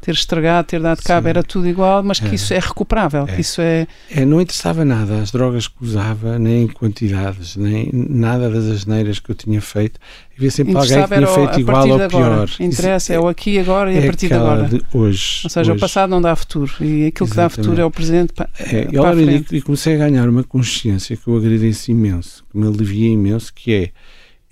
ter 0.00 0.12
estragado, 0.12 0.68
ter 0.68 0.80
dado 0.80 1.02
cabo, 1.02 1.24
Sim. 1.24 1.28
era 1.28 1.42
tudo 1.42 1.68
igual, 1.68 2.02
mas 2.02 2.18
que 2.18 2.28
é. 2.28 2.34
isso 2.34 2.54
é 2.54 2.58
recuperável, 2.58 3.26
é. 3.28 3.40
isso 3.40 3.60
é... 3.60 3.86
é... 4.10 4.24
Não 4.24 4.40
interessava 4.40 4.84
nada, 4.86 5.20
as 5.20 5.30
drogas 5.30 5.68
que 5.68 5.82
usava, 5.82 6.38
nem 6.38 6.66
quantidades, 6.66 7.54
nem 7.56 7.90
nada 7.92 8.48
das 8.48 8.64
asneiras 8.64 9.18
que 9.18 9.30
eu 9.30 9.34
tinha 9.34 9.60
feito. 9.60 10.00
Havia 10.38 10.50
sempre 10.52 10.76
alguém 10.76 11.02
que 11.02 11.14
tinha 11.14 11.26
feito 11.26 11.60
igual 11.60 11.88
ou 11.88 12.08
pior. 12.08 12.48
Interessa, 12.60 13.12
é 13.12 13.18
o 13.18 13.26
aqui 13.26 13.54
e 13.54 13.58
agora 13.58 13.92
e 13.92 13.98
a 13.98 14.02
é 14.02 14.06
partir 14.06 14.28
de 14.28 14.34
agora. 14.34 14.68
De 14.68 14.80
hoje. 14.94 15.40
Ou 15.42 15.50
seja, 15.50 15.72
hoje. 15.72 15.76
o 15.76 15.80
passado 15.80 16.10
não 16.10 16.22
dá 16.22 16.36
futuro 16.36 16.72
e 16.80 17.06
aquilo 17.06 17.26
Exatamente. 17.26 17.28
que 17.28 17.34
dá 17.34 17.50
futuro 17.50 17.80
é 17.80 17.84
o 17.84 17.90
presente 17.90 18.32
para, 18.32 18.48
é, 18.60 18.84
para 18.84 19.20
e, 19.20 19.57
e 19.58 19.62
comecei 19.62 19.94
a 19.94 19.98
ganhar 19.98 20.28
uma 20.28 20.44
consciência 20.44 21.16
que 21.16 21.26
eu 21.26 21.36
agradeço 21.36 21.90
imenso, 21.90 22.44
que 22.48 22.56
me 22.56 22.66
alivia 22.66 23.08
imenso, 23.08 23.52
que 23.52 23.74
é 23.74 23.90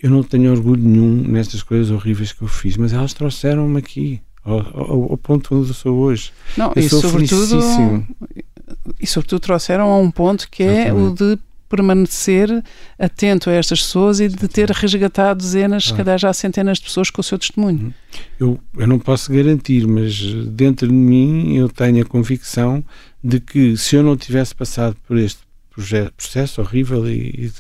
eu 0.03 0.11
não 0.11 0.23
tenho 0.23 0.51
orgulho 0.51 0.83
nenhum 0.83 1.23
nestas 1.23 1.63
coisas 1.63 1.91
horríveis 1.91 2.33
que 2.33 2.43
eu 2.43 2.49
fiz, 2.49 2.77
mas 2.77 2.93
elas 2.93 3.15
trouxeram-me 3.15 3.79
aqui, 3.79 4.21
ao, 4.45 4.59
ao, 4.59 5.03
ao, 5.13 5.17
ponto 5.17 5.55
onde 5.55 5.71
eu 5.71 5.75
sou 5.75 5.97
hoje. 5.97 6.33
Não, 6.57 6.73
eu 6.75 6.83
e 6.83 6.89
sou 6.89 7.01
sobretudo, 7.01 8.07
e 9.01 9.07
sobretudo 9.07 9.41
trouxeram 9.41 9.91
a 9.91 9.99
um 9.99 10.11
ponto 10.11 10.51
que 10.51 10.65
é 10.65 10.93
o 10.93 11.15
de 11.15 11.39
permanecer 11.69 12.63
atento 12.99 13.51
a 13.51 13.53
estas 13.53 13.83
pessoas 13.83 14.21
e 14.21 14.29
de 14.29 14.49
ter 14.49 14.71
resgatado 14.71 15.39
dezenas, 15.39 15.87
se 15.87 15.95
calhar 15.95 16.19
já 16.19 16.33
centenas 16.33 16.79
de 16.79 16.85
pessoas 16.85 17.11
com 17.11 17.21
o 17.21 17.25
seu 17.25 17.39
testemunho. 17.39 17.79
Uhum. 17.79 17.93
Eu, 18.39 18.61
eu 18.79 18.87
não 18.87 18.99
posso 18.99 19.33
garantir, 19.33 19.87
mas 19.87 20.21
dentro 20.47 20.89
de 20.89 20.95
mim 20.95 21.57
eu 21.57 21.69
tenho 21.69 22.03
a 22.03 22.05
convicção 22.05 22.85
de 23.27 23.41
que 23.41 23.77
se 23.77 23.97
eu 23.97 24.05
não 24.05 24.17
tivesse 24.17 24.55
passado 24.55 24.97
por 25.07 25.19
este 25.19 25.41
processo 26.17 26.61
horrível 26.61 27.09
e, 27.09 27.47
e 27.47 27.53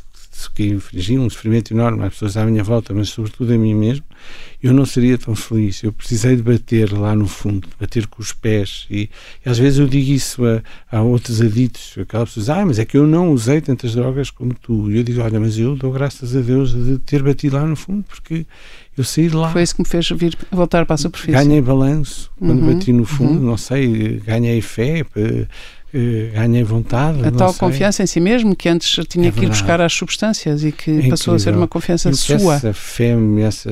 que 0.55 0.69
infligia 0.69 1.21
um 1.21 1.29
sofrimento 1.29 1.73
enorme 1.73 2.05
às 2.05 2.13
pessoas 2.13 2.37
à 2.37 2.45
minha 2.45 2.63
volta, 2.63 2.93
mas 2.95 3.09
sobretudo 3.09 3.53
a 3.53 3.59
mim 3.59 3.75
mesmo, 3.75 4.05
eu 4.63 4.73
não 4.73 4.87
seria 4.87 5.19
tão 5.19 5.35
feliz. 5.35 5.83
Eu 5.83 5.93
precisei 5.93 6.37
de 6.37 6.43
bater 6.43 6.93
lá 6.93 7.17
no 7.17 7.27
fundo, 7.27 7.67
bater 7.81 8.07
com 8.07 8.23
os 8.23 8.33
pés. 8.33 8.87
E, 8.91 9.09
e 9.45 9.49
às 9.49 9.59
vezes 9.59 9.79
eu 9.79 9.89
digo 9.89 10.11
isso 10.11 10.43
a, 10.45 10.63
a 10.91 11.03
outros 11.03 11.41
aditos, 11.41 11.95
aquelas 11.99 12.29
pessoas, 12.29 12.51
ah, 12.51 12.65
mas 12.65 12.79
é 12.79 12.85
que 12.85 12.97
eu 12.97 13.07
não 13.07 13.33
usei 13.33 13.61
tantas 13.61 13.95
drogas 13.95 14.31
como 14.31 14.55
tu. 14.55 14.91
E 14.91 14.99
eu 14.99 15.03
digo, 15.03 15.21
olha, 15.23 15.41
mas 15.41 15.59
eu 15.59 15.75
dou 15.75 15.91
graças 15.91 16.37
a 16.37 16.41
Deus 16.41 16.73
de 16.73 16.99
ter 16.99 17.23
batido 17.23 17.57
lá 17.57 17.65
no 17.65 17.77
fundo, 17.77 18.05
porque 18.05 18.47
eu 18.97 19.05
saí 19.05 19.29
de 19.29 19.37
lá. 19.37 19.51
Foi 19.51 19.63
isso 19.63 19.75
que 19.75 19.83
me 19.83 19.89
fez 19.89 20.09
vir 20.11 20.37
voltar 20.51 20.87
para 20.87 20.95
a 20.95 20.99
superfície. 20.99 21.33
Ganhei 21.33 21.61
balanço 21.61 22.31
quando 22.39 22.63
uhum, 22.63 22.75
bati 22.75 22.93
no 22.93 23.05
fundo, 23.05 23.41
uhum. 23.41 23.47
não 23.47 23.57
sei, 23.57 24.21
ganhei 24.25 24.61
fé, 24.61 25.05
ganhei 26.33 26.63
vontade. 26.63 27.27
A 27.27 27.31
tal 27.31 27.51
sei. 27.51 27.59
confiança 27.59 28.03
em 28.03 28.07
si 28.07 28.21
mesmo 28.21 28.55
que 28.55 28.69
antes 28.69 28.99
tinha 29.09 29.29
é 29.29 29.33
que 29.33 29.45
ir 29.45 29.49
buscar 29.49 29.81
as 29.81 29.93
substâncias 29.93 30.65
e 30.65 30.73
que 30.73 31.07
é 31.07 31.09
passou 31.09 31.35
a 31.35 31.39
ser 31.39 31.55
uma 31.55 31.69
confiança 31.69 32.13
sua. 32.13 32.55
Essa 32.55 32.73
fé, 32.73 33.17
essa, 33.41 33.71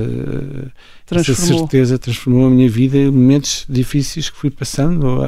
essa 1.10 1.34
certeza 1.34 1.98
transformou 1.98 2.46
a 2.46 2.50
minha 2.50 2.68
vida 2.68 2.96
em 2.96 3.10
momentos 3.10 3.66
difíceis 3.68 4.30
que 4.30 4.36
fui 4.36 4.50
passando 4.50 5.20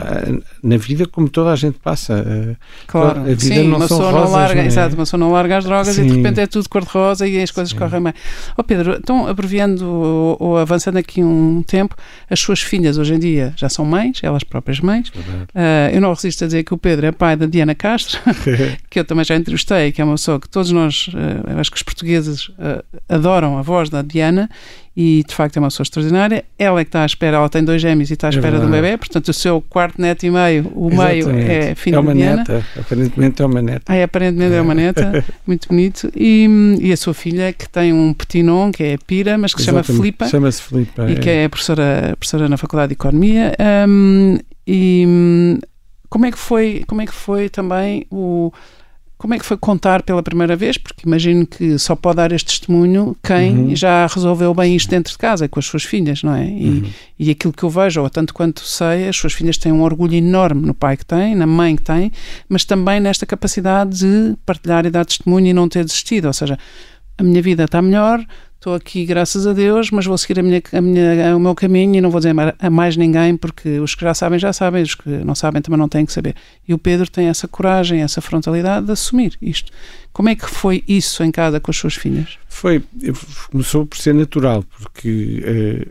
na 0.63 0.77
vida 0.77 1.07
como 1.07 1.29
toda 1.29 1.53
a 1.53 1.57
gente 1.57 1.79
passa. 1.79 2.57
Claro, 2.87 3.21
a 3.21 3.25
vida 3.25 3.41
sim, 3.41 3.69
não 3.69 3.77
uma 3.77 3.89
são 3.89 3.99
rosas, 3.99 4.15
não 4.15 4.31
larga, 4.31 4.63
é? 4.63 4.67
exato, 4.67 4.95
uma 4.95 5.05
pessoa 5.05 5.19
não 5.19 5.33
larga 5.33 5.59
as 5.59 5.65
drogas 5.65 5.95
Sim. 5.95 6.03
e 6.03 6.11
de 6.11 6.17
repente 6.17 6.41
é 6.41 6.47
tudo 6.47 6.69
cor-de-rosa 6.69 7.27
e 7.27 7.43
as 7.43 7.51
coisas 7.51 7.73
Sim. 7.73 7.79
correm 7.79 8.03
bem. 8.03 8.15
Ó 8.57 8.63
Pedro, 8.63 8.97
então 8.97 9.27
abreviando 9.27 9.87
ou, 9.87 10.37
ou 10.41 10.57
avançando 10.57 10.97
aqui 10.97 11.23
um 11.23 11.63
tempo, 11.63 11.95
as 12.31 12.41
suas 12.41 12.63
filhas 12.63 12.97
hoje 12.97 13.15
em 13.15 13.19
dia 13.19 13.53
já 13.57 13.69
são 13.69 13.85
mães, 13.85 14.21
elas 14.23 14.45
próprias 14.45 14.81
mães. 14.81 15.09
Uh, 15.09 15.93
eu 15.93 16.01
não 16.01 16.13
resisto 16.13 16.45
a 16.45 16.47
dizer 16.47 16.65
que 16.65 16.73
o 16.73 16.79
Pedro 16.87 17.07
é 17.07 17.11
pai 17.11 17.35
da 17.35 17.47
Diana 17.47 17.75
Castro, 17.75 18.21
que 18.89 19.01
eu 19.01 19.05
também 19.05 19.25
já 19.25 19.35
entrevistei, 19.35 19.91
que 19.91 20.01
é 20.01 20.05
uma 20.05 20.15
pessoa 20.15 20.39
que 20.39 20.49
todos 20.49 20.71
nós, 20.71 21.11
eu 21.53 21.59
acho 21.59 21.69
que 21.69 21.77
os 21.79 21.83
portugueses 21.83 22.47
uh, 22.51 22.85
adoram 23.09 23.59
a 23.59 23.63
voz 23.63 23.91
da 23.91 24.03
Diana 24.03 24.49
e 24.97 25.25
de 25.27 25.35
facto 25.35 25.57
é 25.57 25.59
uma 25.59 25.67
pessoa 25.67 25.83
extraordinária. 25.83 26.45
Ela 26.57 26.79
é 26.79 26.85
que 26.85 26.91
está 26.91 27.03
à 27.03 27.07
espera, 27.07 27.39
ela 27.39 27.49
tem 27.49 27.65
dois 27.65 27.83
gêmeos 27.83 28.09
e 28.09 28.13
está 28.13 28.29
à 28.29 28.31
espera 28.31 28.59
É 28.59 28.61
de 28.61 28.67
um 28.67 28.71
bebê, 28.71 28.97
portanto 28.97 29.27
o 29.27 29.33
seu 29.33 29.61
quarto 29.63 30.01
neto 30.01 30.27
e 30.27 30.31
meio, 30.31 30.71
o 30.77 30.89
meio 30.89 31.29
Exatamente. 31.29 31.51
é 31.51 31.75
filho 31.75 31.97
É 31.97 31.99
uma 31.99 32.15
neta, 32.15 32.65
aparentemente 32.79 33.43
é 33.43 33.47
uma 33.47 33.63
neta. 33.63 33.83
Ah, 33.93 33.97
é, 33.97 34.03
aparentemente 34.05 34.55
é 34.55 34.61
uma 34.61 34.75
neta, 34.75 35.25
muito 35.45 35.67
bonito. 35.67 36.09
E, 36.15 36.47
e 36.83 36.93
a 36.93 36.97
sua 36.97 37.15
filha, 37.15 37.53
que 37.53 37.69
tem 37.69 37.93
um 37.93 38.15
petinon, 38.15 38.71
que 38.71 38.85
é 38.85 38.97
Pira, 39.05 39.37
mas 39.37 39.53
que 39.53 39.61
se 39.61 39.67
chama. 39.67 39.83
Filipa, 39.83 40.29
Chama-se 40.29 40.63
Filipa. 40.63 41.11
e 41.11 41.17
que 41.17 41.29
é 41.29 41.49
professora, 41.49 42.15
professora 42.17 42.49
na 42.49 42.57
Faculdade 42.57 42.91
de 42.91 42.95
Economia. 42.95 43.57
Hum, 43.89 44.39
e 44.69 45.05
hum, 45.07 45.59
como 46.09 46.27
é 46.27 46.31
que 46.31 46.39
foi, 46.39 46.85
como 46.87 47.01
é 47.03 47.07
que 47.07 47.15
foi 47.15 47.49
também 47.49 48.07
o. 48.11 48.53
Como 49.19 49.33
é 49.33 49.39
que 49.39 49.47
foi 49.47 49.57
contar 49.57 50.03
pela 50.03 50.23
primeira 50.23 50.55
vez? 50.55 50.77
Porque 50.77 51.07
imagino 51.07 51.47
que 51.47 51.79
só 51.79 51.97
pode 51.97 52.17
dar 52.17 52.33
este 52.33 52.49
testemunho 52.49 53.17
quem 53.25 53.57
Uhum. 53.71 53.75
já 53.75 54.07
resolveu 54.07 54.53
bem 54.53 54.77
isto 54.77 54.91
dentro 54.91 55.11
de 55.11 55.17
casa, 55.17 55.49
com 55.49 55.59
as 55.59 55.65
suas 55.65 55.85
filhas, 55.85 56.23
não 56.23 56.35
é? 56.35 56.45
E, 56.47 56.69
Uhum. 56.69 56.91
e 57.19 57.31
aquilo 57.31 57.51
que 57.51 57.63
eu 57.63 57.71
vejo, 57.71 58.03
ou 58.03 58.11
tanto 58.11 58.35
quanto 58.35 58.61
sei, 58.61 59.09
as 59.09 59.17
suas 59.17 59.33
filhas 59.33 59.57
têm 59.57 59.73
um 59.73 59.81
orgulho 59.83 60.13
enorme 60.15 60.67
no 60.67 60.75
pai 60.75 60.99
que 60.99 61.07
têm, 61.07 61.35
na 61.35 61.47
mãe 61.47 61.77
que 61.77 61.83
têm, 61.83 62.13
mas 62.47 62.67
também 62.67 63.01
nesta 63.01 63.25
capacidade 63.25 64.01
de 64.01 64.37
partilhar 64.45 64.85
e 64.85 64.91
dar 64.91 65.07
testemunho 65.07 65.47
e 65.47 65.53
não 65.55 65.67
ter 65.67 65.83
desistido. 65.87 66.27
Ou 66.27 66.35
seja, 66.35 66.59
a 67.17 67.23
minha 67.23 67.41
vida 67.41 67.65
está 67.65 67.81
melhor, 67.81 68.23
estou 68.67 68.75
aqui 68.75 69.05
graças 69.07 69.47
a 69.47 69.53
Deus, 69.53 69.93
mas 69.93 70.05
vou 70.07 70.19
seguir 70.19 70.41
a 70.41 70.43
minha, 70.43 70.61
a 70.73 70.81
minha, 70.81 71.37
o 71.37 71.39
meu 71.39 71.55
caminho 71.55 71.95
e 71.95 72.01
não 72.01 72.11
vou 72.11 72.19
dizer 72.19 72.35
a 72.59 72.69
mais 72.69 72.97
ninguém, 72.97 73.37
porque 73.37 73.79
os 73.79 73.95
que 73.95 74.01
já 74.03 74.13
sabem, 74.13 74.41
já 74.41 74.53
sabem, 74.53 74.83
os 74.83 74.97
que 74.97 75.09
não 75.09 75.37
sabem 75.37 75.63
também 75.63 75.79
não 75.79 75.89
têm 75.89 76.05
que 76.05 76.13
saber. 76.13 76.35
E 76.67 76.75
o 76.75 76.79
Pedro 76.79 77.09
tem 77.09 77.29
essa 77.29 77.47
coragem, 77.47 78.03
essa 78.03 78.21
frontalidade 78.21 78.87
de 78.87 78.93
assumir 78.93 79.39
isto. 79.41 79.71
Como 80.13 80.29
é 80.29 80.35
que 80.35 80.51
foi 80.51 80.83
isso 80.89 81.23
em 81.23 81.31
casa 81.31 81.61
com 81.61 81.71
as 81.71 81.77
suas 81.77 81.95
filhas? 81.95 82.39
Foi, 82.49 82.83
começou 83.53 83.87
por 83.87 83.99
ser 83.99 84.15
natural, 84.15 84.65
porque 84.81 85.43
eh, 85.45 85.87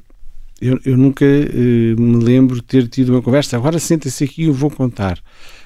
eu, 0.59 0.77
eu 0.83 0.97
nunca 0.97 1.23
eh, 1.25 1.95
me 1.97 2.21
lembro 2.21 2.57
de 2.57 2.63
ter 2.63 2.89
tido 2.89 3.11
uma 3.13 3.21
conversa. 3.21 3.55
Agora 3.55 3.79
senta-se 3.79 4.25
aqui 4.25 4.43
e 4.43 4.45
eu 4.47 4.53
vou 4.53 4.69
contar. 4.69 5.17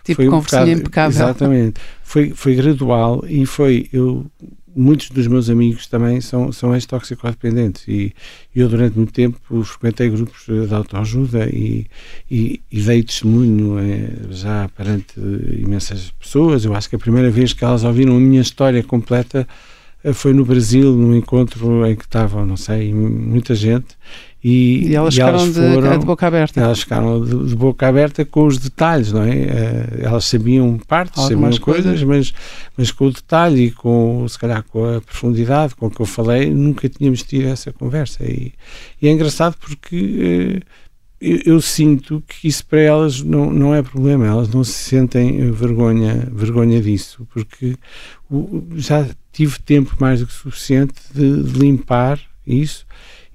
Tipo, 0.03 0.17
Foi 0.17 0.27
um 0.27 0.31
conversinha 0.31 0.61
bocado- 0.61 0.79
impecável. 0.81 1.17
Exatamente. 1.25 1.81
Foi, 2.03 2.29
foi 2.35 2.55
gradual 2.55 3.23
e 3.27 3.45
foi. 3.47 3.89
Eu, 3.91 4.25
muitos 4.75 5.09
dos 5.09 5.27
meus 5.27 5.49
amigos 5.49 5.87
também 5.87 6.21
são, 6.21 6.51
são 6.51 6.73
ex-toxicodependentes 6.73 7.87
e 7.87 8.13
eu 8.55 8.69
durante 8.69 8.95
muito 8.95 9.13
tempo 9.13 9.63
frequentei 9.63 10.09
grupos 10.09 10.45
de 10.45 10.73
autoajuda 10.73 11.47
e, 11.49 11.85
e, 12.29 12.61
e 12.71 12.81
dei 12.81 13.03
testemunho 13.03 13.79
eh, 13.79 14.11
já 14.31 14.69
perante 14.69 15.19
imensas 15.19 16.11
pessoas. 16.11 16.65
Eu 16.65 16.75
acho 16.75 16.89
que 16.89 16.95
a 16.95 16.99
primeira 16.99 17.29
vez 17.29 17.53
que 17.53 17.63
elas 17.63 17.83
ouviram 17.83 18.15
a 18.15 18.19
minha 18.19 18.41
história 18.41 18.83
completa 18.83 19.47
eh, 20.03 20.13
foi 20.13 20.33
no 20.33 20.45
Brasil, 20.45 20.95
num 20.95 21.15
encontro 21.15 21.85
em 21.85 21.95
que 21.95 22.05
estavam, 22.05 22.45
não 22.45 22.57
sei, 22.57 22.93
muita 22.93 23.55
gente. 23.55 23.97
E, 24.41 24.87
E 24.87 24.95
elas 24.95 25.13
e 25.13 25.17
ficaram 25.17 25.47
de, 25.51 25.53
foram- 25.53 25.99
de 25.99 26.05
boca 26.05 26.25
aberta. 26.27 26.61
elas 26.61 26.79
ficaram 26.79 27.21
de, 27.25 27.49
de 27.49 27.55
boca 27.55 27.87
aberta 27.87 28.23
com 28.23 28.45
os 28.47 28.57
detalhes, 28.57 29.11
não 29.11 29.23
é? 29.23 29.31
Eh, 29.37 29.87
Elas 30.03 30.23
sabiam 30.25 30.77
partes, 30.87 31.19
Algumas 31.21 31.55
sabiam 31.55 31.65
coisas, 31.65 32.03
mas, 32.03 32.33
mas 32.77 32.89
com 32.91 33.07
o 33.07 33.11
detalhe 33.11 33.65
e 33.65 33.71
com, 33.71 34.25
se 34.29 34.39
calhar, 34.39 34.63
com 34.63 34.95
a 34.95 35.01
profundidade 35.01 35.75
com 35.75 35.89
que 35.89 35.99
eu 36.01 36.05
falei, 36.05 36.49
nunca 36.53 36.87
tínhamos 36.87 37.21
tido 37.23 37.47
essa 37.49 37.73
conversa. 37.73 38.23
E, 38.23 38.53
e 39.01 39.07
é 39.09 39.11
engraçado 39.11 39.55
porque 39.59 40.61
eh, 40.61 40.61
eu, 41.19 41.55
eu 41.55 41.61
sinto 41.61 42.23
que 42.25 42.47
isso 42.47 42.65
para 42.65 42.79
elas 42.79 43.21
não, 43.21 43.51
não 43.51 43.75
é 43.75 43.81
problema, 43.81 44.25
elas 44.25 44.47
não 44.47 44.63
se 44.63 44.71
sentem 44.71 45.51
vergonha, 45.51 46.29
vergonha 46.31 46.79
disso, 46.81 47.27
porque 47.33 47.75
já 48.75 49.05
tive 49.33 49.59
tempo 49.59 49.95
mais 49.99 50.21
do 50.21 50.27
que 50.27 50.33
suficiente 50.33 50.93
de, 51.13 51.43
de 51.43 51.59
limpar 51.59 52.19
isso 52.47 52.85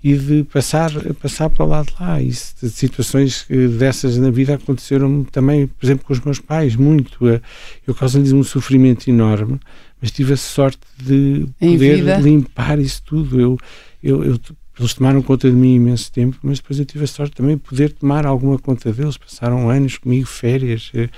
e 0.05 0.15
de 0.19 0.45
passar, 0.45 0.91
passar 1.15 1.49
para 1.49 1.65
o 1.65 1.69
lado 1.69 1.87
de 1.87 1.95
lá. 1.99 2.21
De 2.21 2.69
situações 2.71 3.47
eh, 3.49 3.69
dessas 3.69 4.19
na 4.19 4.31
vida 4.31 4.55
aconteceram 4.55 5.25
também, 5.25 5.67
por 5.67 5.87
exemplo, 5.87 6.05
com 6.05 6.13
os 6.13 6.21
meus 6.21 6.39
pais, 6.39 6.77
muito. 6.77 7.27
Eh, 7.27 7.41
Eu 7.87 7.95
causei-lhes 7.95 8.31
um 8.33 8.43
sofrimento 8.43 9.09
enorme, 9.09 9.59
mas 10.01 10.11
tive 10.11 10.35
a 10.35 10.37
sorte 10.37 10.81
de 11.03 11.47
poder 11.59 11.97
limpar 12.23 12.79
isso 12.79 13.03
tudo. 13.03 13.41
Eu, 13.41 13.59
eu, 14.03 14.23
eu- 14.25 14.41
eles 14.79 14.93
tomaram 14.95 15.23
conta 15.23 15.49
de 15.51 15.57
mim 15.57 15.75
imenso 15.77 16.11
tempo, 16.11 16.37
mas 16.43 16.59
depois 16.59 16.79
eu 16.79 16.85
tive 16.85 17.05
a 17.05 17.07
sorte 17.07 17.35
também 17.37 17.57
de 17.57 17.63
poder 17.63 17.93
tomar 17.93 18.27
alguma 18.27 18.59
conta 18.59 18.93
deles. 18.93 19.17
Passaram 19.17 19.71
anos 19.71 19.99
comigo, 19.99 20.27
férias. 20.27 20.91
Eh, 20.95 21.09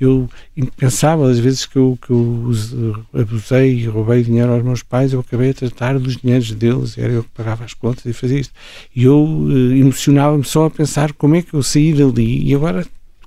Eu 0.00 0.28
pensava 0.76 1.30
às 1.30 1.38
vezes 1.38 1.64
que 1.66 1.76
eu, 1.76 1.96
que 2.04 2.10
eu 2.10 2.16
use- 2.18 2.74
abusei 3.14 3.80
e 3.80 3.86
roubei 3.86 4.22
dinheiro 4.24 4.52
aos 4.52 4.62
meus 4.64 4.82
pais, 4.82 5.12
eu 5.12 5.20
acabei 5.20 5.50
a 5.50 5.54
tratar 5.54 5.98
dos 5.98 6.16
dinheiros 6.16 6.50
deles, 6.52 6.98
era 6.98 7.12
eu 7.12 7.22
que 7.22 7.30
pagava 7.30 7.64
as 7.64 7.72
contas 7.74 8.04
e 8.06 8.12
fazia 8.12 8.40
isto. 8.40 8.52
E 8.96 9.04
eu 9.04 9.46
eh, 9.50 9.76
emocionava-me 9.78 10.44
só 10.44 10.64
a 10.66 10.70
pensar 10.70 11.12
como 11.12 11.36
é 11.36 11.42
que 11.42 11.54
eu 11.54 11.62
saí 11.62 11.92
dali 11.92 12.42
e 12.48 12.54
agora 12.54 12.84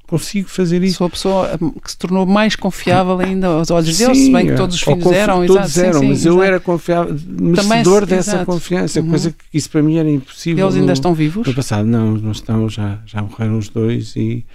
consigo 0.07 0.47
fazer 0.49 0.83
isso. 0.83 0.97
Sou 0.97 1.07
a 1.07 1.09
pessoa 1.09 1.57
hum, 1.61 1.71
que 1.71 1.91
se 1.91 1.97
tornou 1.97 2.25
mais 2.25 2.55
confiável 2.55 3.19
ainda 3.19 3.47
aos 3.47 3.71
olhos 3.71 3.97
deles, 3.97 4.17
se 4.17 4.25
Sim, 4.25 4.31
bem 4.33 4.45
que 4.47 4.51
é. 4.51 4.55
todos 4.55 4.75
os 4.75 4.81
filhos 4.81 5.05
eram, 5.11 5.45
todos 5.45 5.55
exato, 5.55 5.69
sim, 5.69 5.79
eram, 5.81 5.99
sim, 6.01 6.07
mas 6.09 6.25
eu 6.25 6.33
exato. 6.33 6.43
era 6.47 6.59
confiável, 6.59 7.15
merecedor 7.27 8.01
se- 8.01 8.05
dessa 8.07 8.31
exato. 8.31 8.45
confiança, 8.45 9.01
Uhum. 9.01 9.09
coisa 9.09 9.31
que 9.31 9.37
isso 9.57 9.69
para 9.69 9.81
mim 9.83 9.97
era 9.97 10.09
impossível. 10.09 10.65
Eles 10.65 10.75
ainda 10.75 10.87
no- 10.87 10.93
estão 10.93 11.13
vivos? 11.13 11.47
no 11.47 11.53
passado 11.53 11.85
não, 11.87 12.11
não 12.13 12.31
estão, 12.31 12.69
já, 12.69 12.99
já 13.05 13.21
morreram 13.21 13.57
os 13.57 13.69
dois 13.69 14.15
e, 14.15 14.45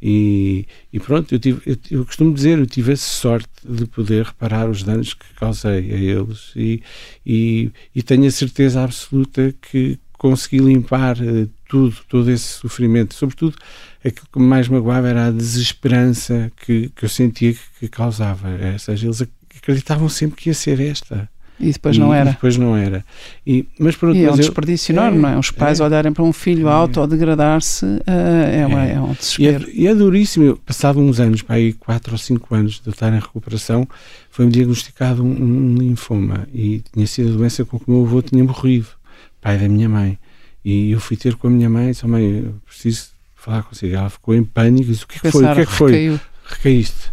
e, 0.00 0.66
e 0.92 1.00
pronto, 1.00 1.34
eu, 1.34 1.38
tive, 1.38 1.60
eu, 1.66 1.76
eu 1.90 2.04
costumo 2.06 2.32
dizer, 2.32 2.58
eu 2.58 2.66
tive 2.66 2.92
a 2.92 2.96
sorte 2.96 3.48
de 3.68 3.86
poder 3.86 4.24
reparar 4.26 4.68
os 4.68 4.82
danos 4.82 5.14
que 5.14 5.24
causei 5.38 5.90
a 5.92 5.96
eles 5.96 6.52
e, 6.54 6.82
e, 7.26 7.70
e 7.94 8.02
tenho 8.02 8.26
a 8.26 8.30
certeza 8.30 8.82
absoluta 8.84 9.54
que 9.70 9.98
consegui 10.16 10.58
limpar 10.58 11.16
eh, 11.22 11.46
tudo, 11.68 11.94
todo 12.08 12.28
esse 12.30 12.44
sofrimento, 12.44 13.14
sobretudo 13.14 13.56
aquilo 14.04 14.26
que 14.32 14.38
me 14.38 14.46
mais 14.46 14.68
magoava 14.68 15.08
era 15.08 15.26
a 15.26 15.30
desesperança 15.30 16.50
que, 16.64 16.90
que 16.94 17.04
eu 17.04 17.08
sentia 17.08 17.52
que, 17.52 17.60
que 17.80 17.88
causava, 17.88 18.48
Eh, 18.50 18.72
ou 18.74 18.78
seja, 18.78 19.06
eles 19.06 19.22
ac- 19.22 19.30
acreditavam 19.56 20.08
sempre 20.08 20.36
que 20.36 20.48
ia 20.50 20.54
ser 20.54 20.80
esta. 20.80 21.28
E 21.60 21.72
depois 21.72 21.96
E- 21.96 21.98
não 21.98 22.14
e 22.14 22.16
era. 22.16 22.30
depois 22.30 22.56
não 22.56 22.76
era. 22.76 23.04
E, 23.44 23.66
mas 23.80 23.96
pronto, 23.96 24.16
E 24.16 24.22
é 24.24 24.30
um 24.30 24.36
eu- 24.36 24.54
enorme, 24.90 25.18
não 25.18 25.28
é? 25.30 25.36
Os 25.38 25.50
pais 25.50 25.80
é. 25.80 25.84
olharem 25.84 26.12
para 26.12 26.22
um 26.22 26.32
filho 26.32 26.68
É. 26.68 26.72
auto-degradar-se 26.72 27.84
eh, 28.06 28.66
é, 28.68 28.88
É. 28.88 28.92
é 28.94 29.00
um 29.00 29.08
E 29.08 29.10
é, 29.10 29.14
desespero. 29.14 29.68
e 29.74 29.86
é 29.88 29.94
duríssimo. 29.94 30.44
Eu, 30.44 30.56
passado 30.58 31.00
uns 31.00 31.18
anos, 31.18 31.42
para 31.42 31.56
aí 31.56 31.72
4 31.72 32.12
ou 32.12 32.18
5 32.18 32.54
anos 32.54 32.74
de 32.80 32.86
eu 32.86 32.92
estar 32.92 33.12
em 33.12 33.18
recuperação, 33.18 33.88
foi-me 34.30 34.52
diagnosticado 34.52 35.24
um, 35.24 35.30
um 35.30 35.74
linfoma 35.76 36.46
e 36.54 36.80
tinha 36.92 37.06
sido 37.08 37.30
a 37.34 37.36
doença 37.36 37.64
com 37.64 37.76
que 37.78 37.90
o 37.90 37.92
meu 37.92 38.06
avô 38.06 38.22
tinha 38.22 38.44
morrido, 38.44 38.86
pai 39.40 39.58
da 39.58 39.68
minha 39.68 39.88
mãe. 39.88 40.16
E 40.64 40.92
eu 40.92 41.00
fui 41.00 41.16
ter 41.16 41.34
com 41.34 41.48
a 41.48 41.50
minha 41.50 41.68
mãe 41.68 41.88
e 41.88 41.90
disse: 41.90 42.04
"Oh, 42.04 42.08
mãe, 42.08 42.24
eu 42.44 42.54
preciso 42.66 43.08
falar 43.48 43.62
consigo. 43.62 43.96
Ela 43.96 44.10
ficou 44.10 44.34
em 44.34 44.44
pânico 44.44 44.88
e 44.88 44.92
disse: 44.92 45.04
O 45.04 45.08
que 45.08 45.16
é 45.16 45.20
que 45.20 45.30
foi? 45.30 45.44
O 45.44 45.54
que 45.54 45.60
é 45.60 45.66
que 45.66 45.72
foi? 45.72 45.92
recaiu. 45.92 46.20
Recaíste. 46.44 47.12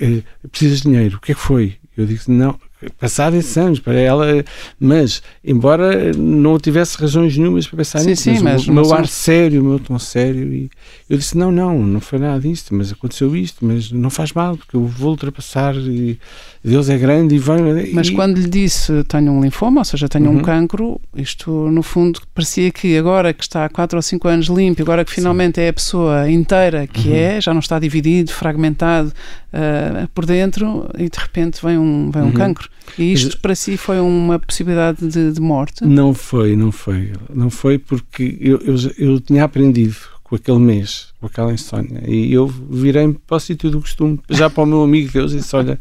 Eh, 0.00 0.22
precisas 0.50 0.78
de 0.78 0.84
dinheiro. 0.84 1.16
O 1.16 1.20
que 1.20 1.32
é 1.32 1.34
que 1.34 1.40
foi? 1.40 1.76
Eu 1.96 2.06
disse: 2.06 2.30
Não, 2.30 2.58
passado 2.98 3.36
esses 3.36 3.56
anos 3.56 3.80
para 3.80 3.94
ela, 3.94 4.44
mas 4.78 5.22
embora 5.44 6.12
não 6.12 6.58
tivesse 6.58 6.98
razões 6.98 7.36
nenhumas 7.36 7.66
para 7.66 7.76
pensar 7.78 8.00
Sim, 8.00 8.10
nisso, 8.10 8.22
sim, 8.22 8.32
mas, 8.34 8.42
mas 8.42 8.66
o 8.66 8.72
meu 8.72 8.82
não 8.84 8.94
ar 8.94 9.06
sério, 9.06 9.60
o 9.60 9.64
meu 9.64 9.78
tom 9.78 9.98
sério, 9.98 10.52
e 10.52 10.70
eu 11.08 11.16
disse: 11.16 11.36
não, 11.36 11.50
não, 11.50 11.82
não 11.82 12.00
foi 12.00 12.18
nada 12.18 12.40
disto, 12.40 12.74
mas 12.74 12.92
aconteceu 12.92 13.34
isto, 13.36 13.64
mas 13.64 13.90
não 13.90 14.10
faz 14.10 14.32
mal, 14.32 14.56
porque 14.56 14.76
eu 14.76 14.86
vou 14.86 15.10
ultrapassar 15.10 15.74
e 15.76 16.18
Deus 16.64 16.88
é 16.88 16.96
grande 16.96 17.34
e 17.34 17.38
vai. 17.38 17.60
Mas 17.92 18.08
e, 18.08 18.12
quando 18.12 18.38
lhe 18.38 18.48
disse 18.48 19.04
tenho 19.04 19.30
um 19.32 19.42
linfoma, 19.42 19.82
ou 19.82 19.84
seja, 19.84 20.08
tenho 20.08 20.30
um 20.30 20.36
Uhum. 20.36 20.42
cancro, 20.42 20.98
isto 21.14 21.50
no 21.70 21.82
fundo 21.82 22.20
parecia 22.34 22.70
que 22.70 22.96
agora 22.96 23.34
que 23.34 23.42
está 23.44 23.66
há 23.66 23.68
4 23.68 23.98
ou 23.98 24.02
5 24.02 24.26
anos 24.28 24.46
limpo, 24.46 24.80
agora 24.80 25.04
que 25.04 25.12
finalmente 25.12 25.60
é 25.60 25.68
a 25.68 25.72
pessoa 25.74 26.30
inteira 26.30 26.86
que 26.86 27.08
Uhum. 27.10 27.14
é, 27.14 27.40
já 27.40 27.52
não 27.52 27.60
está 27.60 27.78
dividido, 27.78 28.32
fragmentado 28.32 29.12
ah, 29.52 30.08
por 30.14 30.24
dentro 30.24 30.88
e 30.98 31.08
de 31.10 31.18
repente 31.18 31.60
vem 31.62 31.76
um, 31.76 32.10
vem 32.10 32.22
um 32.22 32.26
Uhum. 32.26 32.32
cancro. 32.32 32.68
E 32.98 33.12
isto 33.12 33.38
para 33.40 33.54
si 33.54 33.76
foi 33.76 34.00
uma 34.00 34.38
possibilidade 34.38 35.06
de, 35.06 35.32
de 35.32 35.40
morte? 35.40 35.84
Não 35.84 36.14
foi, 36.14 36.56
não 36.56 36.72
foi. 36.72 37.12
Não 37.32 37.50
foi 37.50 37.78
porque 37.78 38.38
eu, 38.40 38.58
eu, 38.62 38.74
eu 38.98 39.20
tinha 39.20 39.44
aprendido 39.44 39.96
com 40.34 40.36
aquele 40.36 40.58
mês, 40.58 41.08
com 41.20 41.26
aquela 41.26 41.52
insónia, 41.52 42.02
e 42.08 42.32
eu 42.32 42.46
virei-me 42.46 43.14
para 43.14 43.36
o 43.36 43.40
sítio 43.40 43.70
do 43.70 43.80
costume, 43.80 44.18
já 44.28 44.50
para 44.50 44.64
o 44.64 44.66
meu 44.66 44.82
amigo 44.82 45.12
Deus, 45.12 45.32
e 45.32 45.36
disse: 45.36 45.54
Olha, 45.54 45.78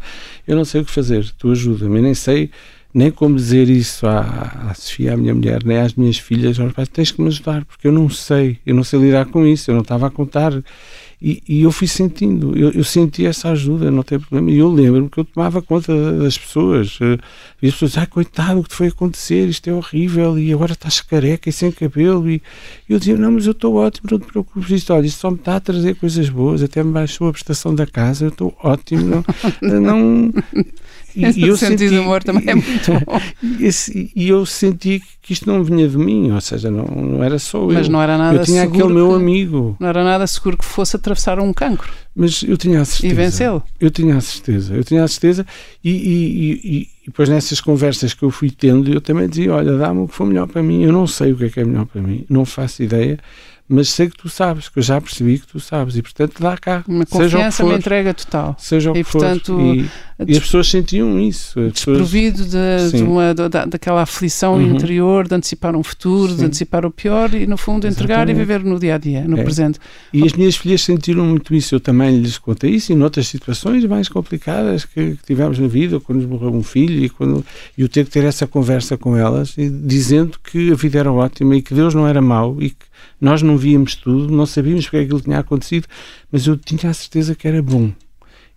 eu 0.47 0.55
não 0.55 0.63
sei 0.63 0.81
o 0.81 0.85
que 0.85 0.91
fazer, 0.91 1.27
tu 1.37 1.51
ajuda-me, 1.51 1.97
eu 1.97 2.03
nem 2.03 2.13
sei 2.13 2.51
nem 2.93 3.09
como 3.09 3.35
dizer 3.35 3.67
isso 3.69 4.05
à, 4.05 4.69
à 4.69 4.73
Sofia, 4.75 5.15
à 5.15 5.17
minha 5.17 5.33
mulher, 5.33 5.63
nem 5.65 5.79
às 5.79 5.95
minhas 5.95 6.19
filhas, 6.19 6.59
aos 6.59 6.71
pais, 6.73 6.87
tens 6.87 7.11
que 7.11 7.19
me 7.19 7.27
ajudar, 7.29 7.65
porque 7.65 7.87
eu 7.87 7.91
não 7.91 8.07
sei, 8.07 8.59
eu 8.63 8.75
não 8.75 8.83
sei 8.83 8.99
lidar 8.99 9.25
com 9.25 9.43
isso, 9.47 9.71
eu 9.71 9.73
não 9.73 9.81
estava 9.81 10.05
a 10.05 10.11
contar. 10.11 10.53
E, 11.25 11.41
e 11.47 11.61
eu 11.61 11.71
fui 11.71 11.87
sentindo, 11.87 12.53
eu, 12.57 12.71
eu 12.71 12.83
senti 12.83 13.25
essa 13.25 13.49
ajuda, 13.51 13.89
não 13.89 14.03
tem 14.03 14.19
problema. 14.19 14.51
E 14.51 14.57
eu 14.57 14.67
lembro-me 14.69 15.09
que 15.09 15.19
eu 15.19 15.23
tomava 15.23 15.61
conta 15.61 15.93
das 16.19 16.37
pessoas. 16.37 16.97
eh, 17.01 17.17
E 17.61 17.67
as 17.67 17.73
pessoas, 17.73 17.97
ai 17.97 18.05
coitado, 18.07 18.59
o 18.59 18.63
que 18.63 18.69
te 18.69 18.75
foi 18.75 18.87
acontecer? 18.87 19.47
Isto 19.47 19.69
é 19.69 19.73
horrível. 19.73 20.37
E 20.37 20.51
agora 20.51 20.73
estás 20.73 20.99
careca 20.99 21.49
e 21.49 21.53
sem 21.53 21.71
cabelo. 21.71 22.29
E 22.29 22.41
eu 22.89 22.99
dizia, 22.99 23.15
não, 23.17 23.31
mas 23.31 23.45
eu 23.45 23.53
estou 23.53 23.75
ótimo, 23.75 24.09
não 24.11 24.19
te 24.19 24.25
preocupes. 24.27 24.69
Isto, 24.69 24.93
olha, 24.93 25.05
isto 25.05 25.19
só 25.21 25.31
me 25.31 25.37
está 25.37 25.55
a 25.55 25.59
trazer 25.61 25.95
coisas 25.95 26.27
boas. 26.29 26.61
Até 26.61 26.83
me 26.83 26.91
baixou 26.91 27.29
a 27.29 27.31
prestação 27.31 27.73
da 27.73 27.87
casa, 27.87 28.25
eu 28.25 28.29
estou 28.29 28.53
ótimo. 28.61 29.23
Não, 29.61 29.79
não... 29.79 30.33
E, 31.15 31.45
e 31.45 31.51
o 31.51 31.55
sentido 31.57 31.95
do 31.95 32.01
humor 32.01 32.23
também 32.23 32.43
é 32.47 32.55
muito 32.55 32.91
bom. 33.05 33.19
e, 33.59 33.65
esse- 33.65 34.11
e 34.15 34.29
eu 34.29 34.45
senti 34.45 35.01
que 35.21 35.31
isto 35.33 35.47
não 35.47 35.63
vinha 35.63 35.87
de 35.87 35.97
mim, 35.97 36.31
ou 36.31 36.41
seja, 36.41 36.69
não, 36.71 36.85
não 36.85 37.23
era 37.23 37.37
só 37.39 37.65
Mas 37.67 37.85
eu. 37.87 37.91
não 37.91 38.01
era 38.01 38.17
nada 38.17 38.37
eu 38.39 38.43
tinha 38.43 38.63
aquele 38.63 38.87
meu 38.93 39.09
que- 39.09 39.15
amigo, 39.15 39.77
Não 39.79 39.87
era 39.87 40.03
nada 40.03 40.25
seguro 40.27 40.57
que 40.57 40.65
fosse 40.65 40.95
atravessar 40.95 41.39
um 41.39 41.53
cancro 41.53 41.91
mas 42.15 42.43
eu 42.43 42.55
tinha 42.57 42.81
a 42.81 42.85
certeza. 42.85 43.13
e 43.13 43.15
vencê-lo. 43.15 43.63
Eu 43.79 43.89
tinha 43.89 44.15
a 44.17 44.21
certeza, 44.21 44.73
eu 44.75 44.83
tinha 44.83 45.03
a 45.03 45.07
certeza, 45.07 45.45
e, 45.83 45.89
e- 45.91 46.61
e 46.77 46.87
depois 47.07 47.27
nessas 47.27 47.59
conversas 47.59 48.13
que 48.13 48.21
eu 48.23 48.29
fui 48.29 48.51
tendo, 48.51 48.91
eu 48.93 49.01
também 49.01 49.27
dizia: 49.27 49.51
Olha, 49.53 49.75
dá-me 49.77 50.01
o 50.01 50.07
que 50.07 50.13
for 50.13 50.25
melhor 50.27 50.47
para 50.47 50.61
mim. 50.61 50.83
Eu 50.83 50.91
não 50.91 51.07
sei 51.07 51.31
o 51.31 51.35
que 51.37 51.45
é 51.45 51.49
que 51.49 51.59
é 51.59 51.65
melhor 51.65 51.85
para 51.87 52.01
mim, 52.01 52.23
não 52.29 52.45
faço 52.45 52.83
ideia, 52.83 53.17
mas 53.67 53.89
sei 53.89 54.09
que 54.09 54.17
tu 54.17 54.29
sabes, 54.29 54.69
que 54.69 54.77
eu 54.79 54.83
já 54.83 54.99
percebi 54.99 55.39
que 55.39 55.47
tu 55.47 55.59
sabes, 55.59 55.95
e 55.95 56.01
portanto 56.01 56.35
dá 56.41 56.57
cá, 56.57 56.83
Uma 56.87 57.05
confiança, 57.05 57.63
uma 57.63 57.71
for. 57.71 57.77
entrega 57.79 58.13
total. 58.13 58.55
Seja 58.59 58.91
o 58.91 58.97
E, 58.97 59.03
que 59.03 59.09
for. 59.09 59.19
portanto, 59.19 59.59
E, 59.59 59.89
e 60.27 60.31
as 60.37 60.39
pessoas 60.43 60.67
sentiam 60.69 61.19
isso. 61.19 61.53
Pessoas, 61.53 61.73
desprovido 61.97 62.43
de, 62.45 62.97
de 62.97 63.03
uma, 63.03 63.33
da- 63.33 63.47
da, 63.47 63.65
daquela 63.65 64.01
aflição 64.03 64.55
Uhum. 64.55 64.75
interior 64.75 65.27
de 65.27 65.35
antecipar 65.35 65.75
um 65.75 65.81
futuro, 65.83 66.33
de 66.33 66.39
Sim. 66.39 66.45
antecipar 66.45 66.85
o 66.85 66.91
pior 66.91 67.33
e, 67.33 67.47
no 67.47 67.57
fundo, 67.57 67.87
entregar 67.87 68.27
e 68.27 68.31
Exatamente. 68.31 68.37
viver 68.37 68.63
no 68.63 68.79
dia 68.79 68.95
a 68.95 68.97
dia, 68.97 69.23
no 69.27 69.39
É. 69.39 69.43
presente. 69.43 69.79
E 70.11 70.23
as 70.23 70.33
minhas 70.33 70.55
filhas 70.55 70.81
sentiram 70.81 71.25
muito 71.25 71.55
isso. 71.55 71.73
Eu 71.73 71.79
também 71.79 72.17
lhes 72.19 72.37
contei 72.37 72.71
isso 72.71 72.91
e 72.91 72.95
noutras 72.95 73.27
situações 73.27 73.83
mais 73.85 74.07
complicadas 74.09 74.85
que, 74.85 75.15
que 75.15 75.23
tivemos 75.25 75.57
na 75.57 75.67
vida, 75.67 75.99
quando 75.99 76.19
nos 76.19 76.27
morreu 76.29 76.53
um 76.53 76.63
filho 76.63 77.03
e, 77.03 77.09
quando, 77.09 77.43
e 77.77 77.81
eu 77.81 77.89
ter 77.89 78.05
que 78.05 78.11
ter 78.11 78.23
essa 78.23 78.45
conversa 78.45 78.97
com 78.97 79.17
elas, 79.17 79.55
e 79.57 79.69
dizendo 79.69 80.37
que 80.43 80.71
a 80.71 80.75
vida 80.75 80.99
era 80.99 81.11
ótima 81.11 81.55
e 81.55 81.61
que 81.61 81.73
Deus 81.73 81.93
não 81.95 82.07
era 82.07 82.21
mau 82.21 82.61
e 82.61 82.69
que 82.69 82.85
nós 83.19 83.41
não 83.41 83.52
víamos 83.57 83.95
tudo, 83.95 84.33
não 84.33 84.45
sabíamos 84.45 84.85
porque 84.85 84.97
é 84.97 85.01
aquilo 85.01 85.21
tinha 85.21 85.39
acontecido, 85.39 85.87
mas 86.31 86.45
eu 86.47 86.57
tinha 86.57 86.89
a 86.89 86.93
certeza 86.93 87.35
que 87.35 87.47
era 87.47 87.61
bom. 87.61 87.91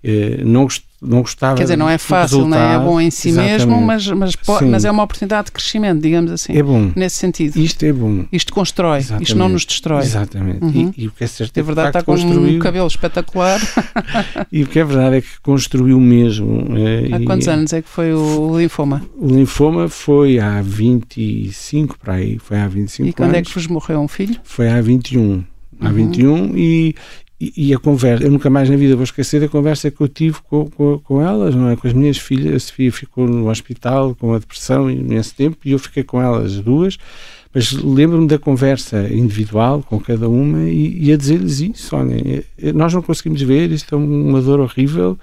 Eh, 0.03 0.43
não, 0.45 0.67
não 1.01 1.21
gostava 1.21 1.57
Quer 1.57 1.65
dizer, 1.65 1.77
não 1.77 1.89
é 1.89 1.99
fácil, 1.99 2.47
nem 2.49 2.59
é 2.59 2.63
resultado. 2.69 2.85
bom 2.85 3.01
em 3.01 3.11
si 3.11 3.29
Exatamente. 3.29 3.53
mesmo, 3.67 3.81
mas, 3.83 4.07
mas, 4.09 4.33
mas 4.63 4.85
é 4.85 4.91
uma 4.91 5.03
oportunidade 5.03 5.47
de 5.47 5.53
crescimento, 5.53 6.01
digamos 6.01 6.31
assim, 6.33 6.57
É 6.57 6.63
bom. 6.63 6.91
nesse 6.97 7.17
sentido. 7.17 7.57
Isto 7.59 7.85
é 7.85 7.93
bom. 7.93 8.25
Isto 8.33 8.53
constrói, 8.53 8.99
isto 9.01 9.09
Exatamente. 9.13 9.35
não 9.35 9.49
nos 9.49 9.65
destrói. 9.67 10.03
Exatamente. 10.03 10.65
Uhum. 10.65 10.93
E, 10.97 11.05
e 11.05 11.09
o 11.09 11.11
que 11.13 11.25
é 11.25 11.27
certo 11.27 11.57
É 11.57 11.61
é 11.61 11.63
que 11.65 11.71
está 11.71 11.93
facto 11.93 12.05
com 12.07 12.13
um 12.15 12.17
construiu. 12.17 12.59
cabelo 12.61 12.87
espetacular. 12.87 13.61
E 14.53 14.63
o 14.63 14.67
que 14.67 14.79
é 14.79 14.85
verdade 14.85 15.17
é 15.17 15.21
que 15.21 15.29
construiu 15.43 15.99
mesmo. 16.01 16.67
eh, 16.77 17.09
Há 17.15 17.21
e- 17.21 17.25
quantos 17.25 17.49
anos 17.49 17.73
é 17.73 17.83
que 17.83 17.89
foi 17.89 18.13
o 18.15 18.59
linfoma? 18.59 19.03
O 19.17 19.27
linfoma 19.29 19.89
foi 19.89 20.39
há 20.39 20.63
25 20.63 21.99
para 21.99 22.15
aí, 22.15 22.39
foi 22.39 22.59
há 22.59 22.67
25 22.69 23.09
E 23.09 23.13
quando 23.13 23.35
é 23.35 23.39
anos. 23.39 23.49
que 23.49 23.55
vos 23.55 23.67
morreu 23.67 24.01
um 24.01 24.09
filho? 24.09 24.37
Foi 24.45 24.69
há 24.69 24.81
21. 24.81 25.45
Há 25.81 25.87
Uhum. 25.89 25.93
21 25.93 26.57
e, 26.57 26.95
e, 27.39 27.75
a 27.75 27.79
conversa, 27.79 28.25
eu 28.25 28.31
nunca 28.31 28.49
mais 28.49 28.71
na 28.71 28.77
vida 28.77 28.95
vou 28.95 29.05
esquecer 29.05 29.41
da 29.41 29.49
conversa 29.49 29.91
que 29.91 30.01
eu 30.01 30.09
tive 30.09 30.39
com, 30.49 30.71
com, 30.71 30.99
com 30.99 31.21
elas, 31.21 31.55
não 31.55 31.69
é? 31.69 31.77
Com 31.77 31.87
as 31.87 31.93
minhas 31.93 32.17
filhas. 32.17 32.55
A 32.55 32.59
Sofia 32.59 32.91
ficou 32.91 33.27
no 33.29 33.51
hospital 33.51 34.15
com 34.15 34.33
a 34.33 34.39
depressão 34.39 34.91
imenso 34.91 35.35
tempo 35.35 35.59
e 35.65 35.73
eu 35.73 35.79
fiquei 35.79 36.03
com 36.03 36.21
elas 36.21 36.59
duas. 36.61 36.97
Mas 37.53 37.73
lembro-me 37.73 38.27
da 38.27 38.39
conversa 38.39 39.07
individual 39.13 39.83
com 39.83 40.01
cada 40.01 40.29
uma 40.29 40.65
e, 40.65 41.05
e 41.05 41.13
a 41.13 41.17
dizer-lhes 41.17 41.61
isso: 41.61 41.95
eh, 41.97 42.73
nós 42.73 42.95
não 42.95 43.03
conseguimos 43.03 43.43
ver, 43.43 43.71
isto 43.71 43.95
é 43.95 43.99
uma 43.99 44.41
dor 44.41 44.61
horrível, 44.61 45.19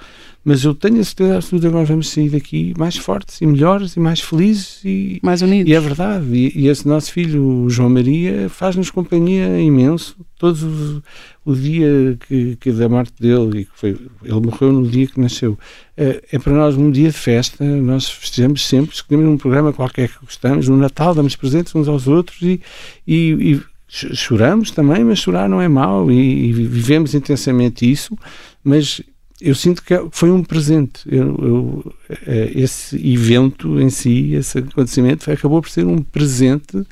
mas 0.46 0.64
eu 0.64 0.74
tenho 0.76 1.00
a 1.00 1.04
certeza 1.04 1.36
absoluta 1.36 1.68
que 1.70 1.74
nós 1.74 1.88
vamos 1.88 2.10
sair 2.10 2.30
daqui 2.30 2.74
mais 2.78 2.98
fortes 2.98 3.40
e 3.42 3.46
melhores 3.46 3.96
e 3.96 4.00
mais 4.00 4.20
felizes 4.20 4.82
e, 4.84 5.20
Mais 5.24 5.42
unidos? 5.42 5.72
e 5.72 5.74
é 5.76 5.80
verdade, 5.80 6.26
e, 6.34 6.52
e 6.64 6.68
esse 6.68 6.88
nosso 6.88 7.12
filho, 7.12 7.44
o 7.64 7.70
João 7.70 7.90
Maria, 7.90 8.50
faz-nos 8.50 8.90
companhia 8.92 9.60
imenso. 9.60 10.18
Todos 10.38 10.62
os- 10.64 11.02
o 11.46 11.56
dia 11.56 12.18
que, 12.28 12.58
que 12.58 12.72
da 12.74 12.90
morte 12.90 13.14
dele, 13.20 13.62
e 13.62 13.66
que 13.66 13.72
foi, 13.76 13.90
ele 14.24 14.40
morreu 14.42 14.74
no 14.74 14.86
dia 14.88 15.08
que 15.08 15.20
nasceu, 15.20 15.58
é, 15.96 16.22
é 16.34 16.40
para 16.40 16.52
nós 16.54 16.76
um 16.76 16.92
dia 16.92 17.10
de 17.10 17.18
festa. 17.18 17.64
Nós 17.64 18.10
festejamos 18.10 18.66
sempre, 18.68 18.94
escolhemos 18.94 19.30
um 19.30 19.38
programa 19.38 19.72
qualquer 19.72 20.10
que 20.10 20.20
gostamos. 20.26 20.68
No 20.68 20.76
Natal 20.76 21.16
damos 21.16 21.36
presentes 21.38 21.74
uns 21.76 21.88
aos 21.88 22.08
outros 22.08 22.42
e, 22.42 22.60
e, 23.08 23.16
e 23.54 23.62
ch- 23.88 24.14
choramos 24.16 24.72
também, 24.72 25.04
mas 25.06 25.20
chorar 25.20 25.48
não 25.48 25.62
é 25.62 25.68
mau 25.70 26.12
e, 26.12 26.48
e 26.50 26.52
vivemos 26.54 27.14
intensamente 27.14 27.90
isso. 27.90 28.18
Mas 28.64 29.02
eu 29.44 29.54
sinto 29.54 29.84
que 29.84 29.94
foi 30.12 30.32
um 30.32 30.44
presente. 30.44 31.02
Eu, 31.06 31.38
eu, 31.38 31.94
eh, 32.26 32.52
esse 32.56 32.96
evento 32.96 33.80
em 33.80 33.90
si, 33.90 34.34
esse 34.34 34.60
acontecimento, 34.60 35.30
acabou 35.30 35.62
por 35.62 35.70
ser 35.70 35.86
um 35.86 36.02
presente 36.02 36.86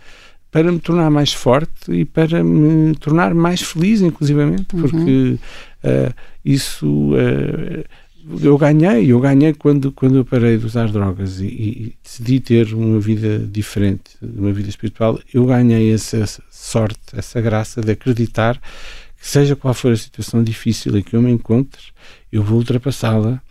para 0.51 0.69
me 0.69 0.79
tornar 0.79 1.09
mais 1.09 1.31
forte 1.31 1.89
e 1.89 2.03
para 2.03 2.43
me 2.43 2.93
tornar 2.95 3.33
mais 3.33 3.61
feliz, 3.61 4.01
inclusivamente, 4.01 4.65
porque 4.65 5.37
eh, 5.81 6.11
isso 6.43 7.13
eh, 7.15 7.85
eu 8.41 8.57
ganhei, 8.57 9.11
eu 9.11 9.19
ganhei 9.21 9.53
quando, 9.53 9.91
quando 9.93 10.17
eu 10.17 10.25
parei 10.25 10.57
de 10.57 10.65
usar 10.65 10.91
drogas 10.91 11.39
e, 11.39 11.45
e 11.45 11.95
decidi 12.03 12.41
ter 12.41 12.73
uma 12.73 12.99
vida 12.99 13.39
diferente, 13.39 14.11
uma 14.21 14.51
vida 14.51 14.67
espiritual, 14.67 15.19
eu 15.33 15.45
ganhei 15.45 15.93
essa 15.93 16.25
sorte, 16.49 16.99
essa 17.13 17.39
graça 17.39 17.81
de 17.81 17.91
acreditar 17.91 18.59
que 19.21 19.27
seja 19.27 19.55
qual 19.55 19.73
for 19.73 19.93
a 19.93 19.97
situação 19.97 20.43
difícil 20.43 20.97
em 20.97 21.03
que 21.03 21.15
eu 21.15 21.21
me 21.21 21.31
encontre, 21.31 21.81
eu 22.31 22.43
vou 22.43 22.57
ultrapassá-la 22.57 23.41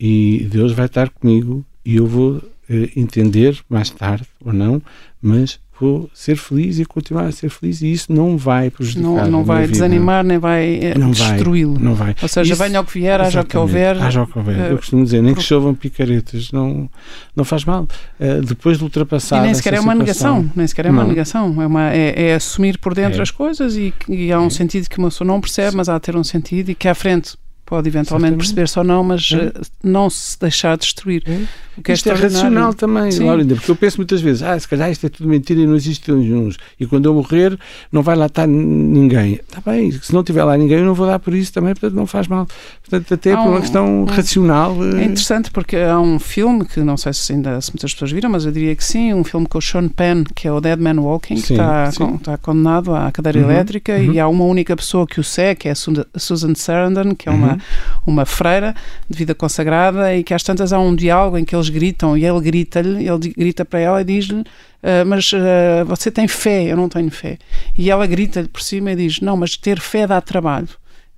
e 0.00 0.48
Deus 0.50 0.72
vai 0.72 0.86
estar 0.86 1.08
comigo 1.10 1.64
e 1.84 1.96
eu 1.96 2.06
vou 2.06 2.42
eh, 2.68 2.90
entender 2.96 3.58
mais 3.68 3.90
tarde 3.90 4.24
ou 4.44 4.52
não, 4.52 4.80
mas 5.20 5.60
vou 5.80 6.08
ser 6.14 6.36
feliz 6.36 6.78
e 6.78 6.84
continuar 6.84 7.24
a 7.24 7.32
ser 7.32 7.50
feliz 7.50 7.82
e 7.82 7.90
isso 7.90 8.12
não 8.12 8.36
vai 8.38 8.70
prejudicar 8.70 9.02
Não, 9.24 9.30
não 9.30 9.44
vai 9.44 9.62
vida. 9.62 9.72
desanimar, 9.72 10.22
nem 10.22 10.38
vai 10.38 10.78
eh, 10.80 10.94
vai, 10.96 11.10
destruí-lo. 11.10 11.76
Não 11.78 11.94
vai. 11.94 12.14
Ou 12.22 12.28
seja, 12.28 12.52
Isso- 12.52 12.62
venha 12.62 12.80
o 12.80 12.84
que 12.84 12.92
vier, 13.00 13.20
haja 13.20 13.40
o 13.40 13.44
que 13.44 13.56
houver. 13.56 13.96
Haja 14.00 14.22
o 14.22 14.26
que 14.26 14.38
houver. 14.38 14.58
eh, 14.60 14.72
Eu 14.72 14.76
costumo 14.76 15.02
dizer, 15.04 15.20
nem 15.22 15.34
que 15.34 15.42
chovam 15.42 15.74
picaretas, 15.74 16.52
não, 16.52 16.88
não 17.34 17.44
faz 17.44 17.64
mal. 17.64 17.88
Eh, 18.20 18.40
depois 18.42 18.78
de 18.78 18.84
ultrapassar. 18.84 19.38
E 19.38 19.46
nem 19.46 19.54
sequer 19.54 19.74
é 19.74 19.80
uma 19.80 19.92
situação- 19.94 20.34
negação, 20.36 20.52
nem 20.56 20.66
sequer 20.68 20.86
é 20.86 20.90
uma 20.90 21.02
Não. 21.02 21.08
negação, 21.08 21.62
é, 21.62 21.66
uma, 21.66 21.90
é, 21.92 22.28
é 22.30 22.34
assumir 22.36 22.78
por 22.78 22.94
dentro 22.94 23.18
É. 23.18 23.22
as 23.22 23.30
coisas 23.32 23.76
e, 23.76 23.92
e 24.08 24.30
há 24.32 24.40
um 24.40 24.46
É. 24.46 24.50
sentido 24.50 24.88
que 24.88 24.98
uma 24.98 25.08
pessoa 25.08 25.26
não 25.26 25.40
percebe, 25.40 25.76
mas 25.76 25.88
há 25.88 25.94
de 25.94 26.00
ter 26.02 26.14
um 26.16 26.22
sentido 26.24 26.70
e 26.70 26.74
que 26.76 26.86
à 26.86 26.94
frente 26.94 27.34
pode 27.72 27.88
eventualmente 27.88 28.36
perceber-se 28.36 28.78
ou 28.78 28.84
não, 28.84 29.02
mas 29.02 29.30
É. 29.32 29.44
eh, 29.46 29.52
não 29.82 30.10
se 30.10 30.38
deixar 30.38 30.76
destruir. 30.76 31.22
É. 31.26 31.40
O 31.78 31.80
que 31.82 31.90
é 31.90 31.94
isto 31.94 32.06
é 32.06 32.12
extraordinário. 32.12 32.50
racional 32.58 32.74
também. 32.74 33.18
Laurinda, 33.26 33.54
porque 33.54 33.70
eu 33.70 33.74
penso 33.76 33.96
muitas 33.96 34.20
vezes, 34.20 34.42
ah, 34.42 34.60
se 34.60 34.68
calhar 34.68 34.90
isto 34.90 35.06
é 35.06 35.08
tudo 35.08 35.26
mentira 35.26 35.58
e 35.58 35.66
não 35.66 35.74
existe 35.74 36.12
nenhum. 36.12 36.50
E 36.78 36.84
quando 36.84 37.06
eu 37.06 37.14
morrer, 37.14 37.58
não 37.90 38.02
vai 38.02 38.14
lá 38.14 38.26
estar 38.26 38.46
ninguém. 38.46 39.40
Está 39.48 39.62
bem, 39.70 39.90
se 39.90 40.12
não 40.12 40.22
tiver 40.22 40.44
lá 40.44 40.54
ninguém, 40.58 40.80
eu 40.80 40.84
não 40.84 40.92
vou 40.92 41.06
dar 41.06 41.18
por 41.18 41.32
isso 41.34 41.50
também, 41.50 41.72
portanto 41.72 41.94
não 41.94 42.06
faz 42.06 42.28
mal. 42.28 42.46
Portanto, 42.86 43.14
até 43.14 43.32
Há 43.32 43.36
por 43.38 43.48
uma 43.48 43.56
um- 43.56 43.60
questão 43.62 44.02
um- 44.02 44.04
racional. 44.04 44.76
É 44.84 45.00
eh, 45.00 45.04
interessante 45.04 45.50
porque 45.50 45.76
há 45.76 45.98
um 45.98 46.18
filme 46.18 46.66
que 46.66 46.80
não 46.80 46.98
sei 46.98 47.14
se 47.14 47.32
ainda 47.32 47.58
se 47.62 47.70
muitas 47.72 47.94
pessoas 47.94 48.12
viram, 48.12 48.28
mas 48.28 48.44
eu 48.44 48.52
diria 48.52 48.76
que 48.76 48.84
sim, 48.84 49.14
um 49.14 49.24
filme 49.24 49.46
com 49.46 49.56
o 49.56 49.62
Sean 49.62 49.88
Penn, 49.88 50.24
que 50.34 50.46
é 50.46 50.52
o 50.52 50.60
Dead 50.60 50.78
Man 50.78 51.00
Walking, 51.00 51.36
que 51.36 51.40
Sim, 51.40 51.54
está, 51.54 51.90
sim. 51.90 51.98
con- 51.98 52.16
está 52.16 52.36
condenado 52.36 52.94
à 52.94 53.10
cadeira 53.10 53.38
Uhum, 53.38 53.44
elétrica 53.50 53.94
uhum. 53.96 54.12
e 54.12 54.20
há 54.20 54.28
uma 54.28 54.44
única 54.44 54.76
pessoa 54.76 55.06
que 55.06 55.18
o 55.18 55.24
segue, 55.24 55.60
que 55.60 55.68
é 55.68 55.72
a 55.72 55.74
Susan 56.18 56.54
Sarandon, 56.54 57.14
que 57.14 57.30
é 57.30 57.32
uma 57.32 57.52
Uhum. 57.52 57.58
Uma 58.06 58.24
freira 58.24 58.74
de 59.08 59.18
vida 59.18 59.34
consagrada 59.34 60.14
e 60.14 60.22
que 60.22 60.34
às 60.34 60.42
tantas 60.42 60.72
há 60.72 60.78
um 60.78 60.94
diálogo 60.94 61.38
em 61.38 61.44
que 61.44 61.54
eles 61.54 61.68
gritam 61.68 62.16
e 62.16 62.24
ele 62.24 62.40
grita-lhe, 62.40 63.08
ele 63.08 63.34
grita 63.36 63.64
para 63.64 63.80
ela 63.80 64.00
e 64.00 64.04
diz-lhe 64.04 64.44
Uh, 64.82 65.06
mas 65.06 65.32
uh, 65.32 65.84
você 65.86 66.10
tem 66.10 66.26
fé, 66.26 66.64
eu 66.64 66.76
não 66.76 66.88
tenho 66.88 67.08
fé. 67.08 67.38
E 67.78 67.88
ela 67.88 68.04
grita-lhe 68.04 68.48
por 68.48 68.60
cima 68.60 68.90
e 68.90 68.96
diz: 68.96 69.20
Não, 69.20 69.36
mas 69.36 69.56
ter 69.56 69.78
fé 69.78 70.08
dá 70.08 70.20
trabalho. 70.20 70.68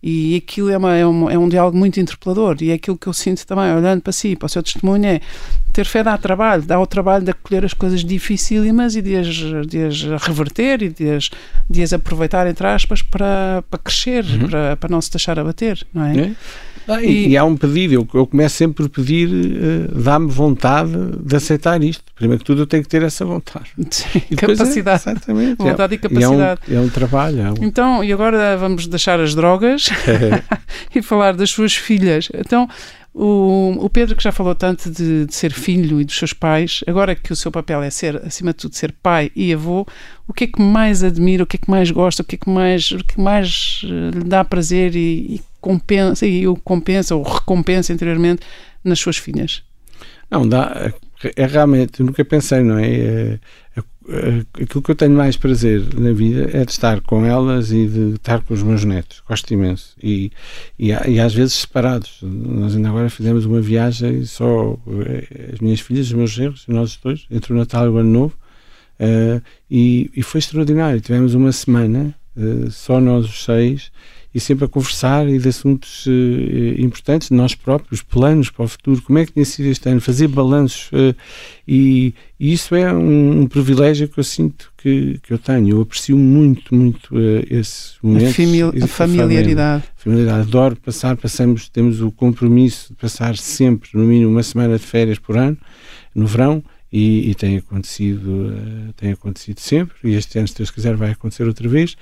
E 0.07 0.37
aquilo 0.37 0.69
é, 0.69 0.77
uma, 0.77 0.95
é, 0.95 1.07
um, 1.07 1.31
é 1.31 1.39
um 1.39 1.49
diálogo 1.49 1.79
muito 1.79 1.99
interpelador. 1.99 2.59
E 2.61 2.71
é 2.71 2.75
aquilo 2.75 2.99
que 2.99 3.07
eu 3.07 3.13
sinto 3.15 3.47
também, 3.47 3.75
olhando 3.75 4.03
para 4.03 4.13
si, 4.13 4.37
para 4.37 4.45
o 4.45 4.49
seu 4.51 4.63
testemunho, 4.63 5.07
é 5.07 5.21
ter 5.73 5.87
fé 5.87 6.05
dá 6.05 6.19
trabalho, 6.19 6.63
dá 6.63 6.79
o 6.79 6.87
trabalho 6.87 7.25
de 7.25 7.31
acolher 7.31 7.65
as 7.65 7.73
coisas 7.73 8.05
dificílimas 8.05 8.97
e 8.97 9.01
de 9.01 9.17
as, 9.17 9.27
de 9.67 9.83
as 9.83 10.03
reverter 10.23 10.83
e 10.83 10.91
de 10.91 11.09
as, 11.11 11.31
de 11.71 11.83
as 11.83 11.95
aproveitar, 11.95 12.47
entre 12.47 12.67
aspas, 12.67 13.01
para, 13.01 13.65
para 13.71 13.79
crescer, 13.79 14.27
uhum. 14.27 14.47
para, 14.47 14.77
para 14.77 14.91
não 14.91 15.01
se 15.01 15.11
deixar 15.11 15.39
abater, 15.39 15.83
não 15.95 16.05
é? 16.05 16.19
é. 16.19 16.33
Ah, 16.87 17.03
e, 17.03 17.29
e, 17.29 17.37
há 17.37 17.45
um 17.45 17.57
pedido, 17.57 17.95
eu, 17.95 18.09
eu 18.15 18.27
começo 18.27 18.57
sempre 18.57 18.89
por 18.89 18.89
pedir, 18.89 19.29
uh, 19.29 20.03
dá-me 20.03 20.31
vontade 20.31 20.93
de 21.25 21.37
aceitar 21.37 21.83
isto. 21.83 22.05
Primeiro 22.15 22.41
que 22.41 22.45
tudo 22.45 22.63
eu 22.63 22.67
tenho 22.67 22.83
que 22.83 22.89
ter 22.89 23.03
essa 23.03 23.25
vontade. 23.25 23.71
Sim, 23.91 24.23
é, 24.31 24.37
capacidade. 24.37 25.03
É, 25.07 25.13
exatamente. 25.13 25.57
Vontade 25.57 25.95
é, 25.95 25.97
e 25.97 25.99
capacidade. 25.99 26.61
É, 26.69 26.75
um, 26.75 26.77
é 26.77 26.81
um 26.81 26.89
trabalho. 26.89 27.41
É 27.41 27.51
um... 27.51 27.55
Então, 27.63 28.05
e 28.05 28.13
agora 28.13 28.57
vamos 28.57 28.87
deixar 28.87 29.19
as 29.19 29.35
drogas 29.35 29.89
e 30.95 31.01
falar 31.01 31.35
das 31.35 31.51
suas 31.51 31.75
filhas. 31.75 32.29
Então, 32.35 32.69
o, 33.15 33.77
o, 33.79 33.89
Pedro, 33.89 34.17
que 34.17 34.25
já 34.25 34.33
falou 34.33 34.57
tanto 34.57 34.91
de, 34.91 35.25
de, 35.25 35.35
ser 35.35 35.53
filho 35.53 36.01
e 36.01 36.05
dos 36.05 36.19
seus 36.19 36.33
pais, 36.33 36.81
agora 36.85 37.15
que 37.15 37.33
o 37.33 37.37
seu 37.37 37.53
papel 37.53 37.81
é 37.81 37.89
ser, 37.89 38.17
acima 38.17 38.51
de 38.51 38.57
tudo, 38.59 38.75
ser 38.75 38.91
pai 38.91 39.31
e 39.37 39.55
avô, 39.55 39.87
o 40.27 40.33
que 40.33 40.45
é 40.45 40.47
que 40.49 40.61
mais 40.61 41.05
admira, 41.05 41.45
o 41.45 41.47
que 41.47 41.57
é 41.57 41.61
que 41.61 41.71
mais 41.71 41.93
gosta, 41.93 42.23
o 42.23 42.25
que 42.25 42.35
é 42.35 42.39
que 42.39 42.51
mais, 42.51 42.91
o 42.91 42.99
que 42.99 43.21
mais 43.21 43.83
eh, 43.85 44.19
lhe 44.19 44.25
dá 44.25 44.45
prazer 44.45 44.97
e, 44.97 45.37
e 45.37 45.41
compensa, 45.65 46.27
e 46.27 46.47
o 46.47 46.57
compensa 46.57 47.17
ou 47.17 47.23
recompensa 47.23 47.91
interiormente 47.91 48.43
nas 48.85 48.99
suas 48.99 49.17
filhas? 49.17 49.63
Não, 50.31 50.47
dá. 50.47 50.93
É 51.37 51.47
realmente, 51.47 52.03
nunca 52.03 52.23
pensei, 52.23 52.63
não 52.63 52.77
é? 52.77 52.87
é, 52.87 53.39
é, 53.75 53.81
é 54.09 54.63
aquilo 54.63 54.83
que 54.83 54.91
eu 54.91 54.95
tenho 54.95 55.13
mais 55.13 55.39
prazer 55.39 55.83
na 55.99 56.13
vida 56.13 56.51
é 56.53 56.67
de 56.67 56.71
estar 56.71 57.01
com 57.01 57.25
elas 57.25 57.73
e 57.73 57.87
de 57.87 58.17
estar 58.17 58.43
com 58.43 58.53
os 58.53 58.63
meus 58.63 58.85
netos. 58.85 59.23
Gosto 59.27 59.55
imenso. 59.55 59.97
E, 60.03 60.31
e, 60.79 60.89
e 60.89 61.19
às 61.19 61.33
vezes 61.33 61.55
separados. 61.55 62.19
Nós 62.21 62.77
ainda 62.77 62.91
agora 62.91 63.09
fizemos 63.09 63.47
uma 63.47 63.63
viagem 63.63 64.23
só 64.27 64.77
eh, 65.07 65.53
as 65.55 65.61
minhas 65.61 65.81
filhas, 65.81 66.09
os 66.09 66.13
meus 66.13 66.31
genros, 66.31 66.67
nós 66.69 66.99
dois, 67.03 67.27
entre 67.31 67.55
o 67.55 67.57
Natal 67.57 67.87
e 67.87 67.89
o 67.89 67.97
Ano 67.97 68.11
Novo. 68.11 68.37
Uh, 69.01 69.43
e, 69.71 70.11
e, 70.15 70.23
foi 70.23 70.41
extraordinário. 70.41 71.01
Tivemos 71.01 71.35
uma 71.35 71.51
semana, 71.53 72.15
uh, 72.37 72.71
só 72.71 73.01
nós 73.01 73.25
os 73.25 73.45
seis, 73.45 73.91
e 74.35 74.41
sempre 74.41 74.65
a 74.65 74.69
conversar 74.69 75.29
e 75.29 75.39
de 75.39 75.49
assuntos 75.49 76.07
uh, 76.07 76.11
importantes, 76.77 77.31
nós 77.31 77.55
próprios, 77.55 78.03
planos 78.03 78.51
para 78.51 78.65
o 78.65 78.69
futuro, 78.69 79.01
como 79.01 79.19
é 79.19 79.25
que 79.25 79.33
tinha 79.33 79.45
sido 79.45 79.67
este 79.67 79.89
ano, 79.89 80.01
fazer 80.01 80.27
balanços 80.27 80.91
uh, 80.91 81.15
e, 81.69 82.13
e, 82.39 82.53
isso 82.53 82.75
é 82.75 82.93
um, 82.93 83.43
um, 83.43 83.47
privilégio 83.47 84.09
que 84.09 84.19
eu 84.19 84.25
sinto 84.25 84.73
que, 84.77 85.21
que 85.23 85.33
eu 85.33 85.39
tenho. 85.39 85.77
Eu 85.77 85.83
aprecio 85.83 86.19
muito, 86.19 86.75
muito 86.75 87.15
uh, 87.15 87.47
esse 87.49 87.93
momento. 88.03 88.27
A, 88.83 88.85
a 88.85 88.89
familiaridade. 88.89 89.85
A 89.97 90.03
familiaridade. 90.03 90.49
Adoro 90.49 90.77
passar, 90.77 91.17
passamos, 91.17 91.69
temos 91.69 92.01
o 92.01 92.11
compromisso 92.11 92.93
de 92.93 92.97
passar 92.97 93.37
sempre, 93.37 93.89
no 93.95 94.05
mínimo, 94.05 94.33
uma 94.33 94.43
semana 94.43 94.77
de 94.77 94.85
férias 94.85 95.19
por 95.19 95.37
ano, 95.37 95.57
no 96.13 96.27
verão, 96.27 96.63
e, 96.97 97.31
e, 97.31 97.35
tem 97.35 97.57
acontecido 97.57 98.29
uh, 98.29 98.93
tem 98.93 99.11
acontecido 99.11 99.59
sempre 99.59 99.97
e 100.05 100.15
este 100.15 100.39
ano 100.39 100.47
se 100.47 100.55
Deus 100.55 100.71
quiser 100.71 100.95
vai 100.95 101.11
acontecer 101.11 101.43
outra 101.43 101.69
vez. 101.69 101.97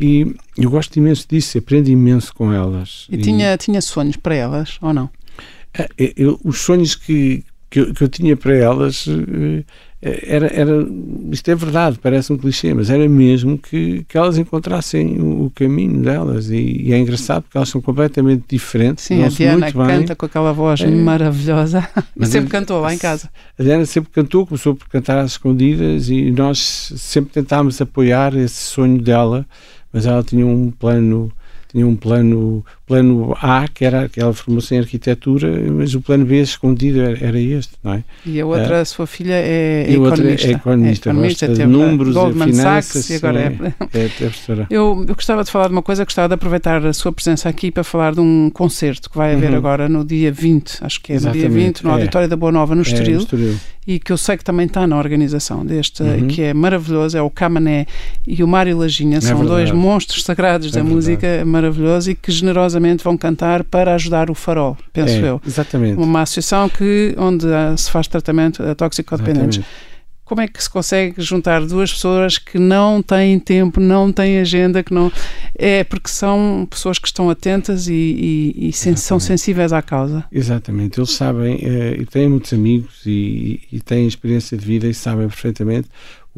E 0.00 0.34
eu 0.56 0.70
gosto 0.70 0.96
imenso 0.96 1.26
disso 1.28 1.58
aprendo 1.58 1.90
imenso 1.90 2.34
com 2.34 2.50
elas. 2.50 3.06
E, 3.10 3.16
e 3.16 3.18
tinha 3.18 3.58
tinha 3.58 3.82
sonhos 3.82 4.16
para 4.16 4.34
elas 4.34 4.78
ou 4.80 4.94
não? 4.94 5.04
Uh, 5.78 6.12
eu, 6.16 6.40
os 6.42 6.60
sonhos 6.60 6.94
que, 6.94 7.44
que 7.68 7.78
eu, 7.78 7.92
que 7.92 8.02
eu 8.02 8.08
tinha 8.08 8.38
para 8.38 8.56
elas 8.56 9.06
uh, 9.06 9.62
era, 10.00 10.46
era, 10.46 10.86
isto 11.32 11.50
é 11.50 11.56
verdade, 11.56 11.98
parece 12.00 12.32
um 12.32 12.38
clichê, 12.38 12.72
mas 12.72 12.88
era 12.88 13.08
mesmo 13.08 13.58
que, 13.58 14.04
que 14.08 14.16
elas 14.16 14.38
encontrassem 14.38 15.18
o, 15.18 15.46
o 15.46 15.50
caminho 15.50 16.00
delas. 16.00 16.50
E, 16.50 16.82
e, 16.84 16.92
é 16.92 16.98
engraçado 16.98 17.42
porque 17.42 17.58
elas 17.58 17.68
são 17.68 17.80
completamente 17.80 18.44
diferentes. 18.48 19.04
Sim, 19.04 19.24
a 19.24 19.28
Diana 19.28 19.72
canta 19.72 20.14
com 20.14 20.26
aquela 20.26 20.52
voz 20.52 20.80
é, 20.80 20.86
maravilhosa. 20.88 21.88
Mas 22.14 22.28
sempre 22.30 22.48
cantou 22.48 22.80
lá 22.80 22.94
em 22.94 22.98
casa. 22.98 23.28
A 23.58 23.62
Diana 23.62 23.84
sempre 23.86 24.10
cantou, 24.12 24.46
começou 24.46 24.76
por 24.76 24.88
cantar 24.88 25.18
às 25.18 25.32
escondidas 25.32 26.08
e 26.08 26.30
nós 26.30 26.92
sempre 26.96 27.32
tentámos 27.32 27.80
apoiar 27.80 28.36
esse 28.36 28.62
sonho 28.70 29.02
dela, 29.02 29.44
mas 29.92 30.06
ela 30.06 30.22
tinha 30.22 30.46
um 30.46 30.70
plano 30.70 31.32
tinha 31.68 31.86
um 31.86 31.94
plano, 31.94 32.64
plano 32.88 33.36
A, 33.40 33.68
que 33.68 33.84
era 33.84 34.04
aquela 34.04 34.32
formação 34.32 34.78
em 34.78 34.80
arquitetura, 34.80 35.48
mas 35.70 35.94
o 35.94 36.00
plano 36.00 36.24
B 36.24 36.40
escondido 36.40 37.00
era, 37.00 37.24
era 37.24 37.38
este, 37.38 37.74
não 37.84 37.92
é? 37.92 38.04
E 38.24 38.40
a 38.40 38.46
outra, 38.46 38.80
a 38.80 38.84
sua 38.84 39.06
filha, 39.06 39.34
é, 39.34 39.84
é 39.86 39.92
economista. 39.92 40.48
É 40.48 40.50
economista, 40.50 41.08
é 41.08 41.12
economista 41.12 41.66
números, 41.66 42.14
Goldman 42.14 42.48
finanças. 42.48 43.04
Sachs, 43.04 43.10
e 43.10 43.14
agora 43.16 43.40
é, 43.40 43.74
é, 43.98 44.04
é 44.06 44.66
eu, 44.70 45.04
eu 45.06 45.14
gostava 45.14 45.44
de 45.44 45.50
falar 45.50 45.66
de 45.66 45.72
uma 45.72 45.82
coisa, 45.82 46.04
gostava 46.04 46.28
de 46.28 46.34
aproveitar 46.34 46.84
a 46.84 46.92
sua 46.94 47.12
presença 47.12 47.48
aqui 47.48 47.70
para 47.70 47.84
falar 47.84 48.14
de 48.14 48.20
um 48.20 48.50
concerto 48.50 49.10
que 49.10 49.16
vai 49.16 49.34
haver 49.34 49.50
uhum. 49.50 49.58
agora 49.58 49.88
no 49.88 50.02
dia 50.02 50.32
20, 50.32 50.78
acho 50.80 51.00
que 51.02 51.12
é 51.12 51.16
Exatamente. 51.16 51.44
no 51.44 51.54
dia 51.54 51.66
20, 51.66 51.84
no 51.84 51.90
é. 51.90 51.92
Auditório 51.92 52.28
da 52.28 52.36
Boa 52.36 52.50
Nova, 52.50 52.74
no 52.74 52.82
Estoril. 52.82 53.16
no 53.16 53.22
Estoril 53.22 53.58
e 53.88 53.98
que 53.98 54.12
eu 54.12 54.18
sei 54.18 54.36
que 54.36 54.44
também 54.44 54.66
está 54.66 54.86
na 54.86 54.98
organização 54.98 55.64
deste, 55.64 56.02
uhum. 56.02 56.28
que 56.28 56.42
é 56.42 56.52
maravilhoso, 56.52 57.16
é 57.16 57.22
o 57.22 57.30
Camané 57.30 57.86
e 58.26 58.44
o 58.44 58.46
Mário 58.46 58.76
Lajinha, 58.76 59.16
é 59.16 59.20
são 59.22 59.42
dois 59.42 59.70
monstros 59.70 60.24
sagrados 60.24 60.68
é 60.68 60.70
da 60.72 60.80
verdade. 60.80 60.94
música, 60.94 61.44
maravilhoso, 61.46 62.10
e 62.10 62.14
que 62.14 62.30
generosamente 62.30 62.77
vão 63.02 63.16
cantar 63.16 63.64
para 63.64 63.94
ajudar 63.94 64.30
o 64.30 64.34
Farol, 64.34 64.76
penso 64.92 65.14
é, 65.14 65.30
eu. 65.30 65.40
Exatamente. 65.46 66.00
Uma 66.00 66.22
associação 66.22 66.68
que, 66.68 67.14
onde 67.18 67.46
se 67.76 67.90
faz 67.90 68.06
tratamento 68.06 68.62
a 68.62 68.74
toxicodependentes. 68.74 69.58
Exatamente 69.58 69.88
como 70.28 70.42
é 70.42 70.46
que 70.46 70.62
se 70.62 70.68
consegue 70.68 71.22
juntar 71.22 71.64
duas 71.64 71.90
pessoas 71.90 72.36
que 72.36 72.58
não 72.58 73.02
têm 73.02 73.40
tempo, 73.40 73.80
não 73.80 74.12
têm 74.12 74.38
agenda, 74.38 74.82
que 74.82 74.92
não 74.92 75.10
é 75.54 75.82
porque 75.82 76.10
são 76.10 76.68
pessoas 76.68 76.98
que 76.98 77.08
estão 77.08 77.30
atentas 77.30 77.88
e, 77.88 78.54
e, 78.54 78.68
e 78.68 78.72
são 78.72 79.18
sensíveis 79.18 79.72
à 79.72 79.80
causa. 79.80 80.24
Exatamente, 80.30 81.00
eles 81.00 81.12
sabem 81.12 81.58
é, 81.62 81.96
e 81.98 82.04
têm 82.04 82.28
muitos 82.28 82.52
amigos 82.52 83.00
e, 83.06 83.62
e 83.72 83.80
têm 83.80 84.06
experiência 84.06 84.56
de 84.56 84.64
vida 84.64 84.86
e 84.86 84.92
sabem 84.92 85.26
perfeitamente 85.26 85.88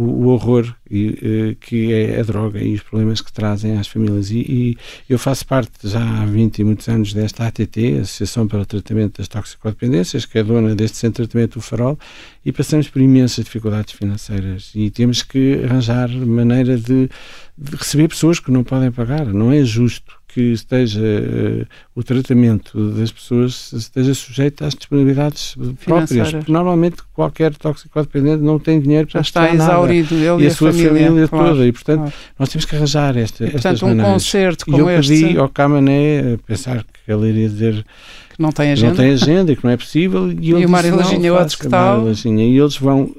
o, 0.01 0.03
o 0.03 0.27
horror 0.29 0.75
e, 0.91 1.09
uh, 1.09 1.57
que 1.57 1.93
é 1.93 2.21
a 2.21 2.23
droga 2.23 2.59
e 2.59 2.75
os 2.75 2.81
problemas 2.81 3.21
que 3.21 3.31
trazem 3.31 3.77
às 3.77 3.87
famílias. 3.87 4.31
E, 4.31 4.39
e, 4.39 4.79
eu 5.09 5.19
faço 5.19 5.47
parte 5.47 5.71
já 5.87 6.01
há 6.01 6.25
20 6.25 6.59
e 6.59 6.65
muitos 6.65 6.89
anos 6.89 7.13
desta 7.13 7.47
ATT, 7.47 7.99
Associação 8.01 8.49
para 8.49 8.61
o 8.61 8.67
Tratamento 8.67 9.19
das 9.19 9.29
Toxicodependências, 9.29 10.25
que 10.25 10.39
é 10.39 10.43
dona 10.43 10.75
deste 10.75 10.97
centro 10.97 11.25
de 11.25 11.29
tratamento 11.29 11.59
do 11.59 11.61
Farol, 11.61 11.99
e 12.45 12.51
passamos 12.51 12.89
por 12.89 13.03
imensas 13.03 13.45
dificuldades 13.45 13.93
financeiras 13.93 14.73
e 14.75 14.91
temos 14.91 15.23
que 15.23 15.63
arranjar 15.65 16.09
maneira 16.09 16.79
de, 16.79 17.11
de 17.59 17.77
receber 17.77 18.09
pessoas 18.09 18.41
que 18.41 18.51
não 18.51 18.65
podem 18.65 18.91
pagar. 18.91 19.27
Não 19.27 19.53
é 19.53 19.63
justo 19.63 20.20
que 20.33 20.53
esteja 20.53 21.01
uh, 21.01 21.67
o 21.95 22.03
tratamento 22.03 22.91
das 22.93 23.11
pessoas 23.11 23.73
esteja 23.73 24.15
sujeito 24.15 24.65
às 24.65 24.75
disponibilidades 24.75 25.57
próprias. 25.85 26.33
Porque 26.33 26.53
normalmente 26.53 26.99
qualquer 27.13 27.55
toxicodependente 27.55 28.43
não 28.43 28.59
tem 28.59 28.81
dinheiro 28.81 29.09
para 29.09 29.21
Já 29.21 29.23
está 29.23 29.55
exaurido, 29.55 30.15
ele 30.15 30.45
e, 30.45 30.47
a, 30.47 30.51
sua 30.51 30.73
família, 30.73 30.91
família 30.91 31.29
claro, 31.29 31.49
toda. 31.49 31.67
E, 31.67 31.73
portanto, 31.73 31.99
claro. 31.99 32.13
nós 32.39 32.49
temos 32.49 32.65
que 32.65 32.77
arranjar 32.77 33.17
esta, 33.17 33.45
e, 33.45 33.51
portanto, 33.51 33.75
estas 33.75 33.83
um 33.83 33.89
maneiras. 33.89 34.13
concerto 34.13 34.65
como 34.65 34.77
e 34.77 34.81
eu 34.81 34.91
este... 34.91 35.21
pedi 35.21 35.39
ao 35.39 35.49
Camané, 35.49 36.39
pensar 36.47 36.85
que 36.85 37.13
ele 37.13 37.29
iria 37.29 37.49
dizer 37.49 37.85
que 38.31 38.41
não 38.41 38.53
tem 38.53 38.73
agenda, 38.73 38.91
não 38.91 38.97
tem 38.97 39.13
agenda 39.13 39.53
e 39.53 39.57
que 39.57 39.65
não 39.65 39.71
é 39.71 39.77
possível. 39.77 40.31
E, 40.31 40.51
e 40.51 40.65
o 40.65 40.69
Mário 40.69 40.95
Lajinha, 40.97 41.33
outro 41.35 41.59
que 41.59 41.69
tal. 41.69 42.07
E 42.09 42.59
eles 42.59 42.77
vão 42.77 43.15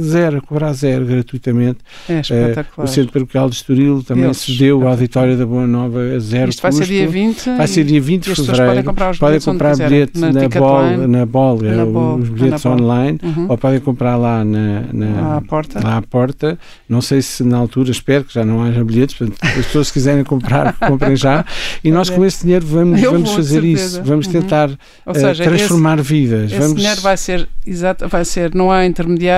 zero, 0.00 0.40
cobrar 0.42 0.72
zero 0.72 1.04
gratuitamente. 1.04 1.78
É 2.08 2.20
espetacular. 2.20 2.86
Uh, 2.86 2.88
o 2.88 2.92
Centro 2.92 3.12
Paroquial 3.12 3.50
de 3.50 3.56
Estoril 3.56 4.02
também 4.02 4.24
Eles, 4.24 4.38
cedeu 4.38 4.80
o 4.80 4.88
auditório 4.88 5.36
da 5.36 5.44
Boa 5.44 5.66
Nova 5.66 6.00
a 6.00 6.18
zero 6.18 6.48
Isto 6.48 6.62
vai 6.62 6.70
custo. 6.70 6.86
ser 6.86 6.92
dia 6.92 7.08
20? 7.08 7.56
Vai 7.56 7.66
ser 7.66 7.84
dia 7.84 8.00
20 8.00 8.24
de 8.24 8.34
fevereiro. 8.34 8.66
podem 8.66 8.84
comprar 8.84 9.10
os 9.10 9.18
podem 9.18 9.40
comprar 9.40 9.76
bilhetes 9.76 10.20
na, 10.20 10.32
na, 10.32 10.48
bol, 10.48 10.82
na 11.08 11.26
Bol, 11.26 11.62
na 11.62 11.84
bol, 11.84 12.16
os 12.16 12.28
bilhetes 12.28 12.64
online, 12.64 13.18
uhum. 13.22 13.46
ou 13.48 13.58
podem 13.58 13.80
comprar 13.80 14.16
lá 14.16 14.44
na, 14.44 14.84
na, 14.92 15.36
à 15.36 15.40
porta. 15.40 15.80
lá 15.82 15.98
à 15.98 16.02
porta. 16.02 16.58
Não 16.88 17.00
sei 17.00 17.20
se 17.20 17.44
na 17.44 17.58
altura, 17.58 17.90
espero 17.90 18.24
que 18.24 18.34
já 18.34 18.44
não 18.44 18.62
haja 18.62 18.82
bilhetes, 18.84 19.16
portanto, 19.16 19.38
as 19.42 19.66
pessoas 19.66 19.88
se 19.88 19.92
quiserem 19.92 20.24
comprar, 20.24 20.72
comprem 20.80 21.16
já. 21.16 21.44
E 21.84 21.90
nós 21.90 22.08
com 22.08 22.24
esse 22.24 22.42
dinheiro 22.44 22.66
vamos, 22.66 23.00
vamos 23.00 23.32
fazer 23.32 23.64
isso. 23.64 24.02
Vamos 24.02 24.26
uhum. 24.26 24.32
tentar 24.32 24.70
uh, 24.70 24.78
seja, 25.14 25.44
transformar 25.44 25.98
esse, 25.98 26.08
vidas. 26.08 26.52
Esse 26.52 26.60
vamos... 26.60 26.76
dinheiro 26.76 27.00
vai 27.00 27.16
ser, 27.16 27.48
exato, 27.66 28.08
vai 28.08 28.24
ser, 28.24 28.54
não 28.54 28.70
há 28.70 28.84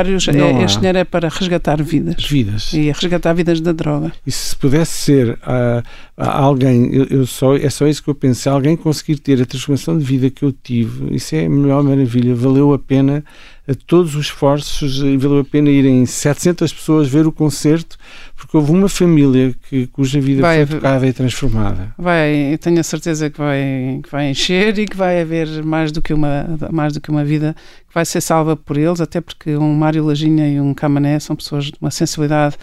intermediários, 0.09 0.27
não 0.27 0.59
é, 0.59 0.63
há. 0.63 0.65
este 0.65 0.79
dinheiro 0.79 0.99
é 0.99 1.05
para 1.05 1.29
resgatar 1.29 1.83
vidas. 1.83 2.25
Vidas. 2.25 2.73
E 2.73 2.91
resgatar 2.91 3.33
vidas 3.33 3.61
da 3.61 3.73
droga. 3.73 4.13
E 4.27 4.31
se 4.31 4.57
pudesse 4.57 4.93
ser 4.93 5.31
uh, 5.31 5.83
alguém, 6.17 6.95
eu, 6.95 7.05
eu, 7.11 7.27
só, 7.27 7.57
é 7.57 7.71
só 7.71 7.87
isso 7.87 8.03
que 8.03 8.11
eu 8.11 8.15
penso, 8.15 8.49
alguém 8.51 8.77
conseguir 8.77 9.19
ter 9.19 9.41
a 9.41 9.47
transformação 9.47 9.99
de 9.99 10.05
vida 10.05 10.31
que 10.31 10.45
eu 10.45 10.53
tive, 10.53 11.15
isso 11.15 11.35
é 11.35 11.47
a 11.47 11.49
melhor 11.49 11.83
maravilha, 11.83 12.35
valeu 12.35 12.73
a 12.73 12.79
pena 12.79 13.25
todos 13.87 14.15
os 14.15 14.27
esforços 14.27 14.99
e 14.99 15.17
valeu 15.17 15.41
a 15.41 15.45
pena 15.45 15.71
irem 15.71 16.05
700 16.05 16.73
pessoas 16.73 17.09
ver 17.09 17.27
o 17.27 17.33
concerto 17.33 17.97
porque 18.37 18.57
houve 18.57 18.73
uma 18.73 18.89
família 18.89 19.55
que, 19.69 19.87
cuja 19.87 20.21
vida 20.21 20.43
vai, 20.43 20.67
foi 20.67 20.77
tocada 20.77 21.07
e 21.07 21.13
transformada. 21.13 21.95
Vai, 21.97 22.59
tenho 22.61 22.79
a 22.79 22.83
certeza 22.83 23.31
que 23.31 23.39
vai, 23.39 24.01
que 24.03 24.11
vai 24.11 24.31
encher 24.31 24.79
e 24.79 24.87
que 24.87 24.97
vai 24.97 25.21
haver 25.23 25.65
mais 25.65 25.91
do 25.91 26.03
que 26.03 26.13
uma, 26.13 26.59
mais 26.71 26.93
do 26.93 27.01
que 27.01 27.11
uma 27.11 27.25
vida 27.25 27.55
que 27.89 27.95
vai 27.95 28.05
ser 28.05 28.21
salva 28.21 28.55
por 28.57 28.77
eles, 28.77 29.01
até 29.01 29.21
porque 29.21 29.57
um 29.57 29.73
Mário 29.73 30.05
Lajinha 30.05 30.49
e 30.49 30.61
um 30.61 30.75
Camané 30.75 31.19
são 31.21 31.35
pessoas 31.35 31.67
de 31.67 31.75
uma 31.81 31.91
sensibilidade 31.91 32.57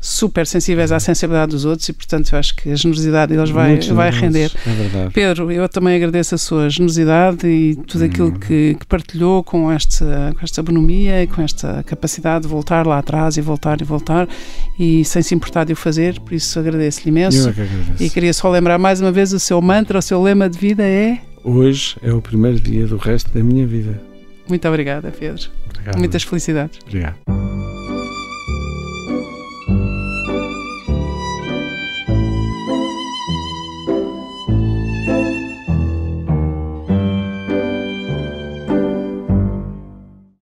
super 0.00 0.46
sensíveis 0.46 0.92
à 0.92 1.00
sensibilidade 1.00 1.52
dos 1.52 1.64
outros 1.64 1.88
e, 1.88 1.92
portanto, 1.92 2.32
eu 2.32 2.38
acho 2.38 2.54
que 2.54 2.70
a 2.70 2.76
generosidade 2.76 3.34
deles 3.34 3.50
vai, 3.50 3.78
vai 3.78 4.10
render. 4.10 4.52
É 4.66 4.70
verdade. 4.70 5.12
Pedro, 5.12 5.50
eu 5.50 5.68
também 5.68 5.96
agradeço 5.96 6.34
a 6.34 6.38
sua 6.38 6.70
generosidade 6.70 7.46
e 7.46 7.74
tudo 7.74 8.04
aquilo 8.04 8.28
hum. 8.28 8.38
que, 8.38 8.76
que, 8.78 8.86
partilhou 8.86 9.42
com 9.42 9.70
esta, 9.70 10.32
com 10.38 10.44
esta 10.44 10.62
bonomia 10.62 11.22
e 11.22 11.26
com 11.26 11.42
esta 11.42 11.82
capacidade 11.82 12.42
de 12.42 12.48
voltar 12.48 12.86
lá 12.86 12.98
atrás 12.98 13.36
e 13.36 13.40
voltar 13.40 13.80
e 13.80 13.84
voltar 13.84 14.28
e 14.78 15.04
sem 15.04 15.22
se 15.22 15.34
importar 15.34 15.64
de 15.64 15.72
o 15.72 15.76
fazer, 15.76 16.20
por 16.20 16.32
isso 16.32 16.58
agradeço-lhe 16.58 17.10
imenso. 17.10 17.38
Eu 17.38 17.50
é 17.50 17.52
que 17.52 17.60
agradeço. 17.62 18.02
E 18.02 18.10
queria 18.10 18.32
só 18.32 18.48
lembrar 18.48 18.78
mais 18.78 19.00
uma 19.00 19.10
vez 19.10 19.32
o 19.32 19.40
seu 19.40 19.60
mantra, 19.60 19.98
o 19.98 20.02
seu 20.02 20.22
lema 20.22 20.48
de 20.48 20.58
vida 20.58 20.84
é. 20.84 21.18
Hoje 21.42 21.96
é 22.02 22.12
o 22.12 22.20
primeiro 22.20 22.60
dia 22.60 22.86
do 22.86 22.96
resto 22.96 23.30
da 23.32 23.42
minha 23.42 23.66
vida. 23.66 24.00
Muito 24.48 24.66
obrigada, 24.66 25.10
Pedro. 25.10 25.50
Obrigado. 25.70 25.98
Muitas 25.98 26.22
felicidades. 26.22 26.78
Obrigado. 26.86 27.67